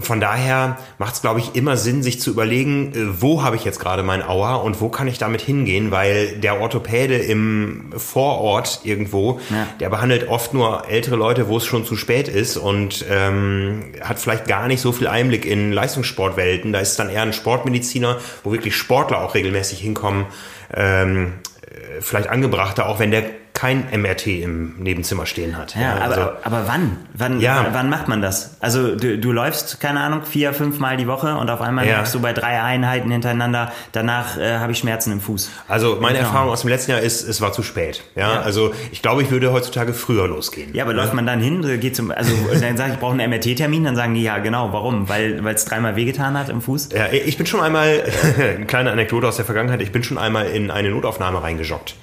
Von 0.00 0.20
daher 0.20 0.78
macht 0.98 1.14
es, 1.14 1.20
glaube 1.22 1.40
ich, 1.40 1.56
immer 1.56 1.76
Sinn, 1.76 2.02
sich 2.02 2.20
zu 2.20 2.30
überlegen, 2.30 2.92
äh, 2.92 3.20
wo 3.20 3.42
habe 3.42 3.56
ich 3.56 3.64
jetzt 3.64 3.80
gerade 3.80 4.02
mein 4.02 4.22
Auer 4.22 4.62
und 4.62 4.80
wo 4.80 4.88
kann 4.88 5.08
ich 5.08 5.18
damit 5.18 5.40
hingehen, 5.40 5.90
weil 5.90 6.38
der 6.38 6.60
Orthopäde 6.60 7.16
im 7.16 7.90
Vorort 7.96 8.80
irgendwo, 8.84 9.40
ja. 9.50 9.66
der 9.80 9.90
behandelt 9.90 10.28
oft 10.28 10.54
nur 10.54 10.88
ältere 10.88 11.16
Leute, 11.16 11.48
wo 11.48 11.56
es 11.56 11.66
schon 11.66 11.84
zu 11.84 11.96
spät 11.96 12.28
ist 12.28 12.56
und 12.56 13.04
ähm, 13.10 13.92
hat 14.00 14.18
vielleicht 14.18 14.46
gar 14.46 14.68
nicht 14.68 14.80
so 14.80 14.92
viel 14.92 15.08
Einblick 15.08 15.44
in 15.44 15.72
Leistungssportwelten. 15.72 16.72
Da 16.72 16.78
ist 16.78 16.96
dann 16.98 17.10
eher 17.10 17.22
ein 17.22 17.32
Sportmediziner, 17.32 18.18
wo 18.44 18.52
wirklich 18.52 18.76
Sportler 18.76 19.22
auch 19.22 19.34
regelmäßig 19.34 19.80
hinkommen, 19.80 20.26
ähm, 20.74 21.34
äh, 21.62 22.00
vielleicht 22.00 22.28
angebrachter, 22.28 22.88
auch 22.88 23.00
wenn 23.00 23.10
der 23.10 23.24
kein 23.58 23.86
MRT 23.90 24.28
im 24.28 24.76
Nebenzimmer 24.78 25.26
stehen 25.26 25.56
hat. 25.56 25.74
Ja, 25.74 25.80
ja 25.80 25.94
aber, 25.96 26.04
also, 26.04 26.20
aber 26.44 26.68
wann? 26.68 26.96
Wann, 27.14 27.40
ja. 27.40 27.66
wann 27.72 27.90
macht 27.90 28.06
man 28.06 28.22
das? 28.22 28.56
Also 28.60 28.94
du, 28.94 29.18
du 29.18 29.32
läufst, 29.32 29.80
keine 29.80 29.98
Ahnung, 29.98 30.22
vier, 30.24 30.52
fünf 30.52 30.78
Mal 30.78 30.96
die 30.96 31.08
Woche 31.08 31.34
und 31.34 31.50
auf 31.50 31.60
einmal 31.60 31.84
ja. 31.84 31.98
läufst 31.98 32.14
du 32.14 32.20
bei 32.20 32.32
drei 32.32 32.62
Einheiten 32.62 33.10
hintereinander. 33.10 33.72
Danach 33.90 34.38
äh, 34.38 34.58
habe 34.58 34.70
ich 34.70 34.78
Schmerzen 34.78 35.10
im 35.10 35.20
Fuß. 35.20 35.50
Also 35.66 35.98
meine 36.00 36.18
genau. 36.18 36.28
Erfahrung 36.28 36.52
aus 36.52 36.60
dem 36.60 36.70
letzten 36.70 36.92
Jahr 36.92 37.00
ist, 37.00 37.28
es 37.28 37.40
war 37.40 37.52
zu 37.52 37.64
spät. 37.64 38.04
Ja, 38.14 38.34
ja. 38.34 38.40
also 38.42 38.72
ich 38.92 39.02
glaube, 39.02 39.22
ich 39.22 39.32
würde 39.32 39.50
heutzutage 39.50 39.92
früher 39.92 40.28
losgehen. 40.28 40.72
Ja, 40.72 40.84
aber 40.84 40.94
läuft 40.94 41.14
man 41.14 41.26
dann 41.26 41.40
hin, 41.40 41.80
geht 41.80 41.96
zum, 41.96 42.12
also 42.12 42.30
dann 42.60 42.76
sage 42.76 42.90
ich, 42.90 42.94
ich 42.94 43.00
brauche 43.00 43.20
einen 43.20 43.28
MRT-Termin, 43.28 43.82
dann 43.82 43.96
sagen 43.96 44.14
die 44.14 44.22
ja 44.22 44.38
genau, 44.38 44.72
warum? 44.72 45.08
Weil 45.08 45.44
es 45.48 45.64
dreimal 45.64 45.96
wehgetan 45.96 46.38
hat 46.38 46.48
im 46.48 46.62
Fuß? 46.62 46.90
Ja, 46.92 47.08
ich 47.10 47.36
bin 47.36 47.46
schon 47.46 47.60
einmal, 47.60 48.04
eine 48.38 48.66
kleine 48.66 48.92
Anekdote 48.92 49.26
aus 49.26 49.34
der 49.34 49.46
Vergangenheit, 49.46 49.82
ich 49.82 49.90
bin 49.90 50.04
schon 50.04 50.16
einmal 50.16 50.46
in 50.46 50.70
eine 50.70 50.90
Notaufnahme 50.90 51.42
reingejoggt. 51.42 51.96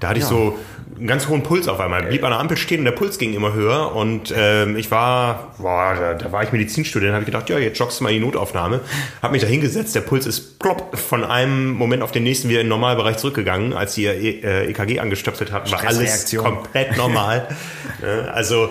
Da 0.00 0.08
hatte 0.08 0.18
ich 0.18 0.24
so 0.24 0.58
einen 0.96 1.06
ganz 1.06 1.28
hohen 1.28 1.42
Puls 1.42 1.68
auf 1.68 1.80
einmal. 1.80 2.02
Blieb 2.04 2.24
an 2.24 2.30
der 2.30 2.40
Ampel 2.40 2.56
stehen 2.56 2.80
und 2.80 2.84
der 2.84 2.92
Puls 2.92 3.18
ging 3.18 3.34
immer 3.34 3.52
höher. 3.52 3.94
Und 3.94 4.32
ähm, 4.36 4.76
ich 4.76 4.90
war, 4.90 5.54
boah, 5.58 5.94
da, 5.94 6.14
da 6.14 6.32
war 6.32 6.42
ich 6.42 6.52
Medizinstudent, 6.52 7.12
habe 7.12 7.22
ich 7.22 7.26
gedacht, 7.26 7.48
ja, 7.50 7.58
jetzt 7.58 7.78
joggst 7.78 8.00
du 8.00 8.04
mal 8.04 8.10
in 8.10 8.20
die 8.20 8.24
Notaufnahme. 8.24 8.80
Habe 9.22 9.32
mich 9.32 9.42
da 9.42 9.48
hingesetzt, 9.48 9.94
der 9.94 10.00
Puls 10.00 10.26
ist 10.26 10.58
plopp 10.58 10.96
von 10.98 11.24
einem 11.24 11.72
Moment 11.72 12.02
auf 12.02 12.12
den 12.12 12.22
nächsten 12.22 12.48
wieder 12.48 12.60
in 12.60 12.66
den 12.66 12.70
Normalbereich 12.70 13.18
zurückgegangen. 13.18 13.72
Als 13.72 13.94
die 13.94 14.06
äh, 14.06 14.70
EKG 14.70 15.00
angestöpselt 15.00 15.52
hatten, 15.52 15.70
war 15.70 15.84
alles 15.84 16.34
komplett 16.36 16.96
normal. 16.96 17.48
Ne? 18.02 18.30
also 18.32 18.70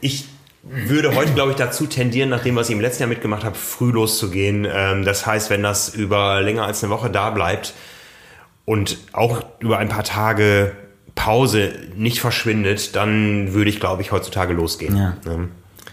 ich 0.00 0.26
würde 0.62 1.14
heute, 1.14 1.32
glaube 1.32 1.52
ich, 1.52 1.56
dazu 1.56 1.86
tendieren, 1.86 2.28
nach 2.30 2.42
dem, 2.42 2.56
was 2.56 2.68
ich 2.68 2.74
im 2.74 2.80
letzten 2.80 3.02
Jahr 3.02 3.08
mitgemacht 3.08 3.44
habe, 3.44 3.54
früh 3.54 3.92
loszugehen. 3.92 4.66
Ähm, 4.70 5.04
das 5.04 5.26
heißt, 5.26 5.50
wenn 5.50 5.62
das 5.62 5.90
über 5.90 6.40
länger 6.40 6.64
als 6.64 6.82
eine 6.82 6.92
Woche 6.92 7.10
da 7.10 7.30
bleibt, 7.30 7.74
und 8.66 8.98
auch 9.12 9.42
über 9.60 9.78
ein 9.78 9.88
paar 9.88 10.04
Tage 10.04 10.72
Pause 11.14 11.72
nicht 11.96 12.20
verschwindet, 12.20 12.94
dann 12.94 13.54
würde 13.54 13.70
ich, 13.70 13.80
glaube 13.80 14.02
ich, 14.02 14.12
heutzutage 14.12 14.52
losgehen. 14.52 14.96
Ja. 14.96 15.16
ja. 15.24 15.38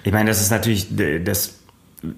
Ich 0.04 0.12
meine, 0.12 0.30
das 0.30 0.42
ist 0.42 0.52
natürlich 0.52 0.88
das. 1.24 1.60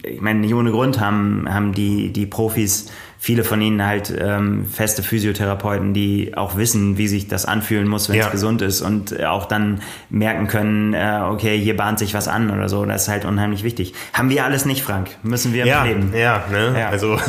Ich 0.01 0.19
meine, 0.19 0.39
nicht 0.39 0.55
ohne 0.55 0.71
Grund 0.71 0.99
haben, 0.99 1.45
haben 1.47 1.71
die, 1.71 2.11
die 2.11 2.25
Profis, 2.25 2.87
viele 3.19 3.43
von 3.43 3.61
ihnen 3.61 3.85
halt 3.85 4.11
ähm, 4.17 4.65
feste 4.65 5.03
Physiotherapeuten, 5.03 5.93
die 5.93 6.35
auch 6.35 6.57
wissen, 6.57 6.97
wie 6.97 7.07
sich 7.07 7.27
das 7.27 7.45
anfühlen 7.45 7.87
muss, 7.87 8.09
wenn 8.09 8.15
ja. 8.15 8.25
es 8.25 8.31
gesund 8.31 8.63
ist 8.63 8.81
und 8.81 9.23
auch 9.23 9.45
dann 9.45 9.81
merken 10.09 10.47
können, 10.47 10.95
äh, 10.95 11.21
okay, 11.29 11.59
hier 11.59 11.77
bahnt 11.77 11.99
sich 11.99 12.15
was 12.15 12.27
an 12.27 12.49
oder 12.49 12.67
so. 12.67 12.83
Das 12.85 13.03
ist 13.03 13.09
halt 13.09 13.25
unheimlich 13.25 13.63
wichtig. 13.63 13.93
Haben 14.11 14.31
wir 14.31 14.43
alles 14.43 14.65
nicht, 14.65 14.83
Frank? 14.83 15.09
Müssen 15.21 15.53
wir 15.53 15.67
ja, 15.67 15.83
leben. 15.83 16.11
Ja, 16.15 16.45
ne? 16.51 16.79
ja, 16.79 16.89
also 16.89 17.19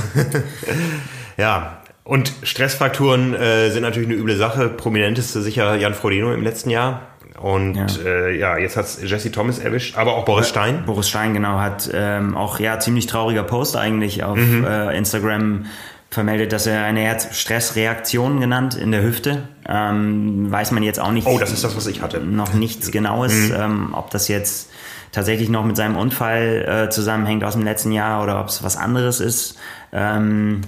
ja, 1.36 1.82
und 2.06 2.32
Stressfaktoren 2.44 3.34
äh, 3.34 3.70
sind 3.70 3.82
natürlich 3.82 4.08
eine 4.08 4.16
üble 4.16 4.36
Sache. 4.36 4.68
Prominenteste 4.68 5.42
sicher 5.42 5.74
Jan 5.74 5.92
Frodeno 5.92 6.32
im 6.32 6.42
letzten 6.42 6.70
Jahr. 6.70 7.02
Und 7.40 7.74
ja, 7.74 7.86
äh, 8.04 8.38
ja 8.38 8.56
jetzt 8.56 8.76
hat's 8.76 9.00
Jesse 9.02 9.32
Thomas 9.32 9.58
erwischt, 9.58 9.98
aber 9.98 10.14
auch 10.14 10.24
Boris 10.24 10.48
Stein. 10.48 10.84
Boris 10.86 11.08
Stein, 11.08 11.34
genau, 11.34 11.58
hat 11.58 11.90
ähm, 11.92 12.36
auch 12.36 12.60
ja 12.60 12.78
ziemlich 12.78 13.06
trauriger 13.06 13.42
Post 13.42 13.76
eigentlich 13.76 14.22
auf 14.22 14.38
mhm. 14.38 14.64
äh, 14.64 14.96
Instagram 14.96 15.66
vermeldet, 16.08 16.52
dass 16.52 16.68
er 16.68 16.84
eine 16.84 17.00
Herzstressreaktion 17.00 18.38
genannt 18.38 18.76
in 18.76 18.92
der 18.92 19.02
Hüfte. 19.02 19.48
Ähm, 19.68 20.50
weiß 20.50 20.70
man 20.70 20.84
jetzt 20.84 21.00
auch 21.00 21.10
nicht. 21.10 21.26
Oh, 21.26 21.38
das 21.38 21.52
ist 21.52 21.64
das, 21.64 21.76
was 21.76 21.88
ich 21.88 22.02
hatte. 22.02 22.20
Noch 22.20 22.54
nichts 22.54 22.92
Genaues, 22.92 23.50
mhm. 23.50 23.54
ähm, 23.58 23.88
ob 23.94 24.10
das 24.10 24.28
jetzt 24.28 24.70
tatsächlich 25.10 25.48
noch 25.48 25.64
mit 25.64 25.76
seinem 25.76 25.96
Unfall 25.96 26.86
äh, 26.86 26.90
zusammenhängt 26.90 27.42
aus 27.42 27.54
dem 27.54 27.64
letzten 27.64 27.90
Jahr 27.90 28.22
oder 28.22 28.40
ob 28.40 28.46
es 28.46 28.62
was 28.62 28.76
anderes 28.76 29.18
ist. 29.18 29.58
Ähm, 29.92 30.60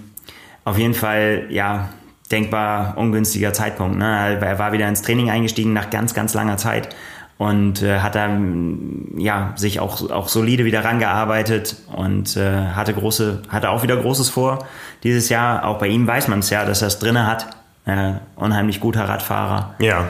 auf 0.69 0.79
jeden 0.79 0.95
Fall, 0.95 1.47
ja, 1.51 1.89
denkbar 2.31 2.97
ungünstiger 2.97 3.53
Zeitpunkt. 3.53 3.99
Ne? 3.99 4.39
Er 4.41 4.59
war 4.59 4.73
wieder 4.73 4.89
ins 4.89 5.03
Training 5.03 5.31
eingestiegen 5.31 5.73
nach 5.73 5.91
ganz, 5.91 6.15
ganz 6.15 6.35
langer 6.35 6.59
Zeit 6.59 6.95
und 7.39 7.83
äh, 7.83 8.01
hat 8.01 8.17
dann 8.17 9.13
ja 9.17 9.53
sich 9.57 9.79
auch 9.81 10.11
auch 10.11 10.29
solide 10.29 10.65
wieder 10.65 10.85
rangearbeitet 10.85 11.77
und 11.95 12.37
äh, 12.37 12.67
hatte 12.67 12.93
große 12.93 13.43
hatte 13.49 13.71
auch 13.71 13.85
wieder 13.85 13.97
großes 13.97 14.29
vor 14.29 14.67
dieses 15.05 15.29
Jahr 15.29 15.65
auch 15.65 15.79
bei 15.79 15.87
ihm 15.87 16.07
weiß 16.07 16.27
man 16.27 16.41
es 16.41 16.51
ja 16.51 16.65
dass 16.65 16.83
er 16.83 16.89
es 16.89 16.99
drinne 16.99 17.29
hat 17.29 17.47
äh, 17.87 18.15
unheimlich 18.35 18.81
guter 18.81 19.09
Radfahrer 19.09 19.77
ja 19.79 20.09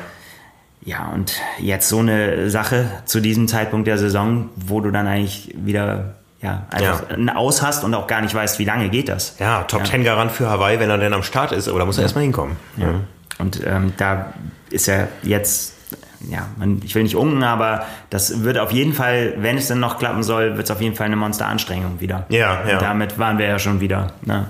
ja 0.82 1.10
und 1.14 1.34
jetzt 1.58 1.90
so 1.90 1.98
eine 1.98 2.48
Sache 2.48 2.86
zu 3.04 3.20
diesem 3.20 3.46
Zeitpunkt 3.46 3.86
der 3.86 3.98
Saison 3.98 4.48
wo 4.56 4.80
du 4.80 4.90
dann 4.90 5.06
eigentlich 5.06 5.54
wieder 5.54 6.14
ja, 6.40 6.66
einfach 6.70 7.10
ja. 7.10 7.16
ein 7.16 7.30
Aus 7.30 7.62
hast 7.62 7.82
und 7.84 7.94
auch 7.94 8.06
gar 8.06 8.20
nicht 8.20 8.34
weißt, 8.34 8.58
wie 8.58 8.64
lange 8.64 8.88
geht 8.90 9.08
das. 9.08 9.36
Ja, 9.38 9.64
Top 9.64 9.80
ja. 9.80 9.86
Ten 9.86 10.04
Garant 10.04 10.30
für 10.30 10.48
Hawaii, 10.48 10.78
wenn 10.78 10.90
er 10.90 10.98
denn 10.98 11.12
am 11.12 11.22
Start 11.22 11.52
ist, 11.52 11.68
aber 11.68 11.80
da 11.80 11.84
muss 11.84 11.96
er 11.96 12.02
ja. 12.02 12.04
erstmal 12.04 12.22
hinkommen. 12.22 12.56
Ja. 12.76 13.00
Und 13.38 13.60
ähm, 13.66 13.92
da 13.96 14.32
ist 14.70 14.88
er 14.88 15.08
jetzt, 15.22 15.74
ja, 16.28 16.46
man, 16.56 16.80
ich 16.84 16.94
will 16.94 17.02
nicht 17.02 17.16
unken, 17.16 17.42
aber 17.42 17.86
das 18.10 18.44
wird 18.44 18.58
auf 18.58 18.70
jeden 18.70 18.92
Fall, 18.92 19.34
wenn 19.38 19.56
es 19.56 19.68
denn 19.68 19.80
noch 19.80 19.98
klappen 19.98 20.22
soll, 20.22 20.56
wird 20.56 20.64
es 20.64 20.70
auf 20.70 20.80
jeden 20.80 20.94
Fall 20.94 21.06
eine 21.06 21.16
Monsteranstrengung 21.16 22.00
wieder. 22.00 22.26
Ja, 22.28 22.64
ja. 22.66 22.74
Und 22.74 22.82
damit 22.82 23.18
waren 23.18 23.38
wir 23.38 23.46
ja 23.46 23.58
schon 23.58 23.80
wieder 23.80 24.12
ne, 24.22 24.46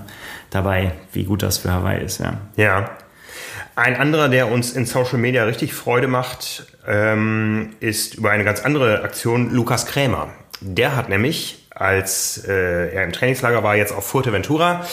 dabei, 0.51 0.91
wie 1.13 1.23
gut 1.23 1.41
das 1.41 1.59
für 1.59 1.71
Hawaii 1.71 2.03
ist, 2.03 2.19
ja. 2.19 2.33
Ja. 2.55 2.89
Ein 3.75 3.95
anderer, 3.95 4.27
der 4.27 4.51
uns 4.51 4.73
in 4.73 4.85
Social 4.85 5.19
Media 5.19 5.45
richtig 5.45 5.73
Freude 5.73 6.07
macht, 6.07 6.65
ähm, 6.85 7.75
ist 7.79 8.15
über 8.15 8.31
eine 8.31 8.43
ganz 8.43 8.59
andere 8.61 9.03
Aktion 9.03 9.51
Lukas 9.51 9.85
Krämer. 9.85 10.27
Der 10.59 10.97
hat 10.97 11.07
nämlich 11.07 11.58
als 11.79 12.43
äh, 12.45 12.93
er 12.93 13.05
im 13.05 13.13
Trainingslager 13.13 13.63
war, 13.63 13.75
jetzt 13.75 13.93
auf 13.93 14.05
Fuerteventura, 14.05 14.85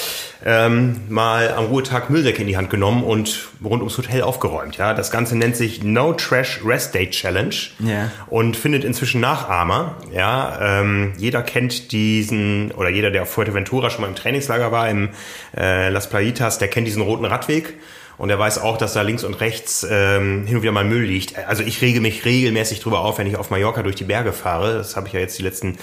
ähm, 0.45 1.01
mal 1.09 1.53
am 1.53 1.65
Ruhetag 1.65 2.11
Müllsäcke 2.11 2.41
in 2.41 2.47
die 2.47 2.57
Hand 2.57 2.71
genommen 2.71 3.03
und 3.03 3.49
rund 3.65 3.83
ums 3.83 3.99
Hotel 3.99 4.23
aufgeräumt. 4.23 4.77
Ja, 4.77 4.95
das 4.95 5.11
Ganze 5.11 5.37
nennt 5.37 5.57
sich 5.57 5.83
No 5.83 6.13
Trash 6.13 6.61
Rest 6.65 6.95
Day 6.95 7.11
Challenge 7.11 7.57
ja. 7.81 8.13
und 8.29 8.57
findet 8.57 8.85
inzwischen 8.85 9.21
Nachahmer. 9.21 9.97
Ja, 10.13 10.81
ähm, 10.81 11.13
jeder 11.17 11.43
kennt 11.43 11.91
diesen 11.91 12.71
oder 12.71 12.89
jeder, 12.89 13.11
der 13.11 13.23
auf 13.23 13.31
Fuerteventura 13.31 13.91
schon 13.91 14.03
mal 14.03 14.09
im 14.09 14.15
Trainingslager 14.15 14.71
war, 14.71 14.89
im 14.89 15.09
äh, 15.57 15.89
Las 15.89 16.09
Playitas, 16.09 16.59
der 16.59 16.69
kennt 16.69 16.87
diesen 16.87 17.03
roten 17.03 17.25
Radweg. 17.25 17.75
Und 18.19 18.31
er 18.31 18.39
weiß 18.39 18.59
auch, 18.59 18.79
dass 18.79 18.95
da 18.95 19.03
links 19.03 19.25
und 19.25 19.35
rechts 19.35 19.87
ähm, 19.89 20.47
hin 20.47 20.57
und 20.57 20.63
wieder 20.63 20.73
mal 20.73 20.85
Müll 20.85 21.03
liegt. 21.03 21.37
Also 21.47 21.63
ich 21.63 21.83
rege 21.83 22.01
mich 22.01 22.25
regelmäßig 22.25 22.81
drüber 22.81 23.01
auf, 23.01 23.19
wenn 23.19 23.27
ich 23.27 23.37
auf 23.37 23.51
Mallorca 23.51 23.83
durch 23.83 23.97
die 23.97 24.05
Berge 24.05 24.33
fahre. 24.33 24.79
Das 24.79 24.97
habe 24.97 25.07
ich 25.07 25.13
ja 25.13 25.21
jetzt 25.21 25.39
die 25.39 25.43
letzten 25.43 25.77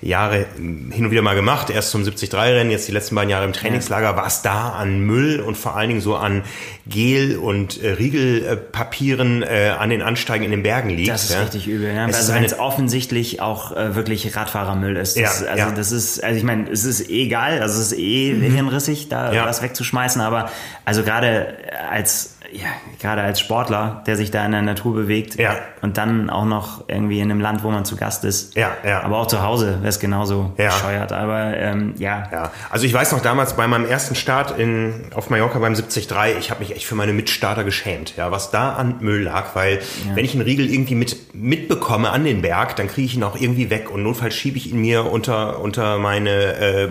Jahre 0.00 0.46
hin 0.56 1.04
und 1.04 1.10
wieder 1.12 1.22
mal 1.22 1.36
gemacht. 1.36 1.70
Erst 1.70 1.90
zum 1.90 2.02
73-Rennen, 2.02 2.72
jetzt 2.72 2.88
die 2.88 2.92
letzten 2.92 3.14
beiden 3.14 3.30
Jahre 3.30 3.44
im 3.44 3.52
Trainingslager. 3.52 4.16
Was 4.16 4.42
da 4.42 4.70
an 4.70 5.00
Müll 5.00 5.40
und 5.40 5.56
vor 5.56 5.76
allen 5.76 5.88
Dingen 5.88 6.00
so 6.00 6.16
an 6.16 6.42
Gel 6.88 7.36
und 7.36 7.82
äh, 7.82 7.90
Riegelpapieren 7.90 9.42
äh, 9.42 9.72
an 9.78 9.90
den 9.90 10.02
Ansteigen 10.02 10.44
in 10.44 10.50
den 10.50 10.62
Bergen 10.64 10.90
liegt. 10.90 11.08
Das 11.08 11.24
ist 11.24 11.34
ja. 11.34 11.42
richtig 11.42 11.68
übel. 11.68 11.94
Ja? 11.94 12.08
Es 12.08 12.16
also 12.16 12.34
wenn 12.34 12.44
es 12.44 12.58
offensichtlich 12.58 13.40
auch 13.40 13.76
äh, 13.76 13.94
wirklich 13.94 14.34
Radfahrermüll 14.34 14.96
ist. 14.96 15.16
Das, 15.16 15.40
ja, 15.40 15.46
also 15.46 15.58
ja. 15.58 15.70
das 15.70 15.92
ist, 15.92 16.22
also 16.22 16.36
ich 16.36 16.44
meine, 16.44 16.68
es 16.68 16.84
ist 16.84 17.08
egal, 17.10 17.60
also 17.60 17.80
es 17.80 17.92
ist 17.92 17.98
eh 17.98 18.32
mhm. 18.32 18.52
hirnrissig, 18.52 19.08
da 19.08 19.32
was 19.46 19.62
wegzuschmeißen, 19.62 20.20
aber 20.20 20.50
also 20.84 21.02
gerade 21.02 21.56
als 21.90 22.36
ja, 22.52 22.68
gerade 23.00 23.22
als 23.22 23.40
Sportler, 23.40 24.02
der 24.06 24.16
sich 24.16 24.30
da 24.30 24.44
in 24.44 24.52
der 24.52 24.62
Natur 24.62 24.94
bewegt 24.94 25.38
ja. 25.38 25.56
und 25.82 25.96
dann 25.96 26.30
auch 26.30 26.44
noch 26.44 26.88
irgendwie 26.88 27.20
in 27.20 27.30
einem 27.30 27.40
Land, 27.40 27.62
wo 27.62 27.70
man 27.70 27.84
zu 27.84 27.96
Gast 27.96 28.24
ist. 28.24 28.54
Ja, 28.56 28.76
ja. 28.84 29.02
Aber 29.02 29.18
auch 29.18 29.26
zu 29.26 29.42
Hause 29.42 29.78
wäre 29.80 29.88
es 29.88 30.00
genauso 30.00 30.52
ja. 30.56 30.66
bescheuert. 30.66 31.12
Aber 31.12 31.56
ähm, 31.56 31.94
ja. 31.98 32.28
ja. 32.32 32.52
Also 32.70 32.86
ich 32.86 32.94
weiß 32.94 33.12
noch 33.12 33.20
damals 33.20 33.56
bei 33.56 33.66
meinem 33.66 33.86
ersten 33.86 34.14
Start 34.14 34.58
in, 34.58 35.06
auf 35.14 35.30
Mallorca 35.30 35.58
beim 35.58 35.74
73, 35.74 36.08
ich 36.38 36.50
habe 36.50 36.60
mich 36.60 36.74
echt 36.74 36.86
für 36.86 36.94
meine 36.94 37.12
Mitstarter 37.12 37.64
geschämt, 37.64 38.16
ja, 38.16 38.30
was 38.30 38.50
da 38.50 38.74
an 38.74 38.96
Müll 39.00 39.22
lag, 39.22 39.54
weil 39.54 39.76
ja. 39.76 40.14
wenn 40.16 40.24
ich 40.24 40.32
einen 40.32 40.42
Riegel 40.42 40.70
irgendwie 40.70 40.94
mit, 40.94 41.34
mitbekomme 41.34 42.10
an 42.10 42.24
den 42.24 42.42
Berg, 42.42 42.76
dann 42.76 42.88
kriege 42.88 43.06
ich 43.06 43.16
ihn 43.16 43.24
auch 43.24 43.38
irgendwie 43.38 43.70
weg 43.70 43.90
und 43.90 44.02
notfalls 44.02 44.34
schiebe 44.34 44.56
ich 44.56 44.70
ihn 44.70 44.80
mir 44.80 45.10
unter, 45.10 45.60
unter 45.60 45.98
meine 45.98 46.30
äh, 46.30 46.88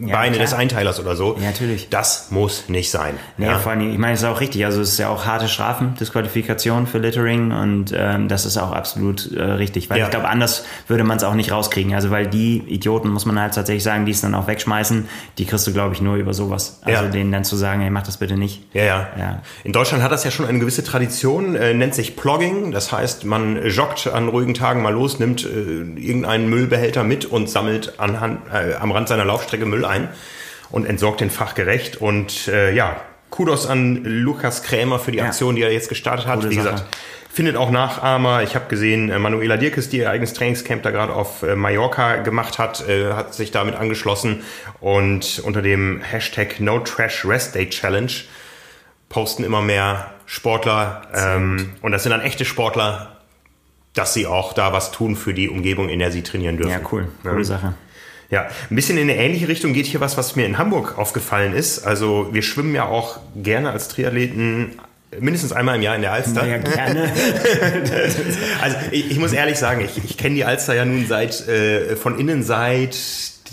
Beine 0.00 0.38
des 0.38 0.52
Einteilers 0.54 0.98
oder 1.00 1.16
so. 1.16 1.36
Ja, 1.40 1.46
natürlich. 1.46 1.88
Das 1.88 2.30
muss 2.30 2.68
nicht 2.68 2.90
sein. 2.90 3.14
Nee, 3.36 3.46
ja. 3.46 3.58
vor 3.58 3.72
allem, 3.72 3.90
ich 3.92 3.98
meine, 3.98 4.14
es 4.14 4.22
ist 4.22 4.26
auch 4.28 4.40
richtig. 4.40 4.64
Also 4.64 4.80
es 4.80 4.90
ist 4.92 4.98
ja 4.98 5.08
auch 5.08 5.24
harte 5.26 5.48
Strafen, 5.48 5.94
Disqualifikation 6.00 6.86
für 6.86 6.98
Littering 6.98 7.52
und 7.52 7.92
ähm, 7.96 8.28
das 8.28 8.44
ist 8.46 8.56
auch 8.58 8.72
absolut 8.72 9.32
äh, 9.32 9.42
richtig. 9.42 9.90
Weil 9.90 9.98
Ja. 9.98 10.04
ich 10.06 10.10
glaube, 10.10 10.28
anders 10.28 10.64
würde 10.88 11.04
man 11.04 11.16
es 11.16 11.24
auch 11.24 11.34
nicht 11.34 11.52
rauskriegen. 11.52 11.94
Also 11.94 12.10
weil 12.10 12.26
die 12.26 12.58
Idioten, 12.66 13.08
muss 13.08 13.26
man 13.26 13.38
halt 13.40 13.54
tatsächlich 13.54 13.84
sagen, 13.84 14.04
die 14.06 14.12
es 14.12 14.20
dann 14.20 14.34
auch 14.34 14.46
wegschmeißen, 14.46 15.08
die 15.38 15.44
kriegst 15.46 15.66
du, 15.66 15.72
glaube 15.72 15.94
ich, 15.94 16.00
nur 16.00 16.16
über 16.16 16.34
sowas. 16.34 16.80
Also 16.82 17.04
Ja. 17.04 17.10
denen 17.10 17.30
dann 17.32 17.44
zu 17.44 17.56
sagen, 17.56 17.82
ey, 17.82 17.90
mach 17.90 18.02
das 18.02 18.16
bitte 18.16 18.36
nicht. 18.36 18.62
Ja, 18.72 18.84
ja, 18.84 19.08
Ja. 19.18 19.42
In 19.62 19.72
Deutschland 19.72 20.02
hat 20.02 20.12
das 20.12 20.24
ja 20.24 20.30
schon 20.30 20.46
eine 20.46 20.58
gewisse 20.58 20.82
Tradition, 20.84 21.54
äh, 21.54 21.72
nennt 21.74 21.94
sich 21.94 22.16
Plogging. 22.16 22.72
Das 22.72 22.90
heißt, 22.92 23.24
man 23.24 23.64
joggt 23.68 24.06
an 24.06 24.28
ruhigen 24.28 24.54
Tagen 24.54 24.82
mal 24.82 24.92
los, 24.92 25.18
nimmt 25.18 25.44
äh, 25.44 25.48
irgendeinen 25.48 26.48
Müllbehälter 26.48 27.04
mit 27.04 27.24
und 27.26 27.48
sammelt 27.48 27.98
anhand, 27.98 28.40
äh, 28.52 28.74
am 28.74 28.90
Rand 28.92 29.08
seiner 29.08 29.24
Laufstrecke 29.24 29.66
Müll 29.66 29.83
ein 29.84 30.08
und 30.70 30.86
entsorgt 30.86 31.20
den 31.20 31.30
fachgerecht. 31.30 31.96
Und 32.00 32.48
äh, 32.48 32.72
ja, 32.74 32.96
Kudos 33.30 33.66
an 33.66 34.02
Lukas 34.04 34.62
Krämer 34.62 34.98
für 34.98 35.12
die 35.12 35.18
Ja. 35.18 35.24
Aktion, 35.26 35.56
die 35.56 35.62
er 35.62 35.72
jetzt 35.72 35.88
gestartet 35.88 36.26
hat. 36.26 36.36
Gute 36.36 36.50
Wie 36.50 36.54
Sache. 36.56 36.70
gesagt, 36.72 36.96
findet 37.32 37.56
auch 37.56 37.70
Nachahmer. 37.70 38.42
Ich 38.44 38.54
habe 38.54 38.66
gesehen, 38.68 39.10
äh, 39.10 39.18
Manuela 39.18 39.56
Dirkes, 39.56 39.88
die 39.88 39.98
ihr 39.98 40.10
eigenes 40.10 40.34
Trainingscamp 40.34 40.82
da 40.84 40.90
gerade 40.92 41.12
auf 41.12 41.42
äh, 41.42 41.56
Mallorca 41.56 42.16
gemacht 42.16 42.58
hat, 42.58 42.88
äh, 42.88 43.12
hat 43.12 43.34
sich 43.34 43.50
damit 43.50 43.74
angeschlossen 43.74 44.42
und 44.80 45.40
unter 45.44 45.60
dem 45.62 46.00
Hashtag 46.00 46.60
No 46.60 46.78
Trash 46.78 47.24
Rest 47.24 47.54
Day 47.56 47.68
Challenge 47.68 48.12
posten 49.08 49.44
immer 49.44 49.62
mehr 49.62 50.10
Sportler 50.26 51.02
ähm, 51.14 51.72
und 51.82 51.92
das 51.92 52.02
sind 52.04 52.10
dann 52.10 52.20
echte 52.20 52.44
Sportler, 52.44 53.16
dass 53.94 54.14
sie 54.14 54.26
auch 54.26 54.52
da 54.54 54.72
was 54.72 54.90
tun 54.92 55.14
für 55.16 55.34
die 55.34 55.48
Umgebung, 55.48 55.88
in 55.88 55.98
der 55.98 56.10
sie 56.10 56.22
trainieren 56.22 56.56
dürfen. 56.56 56.72
Ja, 56.72 56.80
cool. 56.92 57.08
Coole 57.22 57.38
Ja. 57.38 57.44
Sache. 57.44 57.74
Ja, 58.30 58.48
ein 58.70 58.74
bisschen 58.74 58.96
in 58.98 59.08
eine 59.08 59.16
ähnliche 59.16 59.48
Richtung 59.48 59.72
geht 59.72 59.86
hier 59.86 60.00
was, 60.00 60.16
was 60.16 60.36
mir 60.36 60.46
in 60.46 60.58
Hamburg 60.58 60.98
aufgefallen 60.98 61.54
ist. 61.54 61.86
Also 61.86 62.28
wir 62.32 62.42
schwimmen 62.42 62.74
ja 62.74 62.86
auch 62.86 63.18
gerne 63.36 63.70
als 63.70 63.88
Triathleten 63.88 64.72
mindestens 65.20 65.52
einmal 65.52 65.76
im 65.76 65.82
Jahr 65.82 65.96
in 65.96 66.02
der 66.02 66.12
Alster. 66.12 66.46
Ja, 66.46 66.58
gerne. 66.58 67.12
Also 68.60 68.76
ich, 68.90 69.10
ich 69.10 69.18
muss 69.18 69.32
ehrlich 69.32 69.58
sagen, 69.58 69.82
ich, 69.82 70.02
ich 70.02 70.16
kenne 70.16 70.34
die 70.34 70.44
Alster 70.44 70.74
ja 70.74 70.84
nun 70.84 71.06
seit 71.06 71.46
äh, 71.48 71.96
von 71.96 72.18
innen 72.18 72.42
seit 72.42 72.96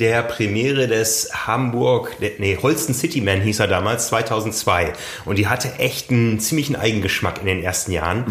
der 0.02 0.24
Premiere 0.24 0.88
des 0.88 1.30
Hamburg, 1.45 2.18
nee, 2.39 2.58
Holsten 2.62 2.95
Cityman 2.95 3.39
hieß 3.39 3.60
er 3.60 3.68
damals, 3.68 4.08
2002. 4.08 4.93
Und 5.26 5.38
die 5.38 5.47
hatte 5.47 5.78
echt 5.78 6.10
einen 6.10 6.39
ziemlichen 6.39 6.76
Eigengeschmack 6.76 7.39
in 7.39 7.45
den 7.45 7.64
ersten 7.64 7.91
Jahren. 7.91 8.26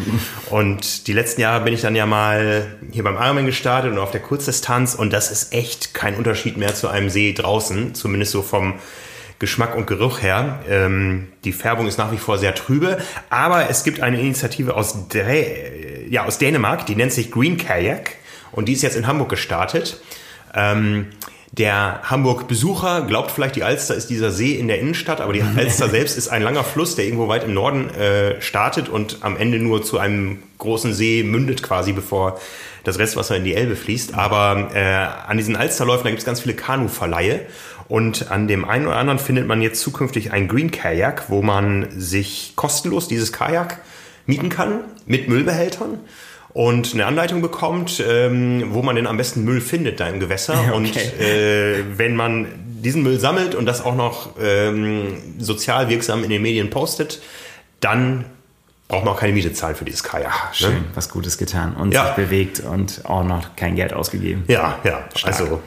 Und 0.50 1.06
die 1.06 1.12
letzten 1.12 1.40
Jahre 1.40 1.64
bin 1.64 1.72
ich 1.72 1.80
dann 1.80 1.94
ja 1.94 2.06
mal 2.06 2.66
hier 2.90 3.04
beim 3.04 3.14
Ironman 3.14 3.46
gestartet 3.46 3.92
und 3.92 3.98
auf 3.98 4.10
der 4.10 4.20
Kurzdistanz. 4.20 4.96
Und 4.96 5.12
das 5.12 5.30
ist 5.30 5.54
echt 5.54 5.94
kein 5.94 6.16
Unterschied 6.16 6.56
mehr 6.56 6.74
zu 6.74 6.88
einem 6.88 7.08
See 7.08 7.32
draußen, 7.32 7.94
zumindest 7.94 8.32
so 8.32 8.42
vom 8.42 8.74
Geschmack 9.38 9.76
und 9.76 9.86
Geruch 9.86 10.22
her. 10.22 10.64
Ähm, 10.68 11.28
die 11.44 11.52
Färbung 11.52 11.86
ist 11.86 11.98
nach 11.98 12.10
wie 12.10 12.18
vor 12.18 12.36
sehr 12.36 12.54
trübe, 12.54 12.98
aber 13.30 13.70
es 13.70 13.84
gibt 13.84 14.00
eine 14.00 14.20
Initiative 14.20 14.74
aus, 14.74 15.08
Drä 15.08 16.06
ja, 16.10 16.26
aus 16.26 16.38
Dänemark, 16.38 16.84
die 16.86 16.96
nennt 16.96 17.12
sich 17.12 17.30
Green 17.30 17.56
Kayak 17.56 18.16
und 18.50 18.68
die 18.68 18.72
ist 18.72 18.82
jetzt 18.82 18.96
in 18.96 19.06
Hamburg 19.06 19.28
gestartet. 19.28 20.00
Ähm, 20.52 21.06
der 21.52 22.00
Hamburg-Besucher 22.04 23.02
glaubt 23.02 23.32
vielleicht, 23.32 23.56
die 23.56 23.64
Alster 23.64 23.96
ist 23.96 24.08
dieser 24.08 24.30
See 24.30 24.52
in 24.52 24.68
der 24.68 24.78
Innenstadt, 24.78 25.20
aber 25.20 25.32
die 25.32 25.42
Alster 25.42 25.88
selbst 25.90 26.16
ist 26.16 26.28
ein 26.28 26.42
langer 26.42 26.62
Fluss, 26.62 26.94
der 26.94 27.04
irgendwo 27.04 27.26
weit 27.26 27.44
im 27.44 27.54
Norden 27.54 27.90
äh, 27.90 28.40
startet 28.40 28.88
und 28.88 29.18
am 29.22 29.36
Ende 29.36 29.58
nur 29.58 29.82
zu 29.82 29.98
einem 29.98 30.38
großen 30.58 30.94
See 30.94 31.24
mündet 31.24 31.62
quasi, 31.62 31.92
bevor 31.92 32.40
das 32.84 32.98
Restwasser 32.98 33.36
in 33.36 33.44
die 33.44 33.54
Elbe 33.54 33.74
fließt. 33.74 34.14
Aber 34.14 34.70
äh, 34.74 35.28
an 35.28 35.36
diesen 35.38 35.56
Alsterläufen, 35.56 36.04
da 36.04 36.10
gibt 36.10 36.20
es 36.20 36.26
ganz 36.26 36.40
viele 36.40 36.54
Kanuverleihe 36.54 37.40
und 37.88 38.30
an 38.30 38.46
dem 38.46 38.64
einen 38.64 38.86
oder 38.86 38.96
anderen 38.96 39.18
findet 39.18 39.48
man 39.48 39.60
jetzt 39.60 39.80
zukünftig 39.80 40.32
ein 40.32 40.46
Green 40.46 40.70
Kajak, 40.70 41.30
wo 41.30 41.42
man 41.42 41.88
sich 41.90 42.52
kostenlos 42.54 43.08
dieses 43.08 43.32
Kajak 43.32 43.78
mieten 44.26 44.50
kann 44.50 44.84
mit 45.06 45.28
Müllbehältern 45.28 45.98
und 46.52 46.94
eine 46.94 47.06
Anleitung 47.06 47.42
bekommt, 47.42 48.02
ähm, 48.06 48.64
wo 48.70 48.82
man 48.82 48.96
denn 48.96 49.06
am 49.06 49.16
besten 49.16 49.44
Müll 49.44 49.60
findet 49.60 50.00
da 50.00 50.08
im 50.08 50.18
Gewässer. 50.20 50.58
Okay. 50.58 50.72
Und 50.76 50.96
äh, 50.96 51.84
wenn 51.96 52.16
man 52.16 52.46
diesen 52.82 53.02
Müll 53.02 53.20
sammelt 53.20 53.54
und 53.54 53.66
das 53.66 53.84
auch 53.84 53.94
noch 53.94 54.34
ähm, 54.42 55.18
sozial 55.38 55.88
wirksam 55.88 56.24
in 56.24 56.30
den 56.30 56.42
Medien 56.42 56.70
postet, 56.70 57.20
dann 57.80 58.24
braucht 58.88 59.04
man 59.04 59.14
auch 59.14 59.20
keine 59.20 59.32
Miete 59.32 59.52
zahlen 59.52 59.76
für 59.76 59.84
dieses 59.84 60.02
Kajak. 60.02 60.32
Schön, 60.52 60.72
Ne? 60.72 60.84
was 60.94 61.08
Gutes 61.10 61.38
getan 61.38 61.74
und 61.76 61.92
Ja. 61.94 62.06
sich 62.06 62.14
bewegt 62.24 62.60
und 62.60 63.02
auch 63.04 63.22
noch 63.22 63.54
kein 63.54 63.76
Geld 63.76 63.92
ausgegeben. 63.92 64.42
Ja, 64.48 64.80
ja. 64.82 65.08
Also 65.22 65.60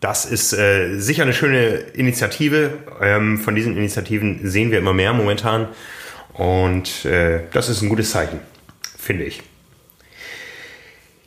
das 0.00 0.26
ist 0.26 0.52
äh, 0.52 0.98
sicher 0.98 1.22
eine 1.22 1.32
schöne 1.32 1.68
Initiative. 1.94 2.72
Ähm, 3.00 3.38
von 3.38 3.54
diesen 3.54 3.76
Initiativen 3.76 4.40
sehen 4.42 4.70
wir 4.70 4.78
immer 4.78 4.92
mehr 4.92 5.12
momentan. 5.14 5.68
Und 6.34 7.04
äh, 7.06 7.40
das 7.52 7.68
ist 7.68 7.80
ein 7.82 7.88
gutes 7.88 8.10
Zeichen, 8.10 8.40
finde 8.98 9.24
ich. 9.24 9.42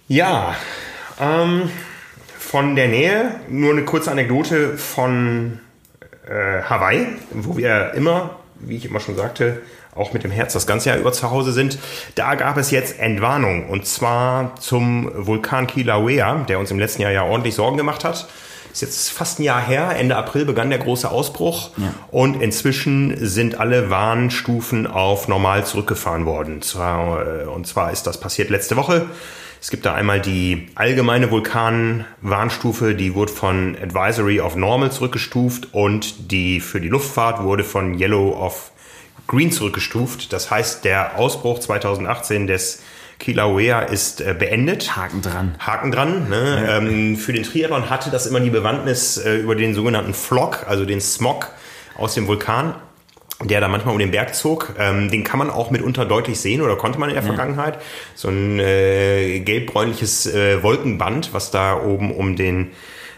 Ja, 0.07 0.55
ähm, 1.19 1.69
von 2.37 2.75
der 2.75 2.87
Nähe 2.87 3.31
nur 3.49 3.71
eine 3.71 3.85
kurze 3.85 4.11
Anekdote 4.11 4.77
von 4.77 5.59
äh, 6.27 6.61
Hawaii, 6.61 7.07
wo 7.31 7.57
wir 7.57 7.93
immer, 7.95 8.37
wie 8.59 8.77
ich 8.77 8.85
immer 8.85 8.99
schon 8.99 9.15
sagte, 9.15 9.61
auch 9.95 10.13
mit 10.13 10.23
dem 10.23 10.31
Herz 10.31 10.53
das 10.53 10.67
ganze 10.67 10.89
Jahr 10.89 10.97
über 10.99 11.13
zu 11.13 11.31
Hause 11.31 11.53
sind. 11.53 11.79
Da 12.15 12.35
gab 12.35 12.57
es 12.57 12.69
jetzt 12.69 12.99
Entwarnung 12.99 13.69
und 13.69 13.87
zwar 13.87 14.55
zum 14.57 15.09
Vulkan 15.15 15.67
Kilauea, 15.67 16.45
der 16.47 16.59
uns 16.59 16.69
im 16.69 16.79
letzten 16.79 17.01
Jahr 17.01 17.11
ja 17.11 17.23
ordentlich 17.23 17.55
Sorgen 17.55 17.77
gemacht 17.77 18.03
hat. 18.03 18.27
Ist 18.73 18.81
jetzt 18.81 19.09
fast 19.09 19.39
ein 19.39 19.43
Jahr 19.43 19.61
her. 19.65 19.95
Ende 19.97 20.17
April 20.17 20.43
begann 20.43 20.69
der 20.69 20.79
große 20.79 21.09
Ausbruch 21.09 21.69
und 22.11 22.41
inzwischen 22.41 23.15
sind 23.25 23.57
alle 23.57 23.89
Warnstufen 23.89 24.85
auf 24.85 25.29
normal 25.29 25.65
zurückgefahren 25.65 26.25
worden. 26.25 26.59
Äh, 26.75 27.47
Und 27.47 27.65
zwar 27.65 27.91
ist 27.93 28.05
das 28.05 28.19
passiert 28.19 28.49
letzte 28.49 28.75
Woche. 28.75 29.05
Es 29.65 29.71
gibt 29.71 29.87
da 29.87 29.95
einmal 29.95 30.21
die 30.21 30.67
allgemeine 30.75 31.31
Vulkanwarnstufe, 31.31 32.93
die 32.93 33.15
wurde 33.15 33.31
von 33.31 33.75
Advisory 33.81 34.39
auf 34.39 34.55
Normal 34.55 34.91
zurückgestuft 34.91 35.69
und 35.73 36.31
die 36.31 36.59
für 36.59 36.79
die 36.79 36.87
Luftfahrt 36.87 37.41
wurde 37.41 37.63
von 37.63 37.99
Yellow 37.99 38.35
auf 38.35 38.69
Green 39.25 39.51
zurückgestuft. 39.51 40.31
Das 40.31 40.51
heißt, 40.51 40.85
der 40.85 41.17
Ausbruch 41.17 41.57
2018 41.57 42.45
des 42.45 42.83
Kilauea 43.17 43.79
ist 43.79 44.21
äh, 44.21 44.35
beendet. 44.37 44.95
Haken 44.95 45.23
dran. 45.23 45.55
Haken 45.57 45.91
dran. 45.91 46.29
Ne? 46.29 46.67
Ähm, 46.69 47.17
für 47.17 47.33
den 47.33 47.41
Triathlon 47.41 47.89
hatte 47.89 48.11
das 48.11 48.27
immer 48.27 48.41
die 48.41 48.51
Bewandtnis 48.51 49.17
äh, 49.17 49.37
über 49.37 49.55
den 49.55 49.73
sogenannten 49.73 50.13
Flock, 50.13 50.67
also 50.67 50.85
den 50.85 51.01
Smog 51.01 51.49
aus 51.97 52.13
dem 52.13 52.27
Vulkan, 52.27 52.75
der 53.43 53.59
da 53.59 53.67
manchmal 53.67 53.93
um 53.93 53.99
den 53.99 54.11
Berg 54.11 54.33
zog. 54.33 54.73
Ähm, 54.79 55.11
den 55.11 55.23
kann 55.23 55.39
man 55.39 55.49
auch 55.49 55.71
mitunter 55.71 56.05
deutlich 56.05 56.39
sehen 56.39 56.61
oder 56.61 56.75
konnte 56.75 56.99
man 56.99 57.09
in 57.09 57.15
der 57.15 57.23
Vergangenheit. 57.23 57.79
So 58.15 58.29
ein 58.29 58.59
äh, 58.59 59.39
gelb-bräunliches 59.41 60.27
äh, 60.27 60.63
Wolkenband, 60.63 61.33
was 61.33 61.51
da 61.51 61.81
oben 61.81 62.11
um 62.15 62.35
den 62.35 62.71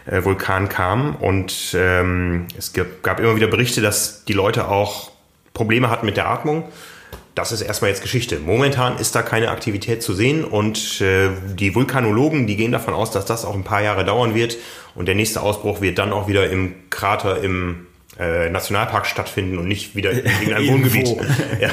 äh, 0.06 0.24
Vulkan 0.24 0.68
kam. 0.68 1.14
Und 1.14 1.74
ähm, 1.78 2.46
es 2.56 2.72
gab, 2.72 3.02
gab 3.02 3.20
immer 3.20 3.36
wieder 3.36 3.46
Berichte, 3.46 3.80
dass 3.80 4.24
die 4.24 4.32
Leute 4.32 4.68
auch 4.68 5.10
Probleme 5.54 5.90
hatten 5.90 6.06
mit 6.06 6.16
der 6.16 6.28
Atmung. 6.28 6.64
Das 7.34 7.52
ist 7.52 7.60
erstmal 7.60 7.90
jetzt 7.90 8.02
Geschichte. 8.02 8.40
Momentan 8.40 8.98
ist 8.98 9.14
da 9.14 9.22
keine 9.22 9.50
Aktivität 9.50 10.02
zu 10.02 10.12
sehen 10.12 10.44
und 10.44 11.00
äh, 11.00 11.28
die 11.54 11.72
Vulkanologen, 11.76 12.48
die 12.48 12.56
gehen 12.56 12.72
davon 12.72 12.94
aus, 12.94 13.12
dass 13.12 13.26
das 13.26 13.44
auch 13.44 13.54
ein 13.54 13.62
paar 13.62 13.80
Jahre 13.80 14.04
dauern 14.04 14.34
wird 14.34 14.56
und 14.96 15.06
der 15.06 15.14
nächste 15.14 15.40
Ausbruch 15.40 15.80
wird 15.80 15.98
dann 15.98 16.12
auch 16.12 16.26
wieder 16.26 16.50
im 16.50 16.74
Krater 16.90 17.40
im 17.40 17.86
äh, 18.18 18.50
Nationalpark 18.50 19.06
stattfinden 19.06 19.58
und 19.58 19.68
nicht 19.68 19.94
wieder 19.94 20.10
in 20.10 20.18
irgendeinem 20.26 20.68
Wohngebiet. 20.68 21.06
Ja. 21.60 21.68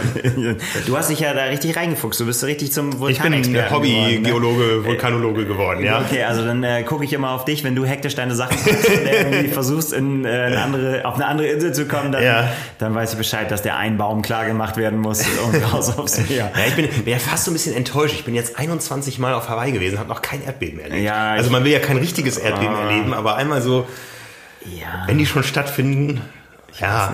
Du 0.87 0.97
hast 0.97 1.09
dich 1.09 1.19
ja 1.19 1.33
da 1.33 1.43
richtig 1.45 1.75
reingefuchst. 1.75 2.19
Du 2.19 2.25
bist 2.25 2.39
so 2.39 2.45
richtig 2.47 2.71
zum 2.71 2.89
Ich 2.89 2.91
bin 2.95 2.99
Vulkanexperten 3.01 3.53
geworden, 3.81 4.21
ne? 4.21 4.29
Hobby-Geologe, 4.31 4.85
Vulkanologe 4.85 5.45
geworden, 5.45 5.83
ja. 5.83 6.01
Okay, 6.01 6.23
also 6.23 6.43
dann 6.43 6.63
äh, 6.63 6.83
gucke 6.83 7.03
ich 7.05 7.13
immer 7.13 7.31
auf 7.31 7.45
dich, 7.45 7.63
wenn 7.63 7.75
du 7.75 7.85
hektisch 7.85 8.15
deine 8.15 8.35
Sachen 8.35 8.57
und 8.57 9.07
irgendwie 9.07 9.47
versuchst, 9.49 9.93
in, 9.93 10.25
äh, 10.25 10.29
eine 10.29 10.61
andere, 10.61 11.05
auf 11.05 11.15
eine 11.15 11.25
andere 11.25 11.47
Insel 11.47 11.73
zu 11.73 11.85
kommen, 11.87 12.11
dann, 12.11 12.23
Ja. 12.23 12.51
dann 12.79 12.95
weiß 12.95 13.11
ich 13.13 13.17
Bescheid, 13.17 13.49
dass 13.51 13.61
der 13.61 13.77
ein 13.77 13.97
Baum 13.97 14.21
klar 14.21 14.45
gemacht 14.45 14.77
werden 14.77 14.99
muss 14.99 15.23
und 15.45 15.55
raus 15.73 15.95
aufs 15.97 16.17
Meer. 16.29 16.51
Ja, 16.55 16.61
ich 16.67 16.75
bin, 16.75 16.87
bin 16.89 17.13
ja 17.13 17.19
fast 17.19 17.45
so 17.45 17.51
ein 17.51 17.53
bisschen 17.53 17.75
enttäuscht. 17.75 18.15
Ich 18.15 18.23
bin 18.25 18.33
jetzt 18.35 18.57
21 18.57 19.19
Mal 19.19 19.33
auf 19.33 19.49
Hawaii 19.49 19.71
gewesen, 19.71 19.99
habe 19.99 20.09
noch 20.09 20.21
kein 20.21 20.43
Erdbeben 20.43 20.79
erlebt. 20.79 21.03
Ja, 21.03 21.31
also 21.31 21.49
man 21.51 21.63
will 21.63 21.71
ja 21.71 21.79
kein 21.79 21.97
richtiges 21.97 22.37
Erdbeben 22.37 22.75
erleben, 22.75 23.13
aber 23.13 23.35
einmal 23.35 23.61
so, 23.61 23.85
Ja, 24.65 25.03
wenn 25.07 25.17
die 25.19 25.25
schon 25.27 25.43
stattfinden, 25.43 26.21
ja. 26.79 27.13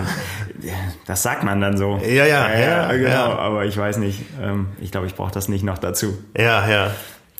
das 1.07 1.24
sagt 1.24 1.43
man 1.43 1.62
dann 1.62 1.78
so. 1.78 1.97
Ja, 2.03 2.26
ja, 2.26 2.57
ja, 2.57 2.91
genau. 2.91 3.09
ja. 3.09 3.36
Aber 3.38 3.66
ich 3.66 3.78
weiß 3.78 3.97
nicht. 3.97 4.22
Ähm, 4.41 4.68
ich 4.80 4.91
glaube, 4.91 5.07
ich 5.07 5.16
brauche 5.16 5.32
das 5.32 5.47
nicht 5.47 5.64
noch 5.64 5.78
dazu. 5.78 6.18
Ja, 6.38 6.68
ja. 6.68 6.91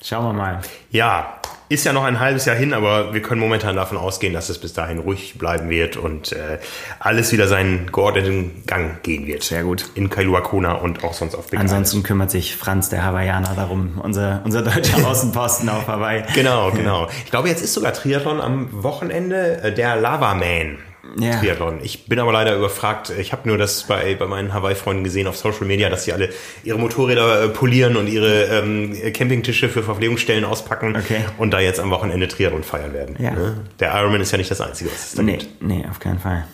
Schauen 0.02 0.24
wir 0.24 0.32
mal. 0.32 0.60
Ja, 0.90 1.40
ist 1.72 1.84
ja 1.84 1.94
noch 1.94 2.04
ein 2.04 2.20
halbes 2.20 2.44
Jahr 2.44 2.54
hin, 2.54 2.74
aber 2.74 3.14
wir 3.14 3.22
können 3.22 3.40
momentan 3.40 3.76
davon 3.76 3.96
ausgehen, 3.96 4.34
dass 4.34 4.50
es 4.50 4.58
bis 4.58 4.74
dahin 4.74 4.98
ruhig 4.98 5.38
bleiben 5.38 5.70
wird 5.70 5.96
und 5.96 6.32
äh, 6.32 6.58
alles 6.98 7.32
wieder 7.32 7.48
seinen 7.48 7.90
geordneten 7.90 8.64
Gang 8.66 9.02
gehen 9.02 9.26
wird. 9.26 9.42
Sehr 9.42 9.62
gut. 9.62 9.86
In 9.94 10.10
Kailua 10.10 10.42
Kona 10.42 10.72
und 10.74 11.02
auch 11.02 11.14
sonst 11.14 11.34
auf 11.34 11.48
Big 11.48 11.58
Ansonsten 11.58 11.96
Island. 11.96 12.06
kümmert 12.06 12.30
sich 12.30 12.56
Franz, 12.56 12.90
der 12.90 13.04
Hawaiianer, 13.04 13.54
darum, 13.56 13.98
unser, 14.02 14.42
unser 14.44 14.60
deutscher 14.60 15.06
Außenposten 15.08 15.70
auf 15.70 15.88
Hawaii. 15.88 16.24
Genau, 16.34 16.72
genau. 16.72 17.08
Ich 17.24 17.30
glaube, 17.30 17.48
jetzt 17.48 17.62
ist 17.62 17.72
sogar 17.72 17.94
Triathlon 17.94 18.42
am 18.42 18.82
Wochenende 18.82 19.62
äh, 19.62 19.72
der 19.72 19.96
Lava 19.96 20.34
Man 20.34 20.78
ja. 21.18 21.38
Triathlon. 21.38 21.80
Ich 21.82 22.06
bin 22.06 22.18
aber 22.18 22.32
leider 22.32 22.56
überfragt. 22.56 23.10
Ich 23.10 23.32
habe 23.32 23.48
nur 23.48 23.58
das 23.58 23.84
bei, 23.84 24.14
bei 24.14 24.26
meinen 24.26 24.52
Hawaii-Freunden 24.52 25.04
gesehen 25.04 25.26
auf 25.26 25.36
Social 25.36 25.66
Media, 25.66 25.90
dass 25.90 26.04
sie 26.04 26.12
alle 26.12 26.30
ihre 26.64 26.78
Motorräder 26.78 27.44
äh, 27.44 27.48
polieren 27.48 27.96
und 27.96 28.06
ihre 28.06 28.44
ähm, 28.44 28.96
Campingtische 29.12 29.68
für 29.68 29.82
Verpflegungsstellen 29.82 30.44
auspacken 30.44 30.96
okay. 30.96 31.24
und 31.38 31.50
da 31.52 31.60
jetzt 31.60 31.80
am 31.80 31.90
Wochenende 31.90 32.28
Triathlon 32.28 32.64
feiern 32.64 32.92
werden. 32.92 33.16
Ja. 33.18 33.32
Ne? 33.32 33.60
Der 33.80 33.94
Ironman 33.94 34.20
ist 34.20 34.32
ja 34.32 34.38
nicht 34.38 34.50
das 34.50 34.60
Einzige, 34.60 34.90
was 34.90 35.08
es 35.08 35.14
da 35.14 35.22
nee, 35.22 35.36
gibt. 35.36 35.62
Nee, 35.62 35.84
auf 35.90 35.98
keinen 35.98 36.18
Fall. 36.18 36.46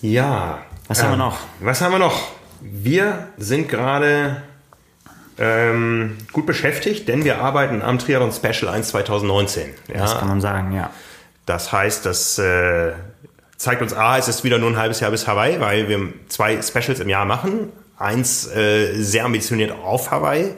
Ja. 0.00 0.62
Was 0.88 0.98
ähm, 0.98 1.04
haben 1.04 1.12
wir 1.12 1.16
noch? 1.16 1.38
Was 1.60 1.80
haben 1.80 1.92
wir 1.92 1.98
noch? 1.98 2.32
Wir 2.60 3.28
sind 3.36 3.68
gerade 3.68 4.42
ähm, 5.38 6.16
gut 6.32 6.46
beschäftigt, 6.46 7.08
denn 7.08 7.24
wir 7.24 7.40
arbeiten 7.40 7.82
am 7.82 7.98
Triathlon 7.98 8.32
Special 8.32 8.72
1 8.72 8.88
2019. 8.88 9.70
Ja? 9.88 10.00
Das 10.00 10.18
kann 10.18 10.28
man 10.28 10.40
sagen, 10.40 10.72
ja. 10.72 10.90
Das 11.46 11.72
heißt, 11.72 12.06
das 12.06 12.38
äh, 12.38 12.92
zeigt 13.56 13.82
uns 13.82 13.92
A, 13.92 14.18
es 14.18 14.28
ist 14.28 14.44
wieder 14.44 14.58
nur 14.58 14.70
ein 14.70 14.76
halbes 14.76 15.00
Jahr 15.00 15.10
bis 15.10 15.26
Hawaii, 15.26 15.60
weil 15.60 15.88
wir 15.88 16.12
zwei 16.28 16.60
Specials 16.62 17.00
im 17.00 17.08
Jahr 17.08 17.24
machen. 17.24 17.72
Eins 17.98 18.46
äh, 18.46 18.94
sehr 18.94 19.24
ambitioniert 19.24 19.72
auf 19.72 20.10
Hawaii 20.10 20.54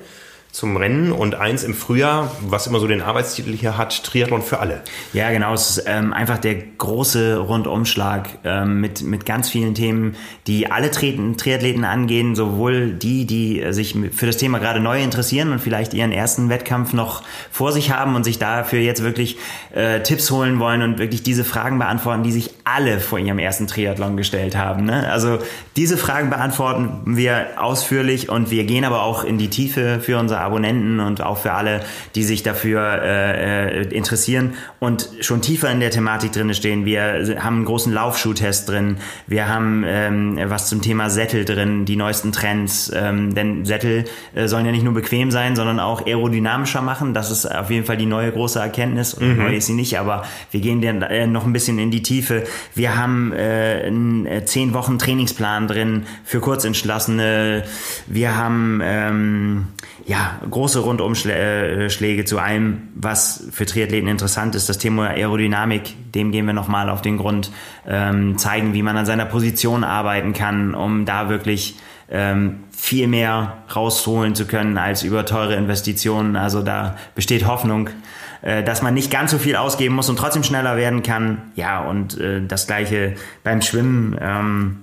zum 0.57 0.78
Rennen 0.78 1.12
und 1.12 1.34
eins 1.34 1.64
im 1.64 1.74
Frühjahr, 1.74 2.34
was 2.40 2.66
immer 2.66 2.80
so 2.80 2.86
den 2.86 3.02
Arbeitstitel 3.02 3.52
hier 3.52 3.76
hat, 3.76 4.02
Triathlon 4.02 4.40
für 4.40 4.59
alle. 4.59 4.80
Ja, 5.12 5.30
genau. 5.30 5.52
Es 5.52 5.76
ist 5.76 5.84
ähm, 5.86 6.14
einfach 6.14 6.38
der 6.38 6.54
große 6.54 7.36
Rundumschlag 7.36 8.30
ähm, 8.42 8.80
mit, 8.80 9.02
mit 9.02 9.26
ganz 9.26 9.50
vielen 9.50 9.74
Themen, 9.74 10.16
die 10.46 10.70
alle 10.70 10.90
Triathleten 10.90 11.84
angehen, 11.84 12.34
sowohl 12.34 12.92
die, 12.92 13.26
die 13.26 13.70
sich 13.74 13.94
für 14.12 14.24
das 14.24 14.38
Thema 14.38 14.59
gerade 14.59 14.80
neu 14.80 15.02
interessieren 15.02 15.52
und 15.52 15.59
vielleicht 15.59 15.92
ihren 15.92 16.11
ersten 16.11 16.48
Wettkampf 16.48 16.94
noch 16.94 17.22
vor 17.50 17.70
sich 17.72 17.90
haben 17.90 18.14
und 18.14 18.24
sich 18.24 18.38
dafür 18.38 18.80
jetzt 18.80 19.02
wirklich 19.02 19.36
äh, 19.74 20.00
Tipps 20.00 20.30
holen 20.30 20.59
wollen 20.59 20.80
und 20.80 20.98
wirklich 20.98 21.22
diese 21.22 21.44
Fragen 21.44 21.78
beantworten, 21.78 22.22
die 22.22 22.32
sich 22.32 22.55
alle 22.66 22.98
vor 22.98 23.20
ihrem 23.20 23.38
ersten 23.38 23.68
Triathlon 23.68 24.16
gestellt 24.16 24.56
haben. 24.56 24.86
Ne? 24.86 25.08
Also 25.08 25.38
diese 25.76 25.96
Fragen 25.96 26.30
beantworten 26.30 27.16
wir 27.16 27.46
ausführlich 27.58 28.28
und 28.28 28.50
wir 28.50 28.64
gehen 28.64 28.84
aber 28.84 29.04
auch 29.04 29.22
in 29.22 29.38
die 29.38 29.48
Tiefe 29.48 30.00
für 30.00 30.18
unser 30.18 30.40
Abonnenten 30.40 30.98
und 30.98 31.20
auch 31.20 31.38
für 31.38 31.52
alle, 31.52 31.82
die 32.16 32.24
sich 32.24 32.42
dafür 32.42 33.00
äh, 33.02 33.82
äh, 33.82 33.94
interessieren 33.94 34.54
und 34.80 35.08
schon 35.20 35.42
tiefer 35.42 35.70
in 35.70 35.78
der 35.78 35.92
Thematik 35.92 36.32
drin 36.32 36.52
stehen. 36.54 36.84
Wir 36.84 37.36
haben 37.38 37.58
einen 37.58 37.64
großen 37.66 37.92
Laufschuhtest 37.92 38.68
drin. 38.68 38.96
Wir 39.28 39.48
haben 39.48 39.84
ähm, 39.86 40.40
was 40.46 40.68
zum 40.68 40.82
Thema 40.82 41.08
Sättel 41.08 41.44
drin, 41.44 41.84
die 41.84 41.94
neuesten 41.94 42.32
Trends. 42.32 42.90
Ähm, 42.92 43.32
denn 43.32 43.64
Sättel 43.64 44.06
äh, 44.34 44.48
sollen 44.48 44.66
ja 44.66 44.72
nicht 44.72 44.82
nur 44.82 44.94
bequem 44.94 45.30
sein, 45.30 45.54
sondern 45.54 45.78
auch 45.78 46.04
aerodynamischer 46.04 46.82
machen. 46.82 47.14
Das 47.14 47.30
ist 47.30 47.46
auf 47.46 47.70
jeden 47.70 47.86
Fall 47.86 47.96
die 47.96 48.06
neue 48.06 48.32
große 48.32 48.58
Erkenntnis. 48.58 49.20
Mhm. 49.20 49.36
Neu 49.36 49.54
ist 49.54 49.66
sie 49.66 49.74
nicht, 49.74 50.00
aber 50.00 50.24
wir 50.50 50.60
gehen 50.60 50.82
dann 50.82 51.02
äh, 51.02 51.28
noch 51.28 51.46
ein 51.46 51.52
bisschen 51.52 51.78
in 51.78 51.92
die 51.92 52.02
Tiefe. 52.02 52.42
Wir 52.74 52.96
haben 52.96 53.32
äh, 53.32 53.82
einen 53.86 54.26
äh, 54.26 54.44
zehn 54.44 54.74
Wochen 54.74 54.98
Trainingsplan 54.98 55.68
drin 55.68 56.07
für 56.24 56.40
Kurzentschlossene. 56.40 57.64
Wir 58.07 58.36
haben 58.36 58.80
ähm, 58.82 59.68
ja, 60.07 60.38
große 60.48 60.80
Rundumschläge 60.80 62.24
zu 62.24 62.38
einem, 62.38 62.88
was 62.94 63.48
für 63.50 63.66
Triathleten 63.66 64.09
interessant 64.09 64.54
ist. 64.54 64.68
Das 64.68 64.78
Thema 64.78 65.09
Aerodynamik, 65.09 66.12
dem 66.12 66.30
gehen 66.30 66.46
wir 66.46 66.54
nochmal 66.54 66.90
auf 66.90 67.02
den 67.02 67.16
Grund, 67.16 67.50
ähm, 67.86 68.38
zeigen, 68.38 68.72
wie 68.74 68.82
man 68.82 68.96
an 68.96 69.07
seiner 69.07 69.26
Position 69.26 69.82
arbeiten 69.84 70.32
kann, 70.32 70.74
um 70.74 71.07
da 71.07 71.28
wirklich 71.28 71.76
ähm, 72.09 72.61
viel 72.70 73.09
mehr 73.09 73.59
rausholen 73.74 74.34
zu 74.34 74.46
können 74.46 74.78
als 74.78 75.02
über 75.02 75.24
teure 75.26 75.57
Investitionen. 75.57 76.36
Also 76.36 76.62
da 76.62 76.96
besteht 77.14 77.46
Hoffnung, 77.46 77.90
äh, 78.43 78.62
dass 78.62 78.82
man 78.82 78.95
nicht 78.95 79.11
ganz 79.11 79.30
so 79.30 79.39
viel 79.39 79.57
ausgeben 79.57 79.95
muss 79.95 80.09
und 80.09 80.18
trotzdem 80.18 80.43
schneller 80.43 80.76
werden 80.76 81.03
kann. 81.03 81.43
Ja, 81.55 81.80
und 81.80 82.18
äh, 82.18 82.41
das 82.47 82.66
gleiche 82.66 83.14
beim 83.45 83.62
Schwimmen. 83.62 84.16
Ähm, 84.20 84.78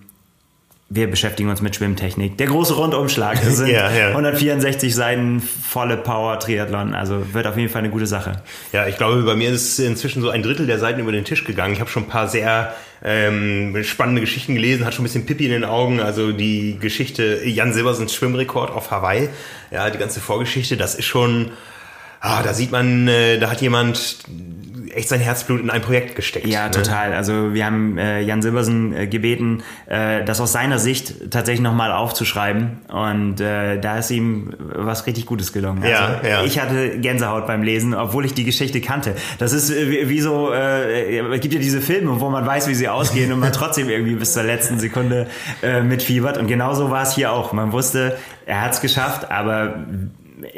wir 0.96 1.10
beschäftigen 1.10 1.50
uns 1.50 1.62
mit 1.62 1.76
Schwimmtechnik. 1.76 2.38
Der 2.38 2.48
große 2.48 2.76
Rundumschlag. 2.76 3.40
Es 3.44 3.58
sind 3.58 3.70
ja, 3.70 3.92
ja. 3.92 4.10
164 4.10 4.94
Seiten 4.94 5.42
volle 5.42 5.98
Power 5.98 6.40
Triathlon. 6.40 6.94
Also 6.94 7.34
wird 7.34 7.48
auf 7.48 7.58
jeden 7.58 7.70
Fall 7.70 7.80
eine 7.80 7.90
gute 7.90 8.06
Sache. 8.06 8.44
Ja, 8.72 8.86
ich 8.86 8.98
glaube, 8.98 9.24
bei 9.24 9.36
mir 9.36 9.50
ist 9.50 9.80
inzwischen 9.80 10.22
so 10.22 10.30
ein 10.30 10.44
Drittel 10.44 10.68
der 10.68 10.78
Seiten 10.78 11.00
über 11.00 11.12
den 11.12 11.26
Tisch 11.26 11.46
gegangen. 11.46 11.74
Ich 11.74 11.80
habe 11.80 11.90
schon 11.90 12.04
ein 12.04 12.10
paar 12.10 12.28
sehr 12.28 12.76
ähm, 13.04 13.76
spannende 13.84 14.22
Geschichten 14.22 14.54
gelesen, 14.54 14.86
hat 14.86 14.94
schon 14.94 15.04
ein 15.04 15.06
bisschen 15.06 15.26
Pippi 15.26 15.46
in 15.46 15.52
den 15.52 15.66
Augen. 15.66 16.00
Also 16.00 16.32
die 16.32 16.78
Geschichte 16.80 17.42
Jan 17.44 17.74
Silbersens 17.74 18.14
Schwimmrekord 18.14 18.70
auf 18.70 18.92
Hawaii. 18.92 19.30
Ja, 19.72 19.90
die 19.90 19.98
ganze 19.98 20.20
Vorgeschichte, 20.20 20.78
das 20.78 20.94
ist 20.94 21.06
schon, 21.06 21.52
ah, 22.24 22.42
da 22.42 22.54
sieht 22.54 22.72
man, 22.72 23.08
äh, 23.08 23.38
da 23.38 23.52
hat 23.52 23.62
jemand 23.62 24.18
echt 24.96 25.10
sein 25.10 25.20
Herzblut 25.20 25.60
in 25.60 25.70
ein 25.70 25.82
Projekt 25.82 26.16
gesteckt. 26.16 26.48
Ja, 26.48 26.66
ne? 26.66 26.72
total. 26.72 27.14
Also 27.14 27.54
wir 27.54 27.66
haben 27.66 27.98
äh, 27.98 28.22
Jan 28.22 28.42
Silbersen 28.42 28.96
äh, 28.96 29.08
gebeten, 29.08 29.64
äh, 29.88 30.24
das 30.24 30.40
aus 30.40 30.54
seiner 30.54 30.80
Sicht 30.80 31.32
tatsächlich 31.32 31.62
nochmal 31.62 31.92
aufzuschreiben. 31.92 32.82
Und 32.88 33.42
äh, 33.42 33.80
da 33.80 33.98
ist 33.98 34.12
ihm 34.12 34.54
was 34.58 35.06
richtig 35.06 35.26
Gutes 35.26 35.52
gelungen. 35.52 35.84
Also, 35.84 35.94
ja, 35.94 36.22
ja. 36.28 36.44
Ich 36.44 36.60
hatte 36.60 37.00
Gänsehaut 37.00 37.48
beim 37.48 37.64
Lesen, 37.64 37.94
obwohl 37.94 38.26
ich 38.26 38.34
die 38.34 38.44
Geschichte 38.44 38.80
kannte. 38.82 39.16
Das 39.40 39.52
ist 39.52 39.72
äh, 39.72 39.90
wie, 39.90 40.10
wie 40.10 40.22
so, 40.22 40.54
äh, 40.54 41.20
es 41.20 41.42
gibt 41.42 41.54
ja 41.54 41.60
diese 41.60 41.82
Filme, 41.82 42.22
wo 42.22 42.30
man 42.30 42.46
weiß, 42.46 42.68
wie 42.68 42.76
sie 42.76 42.88
ausgehen 42.88 43.34
und 43.34 43.40
man 43.40 43.52
trotzdem 43.54 43.90
irgendwie 43.90 44.16
bis 44.16 44.34
zur 44.34 44.44
letzten 44.44 44.80
Sekunde 44.80 45.28
äh, 45.62 45.82
mitfiebert. 45.82 46.38
Und 46.38 46.48
genauso 46.48 46.90
war 46.90 47.04
es 47.04 47.16
hier 47.16 47.34
auch. 47.34 47.52
Man 47.52 47.72
wusste, 47.72 48.18
er 48.46 48.62
hat 48.62 48.74
es 48.74 48.82
geschafft, 48.82 49.30
aber 49.32 49.86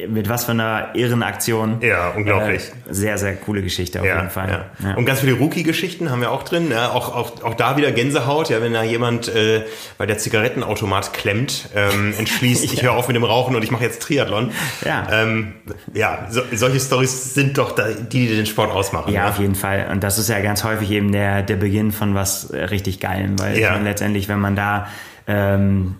mit 0.07 0.29
was 0.29 0.45
für 0.45 0.51
einer 0.51 0.89
Ehrenaktion. 0.95 1.77
Ja, 1.81 2.09
unglaublich. 2.09 2.71
Äh, 2.89 2.93
sehr, 2.93 3.17
sehr 3.17 3.35
coole 3.35 3.61
Geschichte 3.61 3.99
auf 3.99 4.05
ja, 4.05 4.17
jeden 4.17 4.29
Fall. 4.29 4.65
Ja. 4.81 4.89
Ja. 4.89 4.95
Und 4.95 5.05
ganz 5.05 5.21
viele 5.21 5.33
Rookie-Geschichten 5.33 6.09
haben 6.09 6.21
wir 6.21 6.31
auch 6.31 6.43
drin. 6.43 6.71
Ja, 6.71 6.91
auch, 6.91 7.15
auch, 7.15 7.43
auch 7.43 7.53
da 7.53 7.77
wieder 7.77 7.91
Gänsehaut, 7.91 8.49
ja, 8.49 8.61
wenn 8.61 8.73
da 8.73 8.83
jemand 8.83 9.27
äh, 9.27 9.63
bei 9.97 10.05
der 10.05 10.17
Zigarettenautomat 10.17 11.13
klemmt, 11.13 11.69
ähm, 11.75 12.13
entschließt, 12.19 12.63
ich 12.63 12.81
höre 12.81 12.93
auf 12.93 13.07
mit 13.07 13.15
dem 13.15 13.23
Rauchen 13.23 13.55
und 13.55 13.63
ich 13.63 13.71
mache 13.71 13.83
jetzt 13.83 14.01
Triathlon. 14.01 14.51
Ja, 14.83 15.07
ähm, 15.11 15.53
ja 15.93 16.27
so, 16.29 16.41
solche 16.53 16.79
Stories 16.79 17.33
sind 17.33 17.57
doch 17.57 17.71
da, 17.73 17.87
die, 17.89 18.27
die 18.27 18.35
den 18.35 18.45
Sport 18.45 18.71
ausmachen. 18.71 19.13
Ja, 19.13 19.29
auf 19.29 19.39
jeden 19.39 19.55
Fall. 19.55 19.87
Und 19.91 20.03
das 20.03 20.17
ist 20.17 20.29
ja 20.29 20.39
ganz 20.41 20.63
häufig 20.63 20.91
eben 20.91 21.11
der, 21.11 21.41
der 21.41 21.55
Beginn 21.55 21.91
von 21.91 22.15
was 22.15 22.51
richtig 22.53 22.99
Geilem, 22.99 23.39
weil 23.39 23.57
letztendlich, 23.83 24.27
wenn 24.27 24.39
man 24.39 24.55
da 24.55 24.87
ähm, 25.27 25.95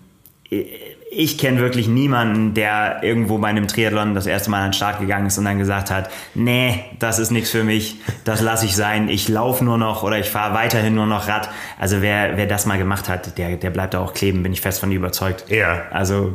ich 1.16 1.38
kenne 1.38 1.60
wirklich 1.60 1.88
niemanden, 1.88 2.54
der 2.54 3.00
irgendwo 3.02 3.38
bei 3.38 3.48
einem 3.48 3.68
Triathlon 3.68 4.16
das 4.16 4.26
erste 4.26 4.50
Mal 4.50 4.60
an 4.60 4.68
den 4.68 4.74
Start 4.74 5.00
gegangen 5.00 5.28
ist 5.28 5.38
und 5.38 5.46
dann 5.46 5.58
gesagt 5.58 5.90
hat, 5.90 6.10
nee, 6.34 6.84
das 7.00 7.20
ist 7.20 7.32
nichts 7.32 7.50
für 7.50 7.64
mich, 7.64 7.96
das 8.26 8.42
lasse 8.42 8.66
ich 8.66 8.76
sein, 8.76 9.08
ich 9.08 9.30
laufe 9.30 9.64
nur 9.64 9.78
noch 9.78 10.04
oder 10.04 10.20
ich 10.20 10.30
fahre 10.30 10.54
weiterhin 10.54 10.94
nur 10.94 11.06
noch 11.06 11.28
Rad. 11.28 11.50
Also 11.80 12.02
wer, 12.02 12.36
wer 12.36 12.48
das 12.48 12.66
mal 12.66 12.78
gemacht 12.78 13.08
hat, 13.08 13.38
der, 13.38 13.56
der 13.56 13.70
bleibt 13.70 13.94
da 13.94 14.00
auch 14.00 14.14
kleben, 14.14 14.44
bin 14.44 14.52
ich 14.52 14.62
fest 14.62 14.82
von 14.82 14.92
überzeugt. 14.92 15.50
Ja. 15.50 15.84
Also 15.92 16.34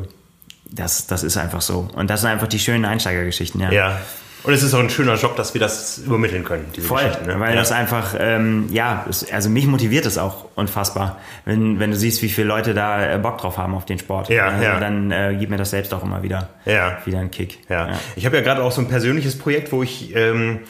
das, 0.70 1.06
das 1.06 1.24
ist 1.24 1.36
einfach 1.36 1.60
so. 1.60 1.88
Und 1.94 2.08
das 2.08 2.22
sind 2.22 2.30
einfach 2.30 2.48
die 2.48 2.58
schönen 2.58 2.84
Einsteigergeschichten, 2.84 3.60
ja. 3.60 3.70
Ja. 3.70 4.00
Und 4.42 4.52
es 4.52 4.62
ist 4.62 4.72
auch 4.74 4.80
ein 4.80 4.90
schöner 4.90 5.16
Job, 5.16 5.36
dass 5.36 5.54
wir 5.54 5.60
das 5.60 5.98
übermitteln 5.98 6.44
können. 6.44 6.66
Voll, 6.80 7.02
ne? 7.26 7.38
weil 7.38 7.50
ja. 7.50 7.56
das 7.56 7.72
einfach, 7.72 8.14
ähm, 8.18 8.68
ja, 8.70 9.04
es, 9.08 9.30
also 9.30 9.50
mich 9.50 9.66
motiviert 9.66 10.06
es 10.06 10.18
auch 10.18 10.46
unfassbar, 10.54 11.18
wenn, 11.44 11.78
wenn 11.78 11.90
du 11.90 11.96
siehst, 11.96 12.22
wie 12.22 12.28
viele 12.28 12.46
Leute 12.46 12.72
da 12.72 13.14
äh, 13.14 13.18
Bock 13.18 13.38
drauf 13.38 13.58
haben 13.58 13.74
auf 13.74 13.84
den 13.84 13.98
Sport. 13.98 14.28
Ja, 14.30 14.46
also 14.46 14.64
ja. 14.64 14.80
Dann 14.80 15.10
äh, 15.10 15.36
gibt 15.38 15.50
mir 15.50 15.58
das 15.58 15.70
selbst 15.70 15.92
auch 15.92 16.02
immer 16.02 16.22
wieder, 16.22 16.48
ja. 16.64 16.98
wieder 17.04 17.18
einen 17.18 17.30
Kick. 17.30 17.58
Ja. 17.68 17.88
ja. 17.88 18.00
Ich 18.16 18.24
habe 18.24 18.36
ja 18.36 18.42
gerade 18.42 18.62
auch 18.62 18.72
so 18.72 18.80
ein 18.80 18.88
persönliches 18.88 19.38
Projekt, 19.38 19.72
wo 19.72 19.82
ich 19.82 20.14
ähm, 20.16 20.60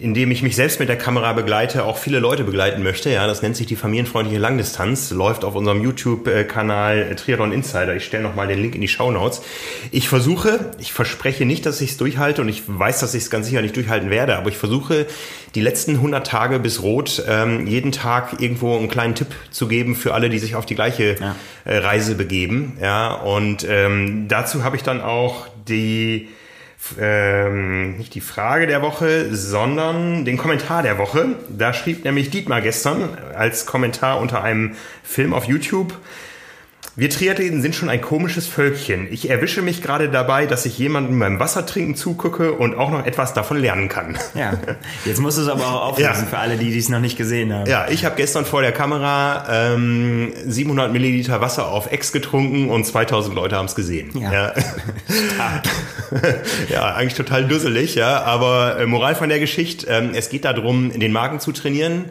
indem 0.00 0.30
ich 0.30 0.44
mich 0.44 0.54
selbst 0.54 0.78
mit 0.78 0.88
der 0.88 0.96
Kamera 0.96 1.32
begleite, 1.32 1.84
auch 1.84 1.98
viele 1.98 2.20
Leute 2.20 2.44
begleiten 2.44 2.84
möchte. 2.84 3.10
Ja, 3.10 3.26
das 3.26 3.42
nennt 3.42 3.56
sich 3.56 3.66
die 3.66 3.74
familienfreundliche 3.74 4.38
Langdistanz, 4.38 5.10
läuft 5.10 5.44
auf 5.44 5.56
unserem 5.56 5.82
YouTube-Kanal 5.82 7.16
Triathlon 7.16 7.50
Insider. 7.50 7.96
Ich 7.96 8.04
stelle 8.04 8.22
nochmal 8.22 8.46
den 8.46 8.62
Link 8.62 8.76
in 8.76 8.80
die 8.80 8.86
Show 8.86 9.10
Notes. 9.10 9.42
Ich 9.90 10.08
versuche, 10.08 10.70
ich 10.78 10.92
verspreche 10.92 11.44
nicht, 11.44 11.66
dass 11.66 11.80
ich 11.80 11.90
es 11.90 11.96
durchhalte 11.96 12.42
und 12.42 12.48
ich 12.48 12.62
weiß, 12.66 13.00
dass 13.00 13.12
ich 13.14 13.24
es 13.24 13.30
ganz 13.30 13.46
sicher 13.46 13.60
nicht 13.60 13.74
durchhalten 13.74 14.08
werde, 14.08 14.36
aber 14.36 14.50
ich 14.50 14.56
versuche, 14.56 15.06
die 15.56 15.60
letzten 15.60 15.96
100 15.96 16.24
Tage 16.24 16.60
bis 16.60 16.80
Rot 16.80 17.24
ähm, 17.26 17.66
jeden 17.66 17.90
Tag 17.90 18.40
irgendwo 18.40 18.76
einen 18.78 18.88
kleinen 18.88 19.16
Tipp 19.16 19.34
zu 19.50 19.66
geben 19.66 19.96
für 19.96 20.14
alle, 20.14 20.28
die 20.28 20.38
sich 20.38 20.54
auf 20.54 20.64
die 20.64 20.76
gleiche 20.76 21.16
ja. 21.18 21.34
äh, 21.64 21.78
Reise 21.78 22.14
begeben. 22.14 22.78
Ja, 22.80 23.14
und 23.14 23.66
ähm, 23.68 24.26
dazu 24.28 24.62
habe 24.62 24.76
ich 24.76 24.84
dann 24.84 25.00
auch 25.00 25.48
die 25.66 26.28
ähm, 26.98 27.96
nicht 27.96 28.14
die 28.14 28.20
Frage 28.20 28.66
der 28.66 28.82
Woche, 28.82 29.34
sondern 29.34 30.24
den 30.24 30.36
Kommentar 30.36 30.82
der 30.82 30.98
Woche. 30.98 31.36
Da 31.48 31.72
schrieb 31.72 32.04
nämlich 32.04 32.30
Dietmar 32.30 32.60
gestern 32.60 33.16
als 33.34 33.66
Kommentar 33.66 34.20
unter 34.20 34.42
einem 34.42 34.76
Film 35.02 35.34
auf 35.34 35.44
YouTube. 35.44 35.94
Wir 36.98 37.10
Triathleten 37.10 37.62
sind 37.62 37.76
schon 37.76 37.88
ein 37.88 38.00
komisches 38.00 38.48
Völkchen. 38.48 39.06
Ich 39.12 39.30
erwische 39.30 39.62
mich 39.62 39.82
gerade 39.82 40.08
dabei, 40.08 40.46
dass 40.46 40.66
ich 40.66 40.76
jemandem 40.78 41.16
beim 41.20 41.38
Wassertrinken 41.38 41.94
zugucke 41.94 42.54
und 42.54 42.74
auch 42.74 42.90
noch 42.90 43.06
etwas 43.06 43.34
davon 43.34 43.58
lernen 43.58 43.88
kann. 43.88 44.18
Ja, 44.34 44.54
jetzt 45.04 45.20
musst 45.20 45.38
du 45.38 45.42
es 45.42 45.48
aber 45.48 45.64
auch 45.64 45.80
auflösen 45.92 46.24
ja. 46.24 46.26
für 46.28 46.38
alle, 46.38 46.56
die 46.56 46.72
dies 46.72 46.88
noch 46.88 46.98
nicht 46.98 47.16
gesehen 47.16 47.52
haben. 47.52 47.70
Ja, 47.70 47.86
ich 47.88 48.04
habe 48.04 48.16
gestern 48.16 48.44
vor 48.44 48.62
der 48.62 48.72
Kamera 48.72 49.74
ähm, 49.74 50.32
700 50.44 50.92
Milliliter 50.92 51.40
Wasser 51.40 51.68
auf 51.68 51.92
Ex 51.92 52.10
getrunken 52.10 52.68
und 52.68 52.84
2000 52.84 53.32
Leute 53.32 53.54
haben 53.54 53.66
es 53.66 53.76
gesehen. 53.76 54.10
Ja. 54.18 54.32
Ja. 54.32 54.54
ja. 56.68 56.94
eigentlich 56.96 57.14
total 57.14 57.46
dusselig, 57.46 57.94
ja. 57.94 58.22
Aber 58.22 58.80
äh, 58.80 58.86
Moral 58.86 59.14
von 59.14 59.28
der 59.28 59.38
Geschichte, 59.38 59.86
ähm, 59.88 60.10
es 60.14 60.30
geht 60.30 60.44
darum, 60.44 60.90
den 60.98 61.12
Magen 61.12 61.38
zu 61.38 61.52
trainieren. 61.52 62.06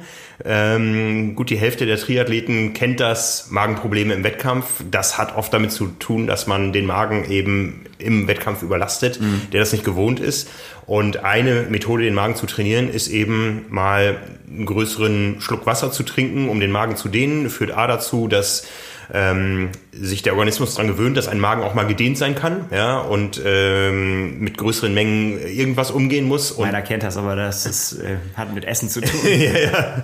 Ähm, 0.46 1.36
gut, 1.36 1.50
die 1.50 1.58
Hälfte 1.58 1.86
der 1.86 1.98
Triathleten 1.98 2.74
kennt 2.74 3.00
das, 3.00 3.48
Magenprobleme 3.50 4.14
im 4.14 4.24
Wettkampf. 4.24 4.84
Das 4.90 5.18
hat 5.18 5.36
oft 5.36 5.52
damit 5.54 5.72
zu 5.72 5.88
tun, 5.88 6.28
dass 6.28 6.48
man 6.48 6.74
den 6.74 6.86
Magen 6.86 7.30
eben 7.30 7.86
im 7.98 8.28
Wettkampf 8.28 8.62
überlastet, 8.62 9.20
mhm. 9.20 9.42
der 9.52 9.60
das 9.60 9.72
nicht 9.72 9.84
gewohnt 9.84 10.20
ist. 10.20 10.50
Und 10.86 11.24
eine 11.24 11.64
Methode, 11.70 12.04
den 12.04 12.14
Magen 12.14 12.36
zu 12.36 12.46
trainieren, 12.46 12.90
ist 12.90 13.08
eben 13.08 13.66
mal 13.70 14.18
einen 14.50 14.66
größeren 14.66 15.38
Schluck 15.40 15.66
Wasser 15.66 15.92
zu 15.92 16.04
trinken, 16.04 16.50
um 16.50 16.60
den 16.60 16.72
Magen 16.72 16.96
zu 16.96 17.10
dehnen. 17.10 17.50
Führt 17.50 17.72
A 17.72 17.88
dazu, 17.88 18.28
dass 18.28 18.68
ähm, 19.14 19.70
sich 19.92 20.22
der 20.22 20.36
Organismus 20.36 20.76
daran 20.76 20.88
gewöhnt, 20.88 21.18
dass 21.18 21.28
ein 21.28 21.40
Magen 21.40 21.64
auch 21.64 21.74
mal 21.74 21.86
gedehnt 21.86 22.18
sein 22.18 22.36
kann, 22.36 22.66
ja, 22.72 23.00
und 23.00 23.42
ähm, 23.44 24.40
mit 24.40 24.58
größeren 24.58 24.94
Mengen 24.94 25.40
irgendwas 25.40 25.92
umgehen 25.92 26.26
muss. 26.26 26.52
Und 26.52 26.66
Meiner 26.66 26.82
kennt 26.82 27.04
das, 27.04 27.18
aber 27.18 27.36
das 27.36 27.66
ist, 27.66 27.94
äh, 27.94 28.18
hat 28.36 28.54
mit 28.54 28.66
Essen 28.66 28.90
zu 28.90 29.02
tun. 29.02 29.20
ja, 29.26 29.60
ja. 29.60 30.04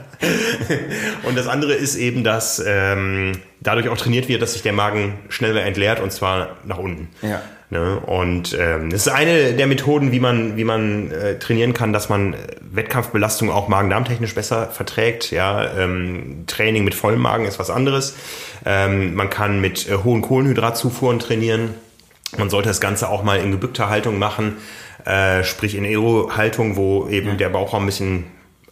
Und 1.23 1.37
das 1.37 1.47
andere 1.47 1.73
ist 1.73 1.95
eben, 1.95 2.23
dass 2.23 2.63
ähm, 2.65 3.33
dadurch 3.59 3.89
auch 3.89 3.97
trainiert 3.97 4.27
wird, 4.27 4.41
dass 4.41 4.53
sich 4.53 4.61
der 4.61 4.73
Magen 4.73 5.13
schneller 5.29 5.63
entleert 5.63 5.99
und 5.99 6.11
zwar 6.11 6.57
nach 6.65 6.77
unten. 6.77 7.09
Ja. 7.21 7.41
Ne? 7.73 7.99
Und 7.99 8.55
ähm, 8.59 8.91
das 8.91 9.07
ist 9.07 9.13
eine 9.13 9.53
der 9.53 9.65
Methoden, 9.65 10.11
wie 10.11 10.19
man, 10.19 10.57
wie 10.57 10.63
man 10.63 11.09
äh, 11.09 11.39
trainieren 11.39 11.73
kann, 11.73 11.91
dass 11.91 12.07
man 12.07 12.35
Wettkampfbelastung 12.61 13.49
auch 13.49 13.67
magen-darm-technisch 13.67 14.35
besser 14.35 14.67
verträgt. 14.67 15.31
Ja, 15.31 15.75
ähm, 15.75 16.43
Training 16.45 16.83
mit 16.83 16.93
vollem 16.93 17.21
Magen 17.21 17.45
ist 17.45 17.57
was 17.57 17.71
anderes. 17.71 18.15
Ähm, 18.65 19.15
man 19.15 19.29
kann 19.29 19.61
mit 19.61 19.89
äh, 19.89 19.97
hohen 20.03 20.21
Kohlenhydratzufuhren 20.21 21.19
trainieren. 21.19 21.75
Man 22.37 22.49
sollte 22.49 22.69
das 22.69 22.81
Ganze 22.81 23.09
auch 23.09 23.23
mal 23.23 23.39
in 23.39 23.51
gebückter 23.51 23.89
Haltung 23.89 24.17
machen, 24.17 24.57
äh, 25.05 25.43
sprich 25.43 25.75
in 25.75 25.85
Aero-Haltung, 25.85 26.75
wo 26.75 27.07
eben 27.07 27.29
ja. 27.29 27.35
der 27.35 27.49
Bauchraum 27.49 27.83
ein 27.83 27.85
bisschen 27.87 28.25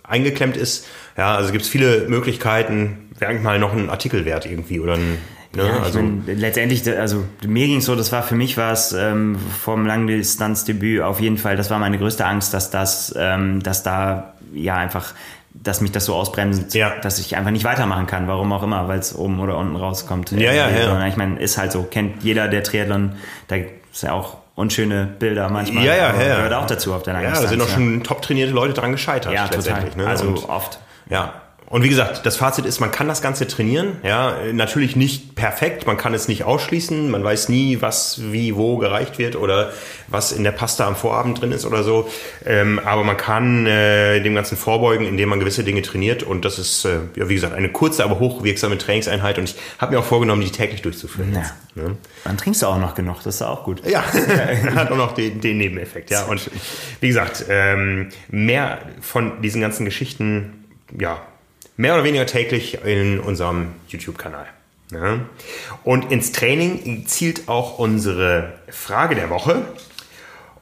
eingeklemmt 0.04 0.58
ist. 0.58 0.88
Ja, 1.18 1.36
also 1.36 1.52
gibt 1.52 1.66
es 1.66 1.70
viele 1.70 2.08
Möglichkeiten. 2.08 3.10
Wäre 3.20 3.32
eigentlich 3.32 3.44
mal 3.44 3.60
noch 3.60 3.74
ein 3.74 3.90
Artikel 3.90 4.26
wert 4.26 4.46
irgendwie 4.46 4.80
oder 4.80 4.94
ein 4.94 5.18
Ne? 5.54 5.68
Ja, 5.68 5.82
also, 5.82 6.02
mein, 6.02 6.24
letztendlich, 6.26 6.88
also 6.98 7.26
mir 7.46 7.68
ging 7.68 7.80
es 7.80 7.86
so, 7.86 7.96
das 7.96 8.14
war 8.14 8.24
für 8.24 8.36
mich 8.36 8.56
war 8.56 8.72
es 8.72 8.94
ähm, 8.94 9.36
vom 9.36 9.86
Langdistanzdebüt 9.86 11.02
auf 11.02 11.20
jeden 11.20 11.38
Fall, 11.38 11.58
das 11.58 11.70
war 11.70 11.78
meine 11.78 11.98
größte 11.98 12.26
Angst, 12.26 12.54
dass 12.54 12.70
das, 12.70 13.14
ähm, 13.18 13.62
dass 13.62 13.84
da 13.84 14.34
ja 14.54 14.78
einfach 14.78 15.14
dass 15.54 15.82
mich 15.82 15.92
das 15.92 16.06
so 16.06 16.16
ausbremst, 16.16 16.74
ja. 16.74 16.94
dass 17.02 17.20
ich 17.20 17.36
einfach 17.36 17.52
nicht 17.52 17.66
weitermachen 17.66 18.08
kann, 18.08 18.28
warum 18.28 18.52
auch 18.54 18.64
immer, 18.64 18.88
weil 18.88 19.00
es 19.00 19.16
oben 19.16 19.40
oder 19.40 19.58
unten 19.58 19.76
rauskommt. 19.76 20.32
Ja, 20.32 20.52
ja, 20.52 20.70
ja. 20.70 21.08
Ich 21.08 21.18
meine, 21.18 21.40
ist 21.40 21.58
halt 21.58 21.72
so, 21.72 21.84
kennt 21.84 22.24
jeder 22.24 22.48
der 22.48 22.64
Triathlon, 22.64 23.14
da 23.48 23.58
ist 23.58 24.04
ja 24.04 24.14
auch 24.14 24.38
unschöne 24.56 25.06
Bilder 25.06 25.50
manchmal. 25.50 25.86
Ja, 25.86 25.96
ja, 25.96 26.14
ja. 26.14 26.36
Gehört 26.38 26.54
auch 26.54 26.68
dazu 26.68 26.94
auf 26.94 27.04
der 27.04 27.14
Langdistanz. 27.14 27.44
Ja, 27.44 27.44
da 27.44 27.50
sind 27.50 27.62
auch 27.62 27.74
schon 27.74 28.04
top 28.04 28.22
trainierte 28.22 28.54
Leute 28.54 28.74
dran 28.74 28.92
gescheitert. 28.92 29.34
Ja, 29.34 29.48
total. 29.48 29.86
Ne? 29.96 30.08
Also 30.08 30.28
Und, 30.28 30.50
oft. 30.50 30.80
Ja, 31.10 31.34
und 31.72 31.84
wie 31.84 31.90
gesagt, 31.90 32.26
das 32.26 32.36
Fazit 32.36 32.66
ist, 32.66 32.82
man 32.82 32.92
kann 32.92 33.08
das 33.08 33.22
Ganze 33.22 33.48
trainieren. 33.48 33.94
Ja, 34.04 34.36
natürlich 34.52 34.98
nicht 34.98 35.36
perfekt, 35.36 35.88
man 35.88 35.96
kann 35.96 36.14
es 36.14 36.28
nicht 36.28 36.44
ausschließen. 36.44 37.10
Man 37.10 37.24
weiß 37.24 37.48
nie, 37.48 37.82
was 37.82 38.20
wie 38.34 38.58
wo 38.58 38.76
gereicht 38.76 39.18
wird 39.18 39.38
oder 39.38 39.72
was 40.10 40.34
in 40.34 40.44
der 40.44 40.52
Pasta 40.52 40.86
am 40.86 40.98
Vorabend 40.98 41.40
drin 41.40 41.54
ist 41.54 41.66
oder 41.66 41.84
so. 41.84 42.10
Ähm, 42.46 42.82
aber 42.84 43.06
man 43.06 43.16
kann 43.16 43.66
äh, 43.68 44.20
dem 44.20 44.36
Ganzen 44.36 44.58
vorbeugen, 44.58 45.06
indem 45.06 45.30
man 45.30 45.40
gewisse 45.40 45.64
Dinge 45.64 45.82
trainiert. 45.82 46.24
Und 46.24 46.44
das 46.44 46.60
ist, 46.60 46.84
äh, 46.84 47.00
ja, 47.16 47.30
wie 47.30 47.36
gesagt, 47.36 47.56
eine 47.56 47.70
kurze, 47.70 48.04
aber 48.04 48.20
hochwirksame 48.20 48.78
Trainingseinheit. 48.78 49.38
Und 49.38 49.46
ich 49.46 49.56
habe 49.78 49.94
mir 49.94 50.00
auch 50.00 50.06
vorgenommen, 50.06 50.42
die 50.42 50.52
täglich 50.52 50.82
durchzuführen. 50.82 51.34
Ja. 51.34 51.52
Ne? 51.82 51.96
Dann 52.26 52.38
trinkst 52.38 52.62
du 52.62 52.68
auch 52.68 52.80
noch 52.80 52.96
genug, 52.96 53.24
das 53.24 53.36
ist 53.36 53.44
auch 53.44 53.64
gut. 53.64 53.82
Ja, 53.88 54.04
hat 54.76 54.92
auch 54.92 54.98
noch 54.98 55.14
den, 55.14 55.40
den 55.40 55.58
Nebeneffekt. 55.58 56.10
Ja, 56.10 56.26
und 56.26 56.52
wie 57.00 57.08
gesagt, 57.08 57.46
ähm, 57.48 58.10
mehr 58.28 58.80
von 59.00 59.42
diesen 59.42 59.62
ganzen 59.62 59.86
Geschichten, 59.86 60.66
ja, 61.00 61.22
mehr 61.82 61.96
oder 61.96 62.04
weniger 62.04 62.28
täglich 62.28 62.86
in 62.86 63.20
unserem 63.20 63.70
YouTube-Kanal. 63.88 64.46
Ja. 64.92 65.20
Und 65.84 66.12
ins 66.12 66.32
Training 66.32 67.08
zielt 67.08 67.50
auch 67.50 67.80
unsere 67.80 68.54
Frage 68.70 69.16
der 69.16 69.32
Woche. 69.32 69.64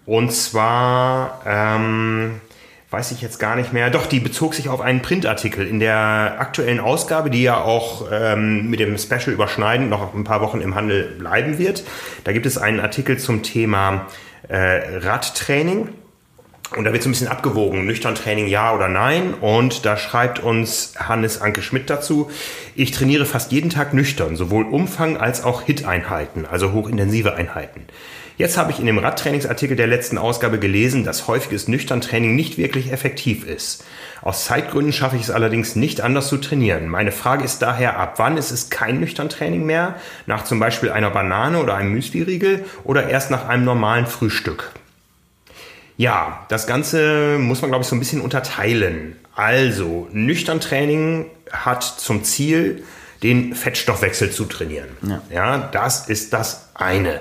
Und 0.05 0.32
zwar, 0.32 1.41
ähm, 1.45 2.39
weiß 2.89 3.11
ich 3.11 3.22
jetzt 3.22 3.38
gar 3.38 3.57
nicht 3.57 3.74
mehr, 3.74 3.89
doch, 3.89 4.05
die 4.05 4.22
bezog 4.22 4.53
sich 4.53 4.70
auf 4.70 4.80
einen 4.80 5.01
Printartikel 5.01 5.67
in 5.67 5.82
der 5.82 6.38
aktuellen 6.39 6.80
Ausgabe, 6.80 7.30
die 7.30 7.43
ja 7.43 7.59
auch 7.59 8.07
ähm, 8.09 8.70
mit 8.70 8.80
dem 8.80 8.97
Special 8.97 9.32
überschneidend 9.32 9.89
noch 9.89 10.13
ein 10.13 10.24
paar 10.24 10.39
Wochen 10.39 10.61
im 10.61 10.74
Handel 10.76 11.15
bleiben 11.20 11.57
wird. 11.57 11.84
Da 12.24 12.32
gibt 12.32 12.45
es 12.45 12.57
einen 12.57 12.80
Artikel 12.80 13.17
zum 13.17 13.43
Thema 13.43 14.07
äh, 14.47 14.99
Radtraining. 14.99 15.89
Und 16.76 16.84
da 16.84 16.93
wird 16.93 17.01
so 17.01 17.09
ein 17.09 17.13
bisschen 17.13 17.28
abgewogen, 17.28 17.86
nüchtern 17.86 18.13
Training 18.13 18.47
ja 18.47 18.74
oder 18.76 18.88
nein. 18.88 19.34
Und 19.34 19.86
da 19.86 19.97
schreibt 19.97 20.39
uns 20.39 20.93
Hannes 20.97 21.41
Anke 21.41 21.61
Schmidt 21.63 21.89
dazu, 21.89 22.30
ich 22.76 22.91
trainiere 22.91 23.26
fast 23.26 23.51
jeden 23.51 23.72
Tag 23.72 23.93
nüchtern, 23.93 24.36
sowohl 24.36 24.65
Umfang 24.65 25.17
als 25.17 25.43
auch 25.43 25.63
HIT-Einheiten, 25.63 26.45
also 26.45 26.72
hochintensive 26.72 27.34
Einheiten. 27.34 27.88
Jetzt 28.38 28.57
habe 28.57 28.72
ich 28.72 28.80
in 28.80 28.86
dem 28.86 28.99
Radtrainingsartikel 28.99 29.76
der 29.76 29.88
letzten 29.88 30.17
Ausgabe 30.17 30.59
gelesen, 30.59 31.03
dass 31.03 31.28
häufiges 31.28 31.67
Nüchtern-Training 31.67 32.36
nicht 32.36 32.57
wirklich 32.57 32.93
effektiv 32.93 33.45
ist. 33.45 33.84
Aus 34.22 34.45
Zeitgründen 34.45 34.93
schaffe 34.93 35.17
ich 35.17 35.24
es 35.24 35.32
allerdings 35.32 35.76
nicht 35.76 35.99
anders 35.99 36.30
zu 36.30 36.38
trainieren. 36.38 36.88
Meine 36.88 37.11
Frage 37.11 37.43
ist 37.43 37.61
daher, 37.61 37.97
ab 37.97 38.13
wann 38.15 38.38
ist 38.38 38.51
es 38.51 38.70
kein 38.70 39.01
Nüchtern-Training 39.01 39.65
mehr? 39.65 39.95
Nach 40.26 40.45
zum 40.45 40.59
Beispiel 40.59 40.89
einer 40.89 41.09
Banane 41.09 41.59
oder 41.59 41.76
einem 41.76 41.91
Müsli-Riegel 41.91 42.63
oder 42.86 43.09
erst 43.09 43.30
nach 43.30 43.49
einem 43.49 43.65
normalen 43.65 44.05
Frühstück? 44.05 44.72
Ja, 46.00 46.45
das 46.47 46.66
Ganze 46.66 47.38
muss 47.39 47.62
man, 47.62 47.72
glaube 47.72 47.84
ich, 47.84 47.89
so 47.89 47.95
ein 47.97 48.00
bisschen 48.00 48.22
unterteilen. 48.22 49.18
Also, 49.36 50.08
nüchtern 50.14 50.62
Training 50.62 51.26
hat 51.52 51.84
zum 51.84 52.24
Ziel, 52.24 52.86
den 53.22 53.54
Fettstoffwechsel 53.54 54.32
zu 54.32 54.45
trainieren. 54.45 54.88
Ja, 55.02 55.22
ja 55.30 55.58
das 55.58 56.08
ist 56.08 56.32
das 56.32 56.70
eine. 56.74 57.20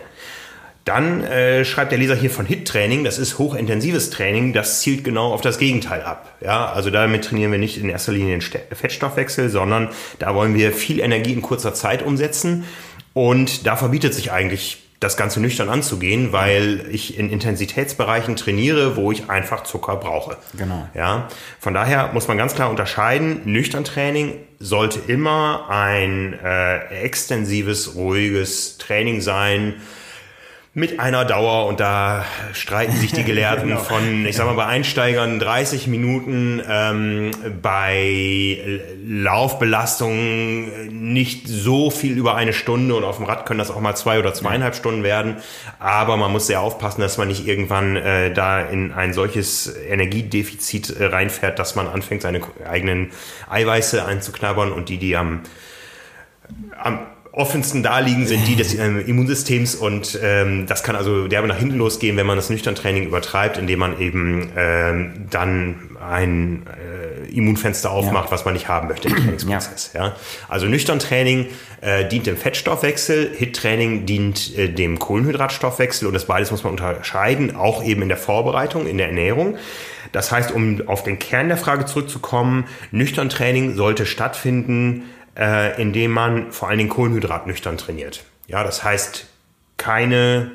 Dann 0.85 1.25
äh, 1.25 1.65
schreibt 1.65 1.91
der 1.91 1.99
Leser 1.99 2.15
hier 2.15 2.31
von 2.31 2.47
HIT-Training, 2.47 3.03
das 3.03 3.19
ist 3.19 3.39
hochintensives 3.39 4.11
Training, 4.11 4.53
das 4.53 4.79
zielt 4.79 5.03
genau 5.03 5.33
auf 5.33 5.41
das 5.41 5.59
Gegenteil 5.59 6.03
ab. 6.03 6.37
Ja, 6.41 6.71
also 6.71 6.91
damit 6.91 7.25
trainieren 7.25 7.51
wir 7.51 7.59
nicht 7.59 7.79
in 7.79 7.89
erster 7.89 8.13
Linie 8.13 8.39
den 8.39 8.61
Fettstoffwechsel, 8.77 9.49
sondern 9.49 9.89
da 10.21 10.37
wollen 10.37 10.55
wir 10.55 10.73
viel 10.73 11.01
Energie 11.01 11.33
in 11.33 11.43
kurzer 11.43 11.75
Zeit 11.75 12.07
umsetzen. 12.07 12.63
Und 13.13 13.67
da 13.67 13.75
verbietet 13.75 14.15
sich 14.15 14.31
eigentlich 14.31 14.88
das 15.01 15.17
Ganze 15.17 15.41
nüchtern 15.41 15.69
anzugehen, 15.69 16.33
weil 16.33 16.87
ich 16.91 17.19
in 17.19 17.31
Intensitätsbereichen 17.31 18.35
trainiere, 18.35 18.97
wo 18.97 19.13
ich 19.13 19.31
einfach 19.31 19.63
Zucker 19.63 19.97
brauche. 19.97 20.37
Genau. 20.57 20.89
Ja, 20.95 21.29
von 21.61 21.73
daher 21.73 22.11
muss 22.13 22.27
man 22.27 22.37
ganz 22.37 22.55
klar 22.55 22.69
unterscheiden. 22.69 23.43
Nüchtern 23.45 23.85
Training 23.85 24.35
sollte 24.59 24.99
immer 25.07 25.67
ein 25.71 26.37
äh, 26.43 27.03
extensives, 27.03 27.95
ruhiges 27.95 28.79
Training 28.79 29.21
sein, 29.21 29.75
mit 30.79 31.01
einer 31.01 31.25
Dauer 31.25 31.67
und 31.67 31.81
da 31.81 32.25
streiten 32.53 32.93
sich 32.93 33.13
die 33.13 33.25
Gelehrten 33.25 33.71
genau. 33.71 33.81
von, 33.81 34.25
ich 34.25 34.37
sag 34.37 34.47
mal, 34.47 34.55
bei 34.55 34.67
Einsteigern 34.67 35.41
30 35.41 35.89
Minuten, 35.89 36.63
ähm, 36.69 37.33
bei 37.61 38.81
Laufbelastungen 39.05 41.13
nicht 41.13 41.49
so 41.49 41.91
viel 41.91 42.17
über 42.17 42.37
eine 42.37 42.53
Stunde 42.53 42.95
und 42.95 43.03
auf 43.03 43.17
dem 43.17 43.27
Rad 43.27 43.45
können 43.45 43.59
das 43.59 43.73
auch 43.73 43.81
mal 43.81 43.97
zwei 43.97 44.21
oder 44.21 44.33
zweieinhalb 44.33 44.75
ja. 44.75 44.79
Stunden 44.79 45.03
werden, 45.03 45.39
aber 45.81 46.17
man 46.17 46.31
muss 46.31 46.47
sehr 46.47 46.61
aufpassen, 46.61 47.01
dass 47.01 47.19
man 47.19 47.27
nicht 47.27 47.45
irgendwann 47.45 47.97
äh, 47.97 48.33
da 48.33 48.61
in 48.61 48.93
ein 48.93 49.13
solches 49.13 49.77
Energiedefizit 49.89 50.91
äh, 50.91 51.07
reinfährt, 51.07 51.59
dass 51.59 51.75
man 51.75 51.89
anfängt, 51.89 52.23
seine 52.23 52.41
eigenen 52.65 53.11
Eiweiße 53.51 54.05
einzuknabbern 54.05 54.71
und 54.71 54.89
die, 54.89 54.99
die 54.99 55.17
am, 55.17 55.41
am 56.81 57.01
offensten 57.39 57.85
da 57.85 58.01
liegen, 58.01 58.27
sind 58.27 58.49
die 58.49 58.57
des 58.57 58.75
ähm, 58.75 58.99
Immunsystems 59.07 59.77
und 59.77 60.19
ähm, 60.21 60.67
das 60.67 60.83
kann 60.83 60.97
also 60.97 61.29
derbe 61.29 61.47
nach 61.47 61.57
hinten 61.57 61.77
losgehen, 61.77 62.17
wenn 62.17 62.27
man 62.27 62.37
das 62.37 62.51
Nüchtern-Training 62.51 63.07
übertreibt, 63.07 63.59
indem 63.59 63.79
man 63.79 64.01
eben 64.01 64.51
ähm, 64.57 65.27
dann 65.31 65.97
ein 66.05 66.65
äh, 66.67 67.31
Immunfenster 67.31 67.93
aufmacht, 67.93 68.27
ja. 68.27 68.31
was 68.33 68.45
man 68.45 68.55
nicht 68.55 68.67
haben 68.67 68.89
möchte 68.89 69.09
im 69.09 69.17
Trainingsprozess. 69.23 69.93
Ja. 69.95 70.07
ja. 70.07 70.17
Also 70.49 70.67
Nüchtern-Training 70.67 71.47
äh, 71.81 72.09
dient 72.09 72.27
dem 72.27 72.37
Fettstoffwechsel, 72.37 73.31
Hit-Training 73.37 74.05
dient 74.05 74.59
äh, 74.59 74.69
dem 74.69 74.99
Kohlenhydratstoffwechsel 74.99 76.09
und 76.09 76.15
das 76.15 76.25
beides 76.25 76.51
muss 76.51 76.65
man 76.65 76.73
unterscheiden, 76.73 77.55
auch 77.55 77.85
eben 77.85 78.03
in 78.03 78.09
der 78.09 78.19
Vorbereitung, 78.19 78.89
in 78.89 78.99
der 78.99 79.07
Ernährung. 79.07 79.57
Das 80.11 80.33
heißt, 80.33 80.51
um 80.51 80.89
auf 80.89 81.05
den 81.05 81.21
Kern 81.21 81.49
der 81.49 81.57
Frage 81.57 81.85
zurückzukommen, 81.85 82.65
Nüchtern-Training 82.91 83.77
sollte 83.77 84.07
stattfinden, 84.07 85.05
äh, 85.39 85.81
indem 85.81 86.11
man 86.11 86.53
vor 86.53 86.69
allen 86.69 86.79
Dingen 86.79 86.91
kohlenhydratnüchtern 86.91 87.79
trainiert. 87.79 88.25
Ja, 88.47 88.65
das 88.65 88.83
heißt 88.83 89.27
keine 89.77 90.51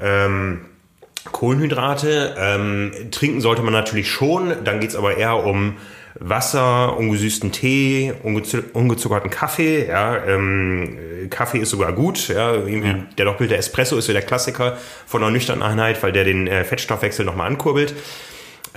ähm, 0.00 0.66
Kohlenhydrate. 1.32 2.34
Ähm, 2.38 2.92
trinken 3.10 3.40
sollte 3.40 3.62
man 3.62 3.72
natürlich 3.72 4.10
schon, 4.10 4.64
dann 4.64 4.80
geht's 4.80 4.96
aber 4.96 5.16
eher 5.16 5.44
um 5.44 5.76
Wasser, 6.18 6.96
ungesüßten 6.96 7.52
Tee, 7.52 8.14
ungezuckerten 8.22 9.30
Kaffee. 9.30 9.86
Ja, 9.86 10.24
ähm, 10.24 11.28
Kaffee 11.28 11.58
ist 11.58 11.70
sogar 11.70 11.92
gut. 11.92 12.28
Ja, 12.28 12.56
ja. 12.56 12.94
Der 13.18 13.24
doppelte 13.26 13.56
Espresso 13.56 13.98
ist 13.98 14.06
so 14.06 14.12
der 14.12 14.22
Klassiker 14.22 14.78
von 15.06 15.22
einer 15.22 15.30
nüchternen 15.30 15.62
Einheit, 15.62 16.02
weil 16.02 16.12
der 16.12 16.24
den 16.24 16.46
äh, 16.46 16.64
Fettstoffwechsel 16.64 17.26
nochmal 17.26 17.48
ankurbelt. 17.48 17.94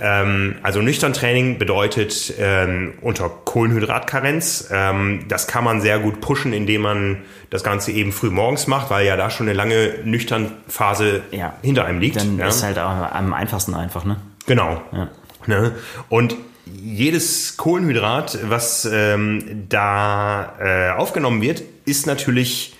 Ähm, 0.00 0.56
also 0.62 0.80
nüchtern 0.80 1.12
Training 1.12 1.58
bedeutet 1.58 2.34
ähm, 2.38 2.94
unter 3.00 3.28
Kohlenhydratkarenz. 3.28 4.68
Ähm, 4.72 5.26
das 5.28 5.46
kann 5.46 5.64
man 5.64 5.80
sehr 5.80 5.98
gut 5.98 6.20
pushen, 6.20 6.52
indem 6.52 6.82
man 6.82 7.18
das 7.50 7.62
Ganze 7.62 7.92
eben 7.92 8.12
früh 8.12 8.30
morgens 8.30 8.66
macht, 8.66 8.90
weil 8.90 9.06
ja 9.06 9.16
da 9.16 9.30
schon 9.30 9.48
eine 9.48 9.56
lange 9.56 9.94
nüchtern 10.04 10.52
Phase 10.68 11.22
ja. 11.32 11.54
hinter 11.62 11.84
einem 11.84 12.00
liegt. 12.00 12.16
Dann 12.16 12.38
ja. 12.38 12.48
ist 12.48 12.62
halt 12.62 12.78
auch 12.78 13.12
am 13.12 13.32
einfachsten 13.34 13.74
einfach, 13.74 14.04
ne? 14.04 14.16
Genau. 14.46 14.80
Ja. 14.92 15.08
Ne? 15.46 15.72
Und 16.08 16.36
jedes 16.64 17.56
Kohlenhydrat, 17.56 18.38
was 18.44 18.88
ähm, 18.90 19.66
da 19.68 20.54
äh, 20.60 20.90
aufgenommen 20.90 21.42
wird, 21.42 21.62
ist 21.84 22.06
natürlich 22.06 22.76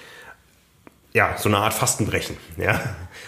ja 1.13 1.37
so 1.37 1.49
eine 1.49 1.59
Art 1.59 1.75
Fastenbrechen. 1.75 2.37
Ja, 2.57 2.81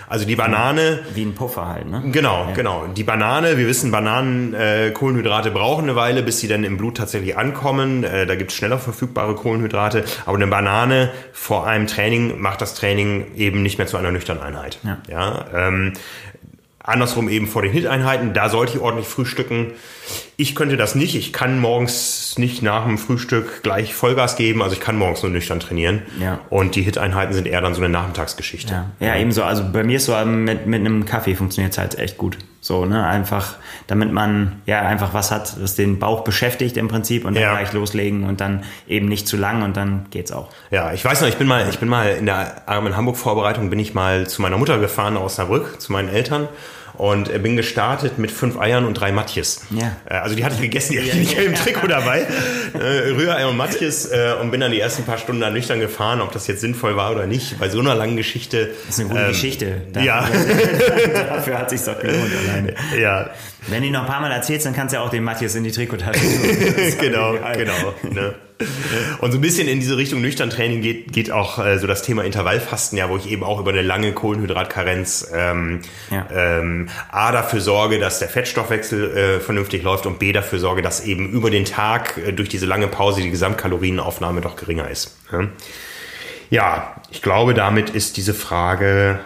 also 0.09 0.25
die 0.25 0.37
Banane. 0.37 1.01
Wie 1.15 1.25
ein 1.25 1.35
Puffer 1.35 1.67
halt, 1.69 1.87
ne? 1.87 2.03
Genau, 2.13 2.47
ja. 2.49 2.53
genau. 2.53 2.87
Die 2.87 3.03
Banane, 3.03 3.57
wir 3.59 3.67
wissen, 3.67 3.91
Bananen, 3.91 4.55
äh, 4.55 4.91
Kohlenhydrate 4.93 5.51
brauchen 5.51 5.85
eine 5.85 5.97
Weile, 5.97 6.23
bis 6.23 6.41
sie 6.41 6.49
dann 6.49 6.65
im 6.65 6.77
Blut 6.77 6.97
tatsächlich 6.97 7.37
ankommen. 7.37 8.05
Äh, 8.05 8.27
da 8.27 8.35
gibt 8.37 8.51
es 8.51 8.57
schneller 8.57 8.79
verfügbare 8.79 9.35
Kohlenhydrate. 9.35 10.05
Aber 10.27 10.37
eine 10.37 10.47
Banane 10.47 11.11
vor 11.33 11.67
einem 11.67 11.87
Training 11.87 12.41
macht 12.41 12.61
das 12.61 12.75
Training 12.75 13.35
eben 13.35 13.63
nicht 13.63 13.79
mehr 13.79 13.87
zu 13.87 13.97
einer 13.97 14.13
nüchternen 14.13 14.43
Einheit. 14.43 14.79
Ja. 14.83 14.99
ja 15.09 15.47
ähm, 15.55 15.95
Andersrum 16.83 17.29
eben 17.29 17.47
vor 17.47 17.63
den 17.63 17.73
Hit-Einheiten, 17.73 18.35
da 18.35 18.49
sollte 18.49 18.75
ich 18.75 18.81
ordentlich 18.81 19.07
frühstücken. 19.07 19.73
Ich 20.37 20.55
könnte 20.55 20.77
das 20.77 20.95
nicht. 20.95 21.15
Ich 21.15 21.33
kann 21.33 21.61
morgens 21.61 22.37
nicht 22.39 22.63
nach 22.63 22.85
dem 22.85 22.99
Frühstück 22.99 23.63
gleich 23.63 23.95
Vollgas 23.95 24.37
geben. 24.37 24.63
Also 24.63 24.75
ich 24.75 24.81
kann 24.81 24.97
morgens 24.97 25.23
nur 25.23 25.31
nüchtern 25.31 25.61
trainieren. 25.61 26.03
Ja. 26.21 26.41
Und 26.51 26.75
die 26.75 26.83
Hit-Einheiten 26.83 27.35
sind 27.35 27.47
eher 27.47 27.61
dann 27.61 27.75
so 27.75 27.81
eine 27.81 27.89
Nachmittagsgeschichte. 27.89 28.87
Ja, 28.99 29.07
ja 29.07 29.17
ebenso. 29.17 29.45
Also 29.45 29.65
bei 29.73 29.85
mir 29.85 29.99
ist 29.99 30.07
so 30.07 30.25
mit, 30.25 30.67
mit 30.67 30.81
einem 30.81 31.05
Kaffee 31.05 31.37
funktioniert 31.37 31.73
es 31.73 31.79
halt 31.79 31.99
echt 31.99 32.19
gut. 32.19 32.39
So, 32.65 32.85
ne, 32.85 33.05
einfach, 33.05 33.57
damit 33.89 34.13
man 34.13 34.63
ja 34.67 34.83
einfach 34.83 35.13
was 35.15 35.33
hat, 35.33 35.61
was 35.61 35.75
den 35.75 35.99
Bauch 35.99 36.23
beschäftigt 36.23 36.77
im 36.77 36.87
Prinzip 36.87 37.25
und 37.25 37.35
dann 37.35 37.43
ja. 37.43 37.57
gleich 37.57 37.73
loslegen 37.73 38.23
und 38.23 38.41
dann 38.41 38.63
eben 38.87 39.09
nicht 39.09 39.27
zu 39.27 39.37
lang 39.37 39.65
und 39.65 39.77
dann 39.77 40.07
geht's 40.11 40.31
auch. 40.31 40.49
Ja, 40.71 40.93
ich 40.93 41.05
weiß 41.05 41.23
noch, 41.23 41.29
ich 41.29 41.37
bin 41.39 41.49
mal, 41.49 41.69
ich 41.69 41.81
bin 41.81 41.89
mal 41.89 42.11
in 42.11 42.27
der 42.27 42.69
Arm 42.69 42.87
in 42.87 42.97
Hamburg 42.97 43.17
Vorbereitung, 43.17 43.69
bin 43.69 43.81
ich 43.81 43.95
mal 43.95 44.29
zu 44.29 44.41
meiner 44.43 44.59
Mutter 44.59 44.79
gefahren 44.79 45.17
aus 45.17 45.33
Osnabrück, 45.33 45.81
zu 45.81 45.91
meinen 45.91 46.09
Eltern 46.09 46.47
und 47.03 47.43
bin 47.43 47.57
gestartet 47.57 48.19
mit 48.19 48.31
fünf 48.31 48.57
Eiern 48.57 48.85
und 48.85 48.95
drei 48.95 49.11
Matjes. 49.11 49.63
Ja. 49.71 49.97
Äh, 50.09 50.19
also 50.19 50.37
die 50.37 50.45
hatte 50.45 50.55
ich 50.55 50.61
gegessen, 50.61 50.93
die 50.93 51.01
hatte 51.01 51.09
ich 51.09 51.17
nicht 51.17 51.37
im 51.37 51.57
Trikot 51.57 51.89
dabei. 51.89 52.29
Äh, 52.75 53.11
Rührei 53.11 53.45
und 53.49 53.57
Matjes 53.57 54.07
äh, 54.07 54.35
und 54.41 54.53
bin 54.53 54.61
dann 54.61 54.71
die 54.71 54.79
ersten 54.79 55.03
paar 55.03 55.19
Stunden 55.19 55.41
da 55.41 55.51
nüchtern 55.51 55.81
gefahren, 55.81 56.21
ob 56.21 56.31
das 56.31 56.47
jetzt 56.47 56.61
sinnvoll 56.61 56.97
war 56.97 57.11
oder 57.11 57.27
nicht. 57.27 57.59
Bei 57.59 57.69
so 57.69 57.81
einer 57.81 57.97
langen 57.97 58.17
Geschichte. 58.17 58.71
Das 58.87 58.95
ist 58.95 59.01
eine 59.01 59.09
gute 59.09 59.21
ähm, 59.21 59.29
Geschichte. 59.31 59.83
Dafür, 59.93 60.07
ja. 60.07 60.29
dafür 61.29 61.59
hat 61.59 61.71
sich's 61.71 61.87
doch 61.87 61.99
gelohnt 61.99 62.31
alleine. 62.47 62.75
Ja. 62.97 63.31
Wenn 63.67 63.83
du 63.83 63.91
noch 63.91 64.03
ein 64.03 64.07
paar 64.07 64.21
Mal 64.21 64.31
erzählst, 64.31 64.67
dann 64.67 64.75
kannst 64.75 64.93
du 64.93 64.99
ja 64.99 65.03
auch 65.03 65.11
den 65.11 65.25
Matthias 65.25 65.57
in 65.57 65.65
die 65.65 65.73
Trikottasche 65.73 66.21
Genau, 67.01 67.33
genau. 67.57 67.95
Ne? 68.11 68.35
Und 69.19 69.33
so 69.33 69.39
ein 69.39 69.41
bisschen 69.41 69.69
in 69.69 69.81
diese 69.81 69.97
Richtung 69.97 70.21
nüchtern 70.21 70.51
Training 70.51 70.81
geht, 70.83 71.13
geht 71.13 71.31
auch 71.31 71.59
äh, 71.59 71.79
so 71.79 71.87
das 71.87 72.03
Thema 72.03 72.25
Intervallfasten, 72.25 72.99
ja, 72.99 73.09
wo 73.09 73.17
ich 73.17 73.31
eben 73.31 73.45
auch 73.45 73.61
über 73.61 73.71
eine 73.71 73.83
lange 73.83 74.13
Kohlenhydratkarenz 74.13 75.31
ähm, 75.35 75.81
ja. 76.11 76.27
ähm, 76.33 76.89
A 77.11 77.33
dafür 77.33 77.61
sorge, 77.61 77.99
dass 77.99 78.19
der 78.19 78.29
Fettstoffwechsel 78.29 79.17
äh, 79.17 79.41
vernünftig 79.41 79.83
läuft 79.83 80.07
und 80.07 80.19
B 80.19 80.33
dafür 80.33 80.59
sorge, 80.59 80.83
dass 80.83 81.05
eben 81.05 81.31
über 81.31 81.51
den 81.51 81.65
Tag 81.65 82.19
äh, 82.19 82.33
durch 82.33 82.49
diese 82.49 82.67
lange 82.67 82.89
Pause 82.89 83.23
die 83.23 83.31
Gesamtkalorienaufnahme 83.31 84.41
doch 84.41 84.57
geringer 84.57 84.91
ist. 84.91 85.17
Ja? 85.31 85.49
ja, 86.51 86.97
ich 87.11 87.23
glaube, 87.23 87.55
damit 87.55 87.91
ist 87.91 88.17
diese 88.17 88.35
Frage 88.35 89.21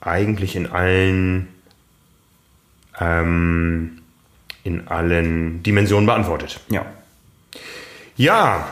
eigentlich 0.00 0.56
in 0.56 0.66
allen 0.66 1.48
ähm, 3.00 3.98
in 4.66 4.88
allen 4.88 5.62
Dimensionen 5.62 6.06
beantwortet. 6.06 6.60
Ja. 6.68 6.84
Ja, 8.16 8.68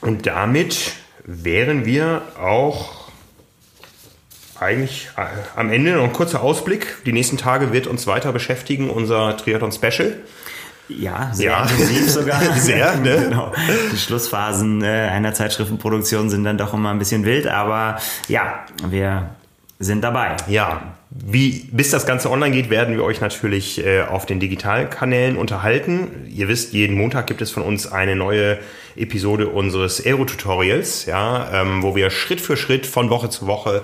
und 0.00 0.26
damit 0.26 0.92
wären 1.24 1.84
wir 1.84 2.22
auch 2.40 3.06
eigentlich 4.58 5.10
äh, 5.16 5.26
am 5.54 5.70
Ende 5.70 5.92
noch 5.92 6.04
ein 6.04 6.12
kurzer 6.12 6.42
Ausblick. 6.42 7.04
Die 7.04 7.12
nächsten 7.12 7.36
Tage 7.36 7.72
wird 7.72 7.86
uns 7.86 8.06
weiter 8.06 8.32
beschäftigen, 8.32 8.88
unser 8.88 9.36
Triathlon 9.36 9.72
Special. 9.72 10.14
Ja, 10.88 11.30
sehr 11.32 11.50
ja. 11.50 11.62
intensiv 11.62 12.10
sogar. 12.10 12.40
sehr, 12.56 12.96
ne? 12.96 13.26
genau. 13.28 13.52
Die 13.92 13.98
Schlussphasen 13.98 14.82
äh, 14.82 15.08
einer 15.10 15.34
Zeitschriftenproduktion 15.34 16.30
sind 16.30 16.44
dann 16.44 16.58
doch 16.58 16.72
immer 16.72 16.90
ein 16.90 16.98
bisschen 16.98 17.24
wild, 17.24 17.48
aber 17.48 17.98
ja, 18.28 18.64
wir 18.88 19.30
sind 19.78 20.02
dabei. 20.02 20.36
Ja, 20.46 20.94
wie, 21.24 21.68
bis 21.70 21.90
das 21.90 22.06
Ganze 22.06 22.30
online 22.30 22.54
geht, 22.54 22.70
werden 22.70 22.96
wir 22.96 23.04
euch 23.04 23.20
natürlich 23.20 23.84
äh, 23.84 24.02
auf 24.02 24.26
den 24.26 24.40
Digitalkanälen 24.40 25.36
unterhalten. 25.36 26.26
Ihr 26.28 26.48
wisst, 26.48 26.72
jeden 26.72 26.96
Montag 26.96 27.26
gibt 27.26 27.42
es 27.42 27.50
von 27.50 27.62
uns 27.62 27.90
eine 27.90 28.16
neue 28.16 28.58
Episode 28.96 29.48
unseres 29.48 30.04
Aero-Tutorials, 30.04 31.06
ja, 31.06 31.62
ähm, 31.62 31.82
wo 31.82 31.96
wir 31.96 32.10
Schritt 32.10 32.40
für 32.40 32.56
Schritt 32.56 32.86
von 32.86 33.10
Woche 33.10 33.30
zu 33.30 33.46
Woche 33.46 33.82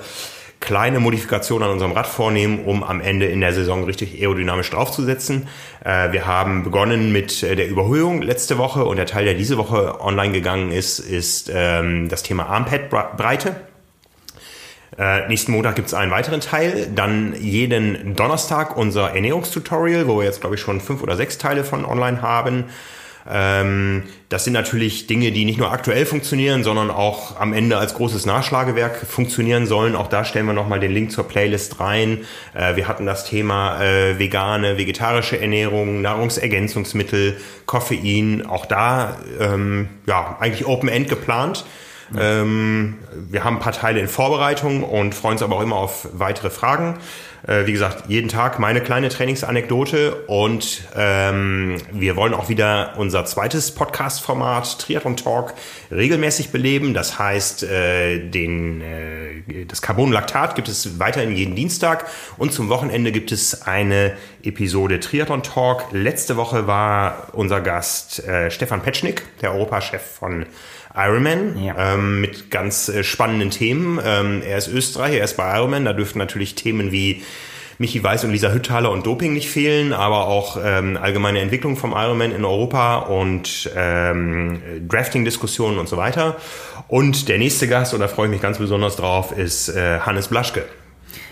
kleine 0.62 1.00
Modifikationen 1.00 1.66
an 1.66 1.72
unserem 1.72 1.92
Rad 1.92 2.06
vornehmen, 2.06 2.64
um 2.64 2.84
am 2.84 3.00
Ende 3.00 3.26
in 3.26 3.40
der 3.40 3.52
Saison 3.52 3.84
richtig 3.84 4.20
aerodynamisch 4.20 4.70
draufzusetzen. 4.70 5.48
Äh, 5.84 6.12
wir 6.12 6.26
haben 6.26 6.62
begonnen 6.62 7.12
mit 7.12 7.42
äh, 7.42 7.56
der 7.56 7.68
Überhöhung 7.68 8.22
letzte 8.22 8.58
Woche 8.58 8.84
und 8.84 8.96
der 8.96 9.06
Teil, 9.06 9.24
der 9.24 9.34
diese 9.34 9.58
Woche 9.58 10.00
online 10.00 10.32
gegangen 10.32 10.70
ist, 10.70 11.00
ist 11.00 11.50
ähm, 11.52 12.08
das 12.08 12.22
Thema 12.22 12.46
Armpad-Breite. 12.46 13.56
Äh, 14.99 15.28
nächsten 15.28 15.53
Montag 15.53 15.76
gibt 15.76 15.88
es 15.88 15.95
einen 15.95 16.11
weiteren 16.11 16.40
Teil. 16.40 16.88
Dann 16.95 17.34
jeden 17.40 18.14
Donnerstag 18.14 18.76
unser 18.76 19.14
Ernährungstutorial, 19.14 20.07
wo 20.07 20.18
wir 20.18 20.24
jetzt, 20.24 20.40
glaube 20.40 20.57
ich, 20.57 20.61
schon 20.61 20.80
fünf 20.80 21.03
oder 21.03 21.16
sechs 21.16 21.38
Teile 21.38 21.64
von 21.64 21.84
online 21.84 22.20
haben. 22.22 22.64
Ähm, 23.30 24.03
das 24.28 24.45
sind 24.45 24.53
natürlich 24.53 25.07
Dinge, 25.07 25.30
die 25.30 25.45
nicht 25.45 25.59
nur 25.59 25.70
aktuell 25.70 26.07
funktionieren, 26.07 26.64
sondern 26.64 26.90
auch 26.90 27.38
am 27.38 27.53
Ende 27.53 27.78
als 27.78 27.95
großes 27.95 28.26
Nachschlagewerk 28.26 28.97
funktionieren 29.07 29.66
sollen. 29.66 29.95
Auch 29.95 30.09
da 30.09 30.24
stellen 30.24 30.47
wir 30.47 30.55
nochmal 30.55 30.80
den 30.80 30.93
Link 30.93 31.12
zur 31.12 31.28
Playlist 31.28 31.80
rein. 31.80 32.24
Äh, 32.55 32.76
wir 32.76 32.88
hatten 32.88 33.07
das 33.07 33.24
Thema 33.24 33.80
äh, 33.80 34.18
vegane, 34.18 34.76
vegetarische 34.76 35.40
Ernährung, 35.40 36.03
Nahrungsergänzungsmittel, 36.03 37.36
Koffein. 37.66 38.45
Auch 38.47 38.66
da 38.66 39.18
ähm, 39.38 39.88
ja 40.07 40.36
eigentlich 40.40 40.66
Open 40.66 40.88
End 40.88 41.09
geplant. 41.09 41.64
Ähm, 42.18 42.98
wir 43.12 43.44
haben 43.44 43.56
ein 43.56 43.62
paar 43.62 43.72
Teile 43.72 44.00
in 44.00 44.08
Vorbereitung 44.08 44.84
und 44.84 45.14
freuen 45.14 45.34
uns 45.34 45.42
aber 45.42 45.56
auch 45.56 45.62
immer 45.62 45.76
auf 45.76 46.08
weitere 46.12 46.50
Fragen. 46.50 46.98
Äh, 47.46 47.66
wie 47.66 47.72
gesagt, 47.72 48.04
jeden 48.08 48.28
Tag 48.28 48.60
meine 48.60 48.80
kleine 48.80 49.08
Trainingsanekdote 49.08 50.14
und 50.26 50.82
ähm, 50.96 51.76
wir 51.90 52.14
wollen 52.14 52.34
auch 52.34 52.48
wieder 52.48 52.94
unser 52.98 53.24
zweites 53.24 53.72
Podcast-Format 53.74 54.78
Triathlon 54.78 55.16
Talk 55.16 55.54
regelmäßig 55.90 56.50
beleben. 56.50 56.94
Das 56.94 57.18
heißt, 57.18 57.64
äh, 57.64 58.28
den, 58.28 58.80
äh, 58.80 59.64
das 59.66 59.82
Carbonlaktat 59.82 60.54
gibt 60.54 60.68
es 60.68 61.00
weiterhin 61.00 61.34
jeden 61.34 61.56
Dienstag 61.56 62.06
und 62.36 62.52
zum 62.52 62.68
Wochenende 62.68 63.10
gibt 63.10 63.32
es 63.32 63.62
eine 63.62 64.16
Episode 64.44 65.00
Triathlon 65.00 65.42
Talk. 65.42 65.86
Letzte 65.90 66.36
Woche 66.36 66.68
war 66.68 67.28
unser 67.32 67.60
Gast 67.60 68.24
äh, 68.24 68.52
Stefan 68.52 68.82
Petschnik, 68.82 69.24
der 69.40 69.52
Europachef 69.52 70.02
von 70.02 70.46
Ironman 70.95 71.62
ja. 71.62 71.95
ähm, 71.95 72.20
mit 72.20 72.51
ganz 72.51 72.88
äh, 72.88 73.03
spannenden 73.03 73.51
Themen. 73.51 74.01
Ähm, 74.05 74.43
er 74.47 74.59
ist 74.59 74.68
Österreicher, 74.68 75.18
er 75.18 75.24
ist 75.24 75.36
bei 75.36 75.57
Ironman. 75.57 75.84
Da 75.84 75.93
dürften 75.93 76.18
natürlich 76.18 76.55
Themen 76.55 76.93
wie 76.93 77.22
Michi 77.78 78.03
Weiß 78.05 78.24
und 78.24 78.30
Lisa 78.30 78.53
Hüttaler 78.53 78.90
und 78.90 79.07
Doping 79.07 79.32
nicht 79.32 79.49
fehlen, 79.49 79.93
aber 79.93 80.26
auch 80.26 80.59
ähm, 80.62 80.99
allgemeine 81.01 81.40
Entwicklung 81.40 81.76
vom 81.76 81.93
Ironman 81.93 82.32
in 82.32 82.45
Europa 82.45 82.99
und 82.99 83.70
ähm, 83.74 84.62
Drafting-Diskussionen 84.86 85.78
und 85.78 85.88
so 85.88 85.97
weiter. 85.97 86.36
Und 86.88 87.28
der 87.28 87.38
nächste 87.38 87.68
Gast, 87.68 87.95
und 87.95 88.01
da 88.01 88.09
freue 88.09 88.26
ich 88.26 88.32
mich 88.32 88.43
ganz 88.43 88.59
besonders 88.59 88.97
drauf, 88.97 89.36
ist 89.36 89.70
äh, 89.70 90.01
Hannes 90.01 90.28
Blaschke. 90.28 90.64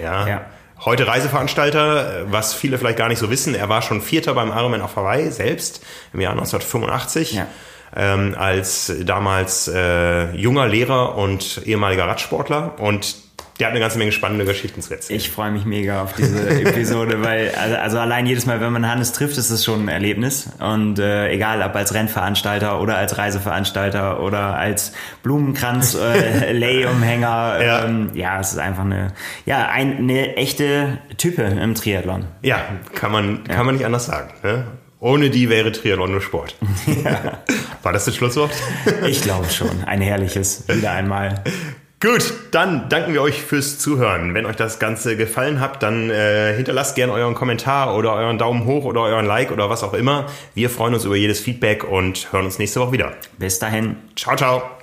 Ja. 0.03 0.27
ja. 0.27 0.47
Heute 0.85 1.07
Reiseveranstalter, 1.07 2.25
was 2.31 2.55
viele 2.55 2.79
vielleicht 2.79 2.97
gar 2.97 3.09
nicht 3.09 3.19
so 3.19 3.31
wissen. 3.31 3.55
Er 3.55 3.69
war 3.69 3.83
schon 3.83 4.01
Vierter 4.01 4.33
beim 4.33 4.49
Ironman 4.49 4.81
auf 4.81 4.97
Hawaii 4.97 5.31
selbst 5.31 5.85
im 6.15 6.21
Jahr 6.21 6.33
1985. 6.33 7.35
Ja 7.35 7.47
ähm, 7.97 8.35
als 8.39 8.93
damals 9.05 9.69
äh, 9.69 10.35
junger 10.37 10.69
Lehrer 10.69 11.17
und 11.17 11.63
ehemaliger 11.65 12.07
Radsportler. 12.07 12.79
Und 12.79 13.15
der 13.61 13.67
hat 13.67 13.73
eine 13.73 13.81
ganze 13.81 13.99
Menge 13.99 14.11
spannende 14.11 14.47
Geschichten 14.47 14.81
zu 14.81 14.95
erzählen. 14.95 15.19
Ich 15.19 15.31
freue 15.31 15.51
mich 15.51 15.67
mega 15.67 16.03
auf 16.03 16.15
diese 16.15 16.49
Episode, 16.65 17.23
weil 17.23 17.53
also, 17.55 17.77
also, 17.77 17.99
allein 17.99 18.27
jedes 18.27 18.47
Mal, 18.47 18.61
wenn 18.63 18.73
man 18.73 18.89
Hannes 18.89 19.13
trifft, 19.13 19.37
ist 19.37 19.51
es 19.51 19.65
schon 19.67 19.85
ein 19.85 19.89
Erlebnis. 19.89 20.49
Und 20.59 20.99
äh, 20.99 21.29
egal, 21.31 21.61
ob 21.61 21.77
als 21.77 21.93
Rennveranstalter 21.93 22.81
oder 22.81 22.97
als 22.97 23.19
Reiseveranstalter 23.19 24.23
oder 24.23 24.57
als 24.57 24.95
Blumenkranz, 25.23 25.95
äh, 25.95 26.53
ja. 27.63 27.85
Ähm, 27.85 28.11
ja, 28.15 28.41
es 28.41 28.53
ist 28.53 28.59
einfach 28.59 28.85
eine, 28.85 29.13
ja, 29.45 29.69
ein, 29.69 29.99
eine 29.99 30.37
echte 30.37 30.99
Type 31.19 31.43
im 31.43 31.75
Triathlon. 31.75 32.25
Ja, 32.41 32.63
kann 32.95 33.13
man, 33.13 33.45
kann 33.45 33.57
ja. 33.59 33.65
man 33.65 33.75
nicht 33.75 33.85
anders 33.85 34.07
sagen. 34.07 34.31
Ne? 34.43 34.65
Ohne 35.01 35.31
die 35.31 35.49
wäre 35.49 35.73
Triathlon 35.73 36.13
nur 36.13 36.21
Sport. 36.21 36.57
Ja. 37.05 37.39
War 37.83 37.93
das 37.93 38.05
das 38.05 38.17
Schlusswort? 38.17 38.51
Ich 39.07 39.23
glaube 39.23 39.49
schon. 39.49 39.85
Ein 39.85 40.03
herrliches, 40.03 40.65
wieder 40.69 40.93
einmal. 40.93 41.43
Gut, 42.03 42.33
dann 42.51 42.89
danken 42.89 43.13
wir 43.13 43.23
euch 43.23 43.43
fürs 43.43 43.79
Zuhören. 43.79 44.35
Wenn 44.35 44.47
euch 44.47 44.57
das 44.57 44.79
Ganze 44.79 45.17
gefallen 45.17 45.61
hat, 45.61 45.83
dann 45.83 46.11
äh, 46.11 46.55
hinterlasst 46.57 46.95
gerne 46.95 47.13
euren 47.13 47.35
Kommentar 47.35 47.95
oder 47.95 48.15
euren 48.15 48.39
Daumen 48.39 48.65
hoch 48.65 48.85
oder 48.85 49.03
euren 49.03 49.27
Like 49.27 49.51
oder 49.51 49.69
was 49.71 49.83
auch 49.83 49.95
immer. 49.95 50.27
Wir 50.55 50.71
freuen 50.71 50.95
uns 50.95 51.05
über 51.05 51.17
jedes 51.17 51.41
Feedback 51.41 51.85
und 51.85 52.33
hören 52.33 52.47
uns 52.47 52.59
nächste 52.59 52.81
Woche 52.81 52.93
wieder. 52.93 53.13
Bis 53.39 53.59
dahin. 53.59 53.97
Ciao, 54.17 54.35
ciao. 54.37 54.80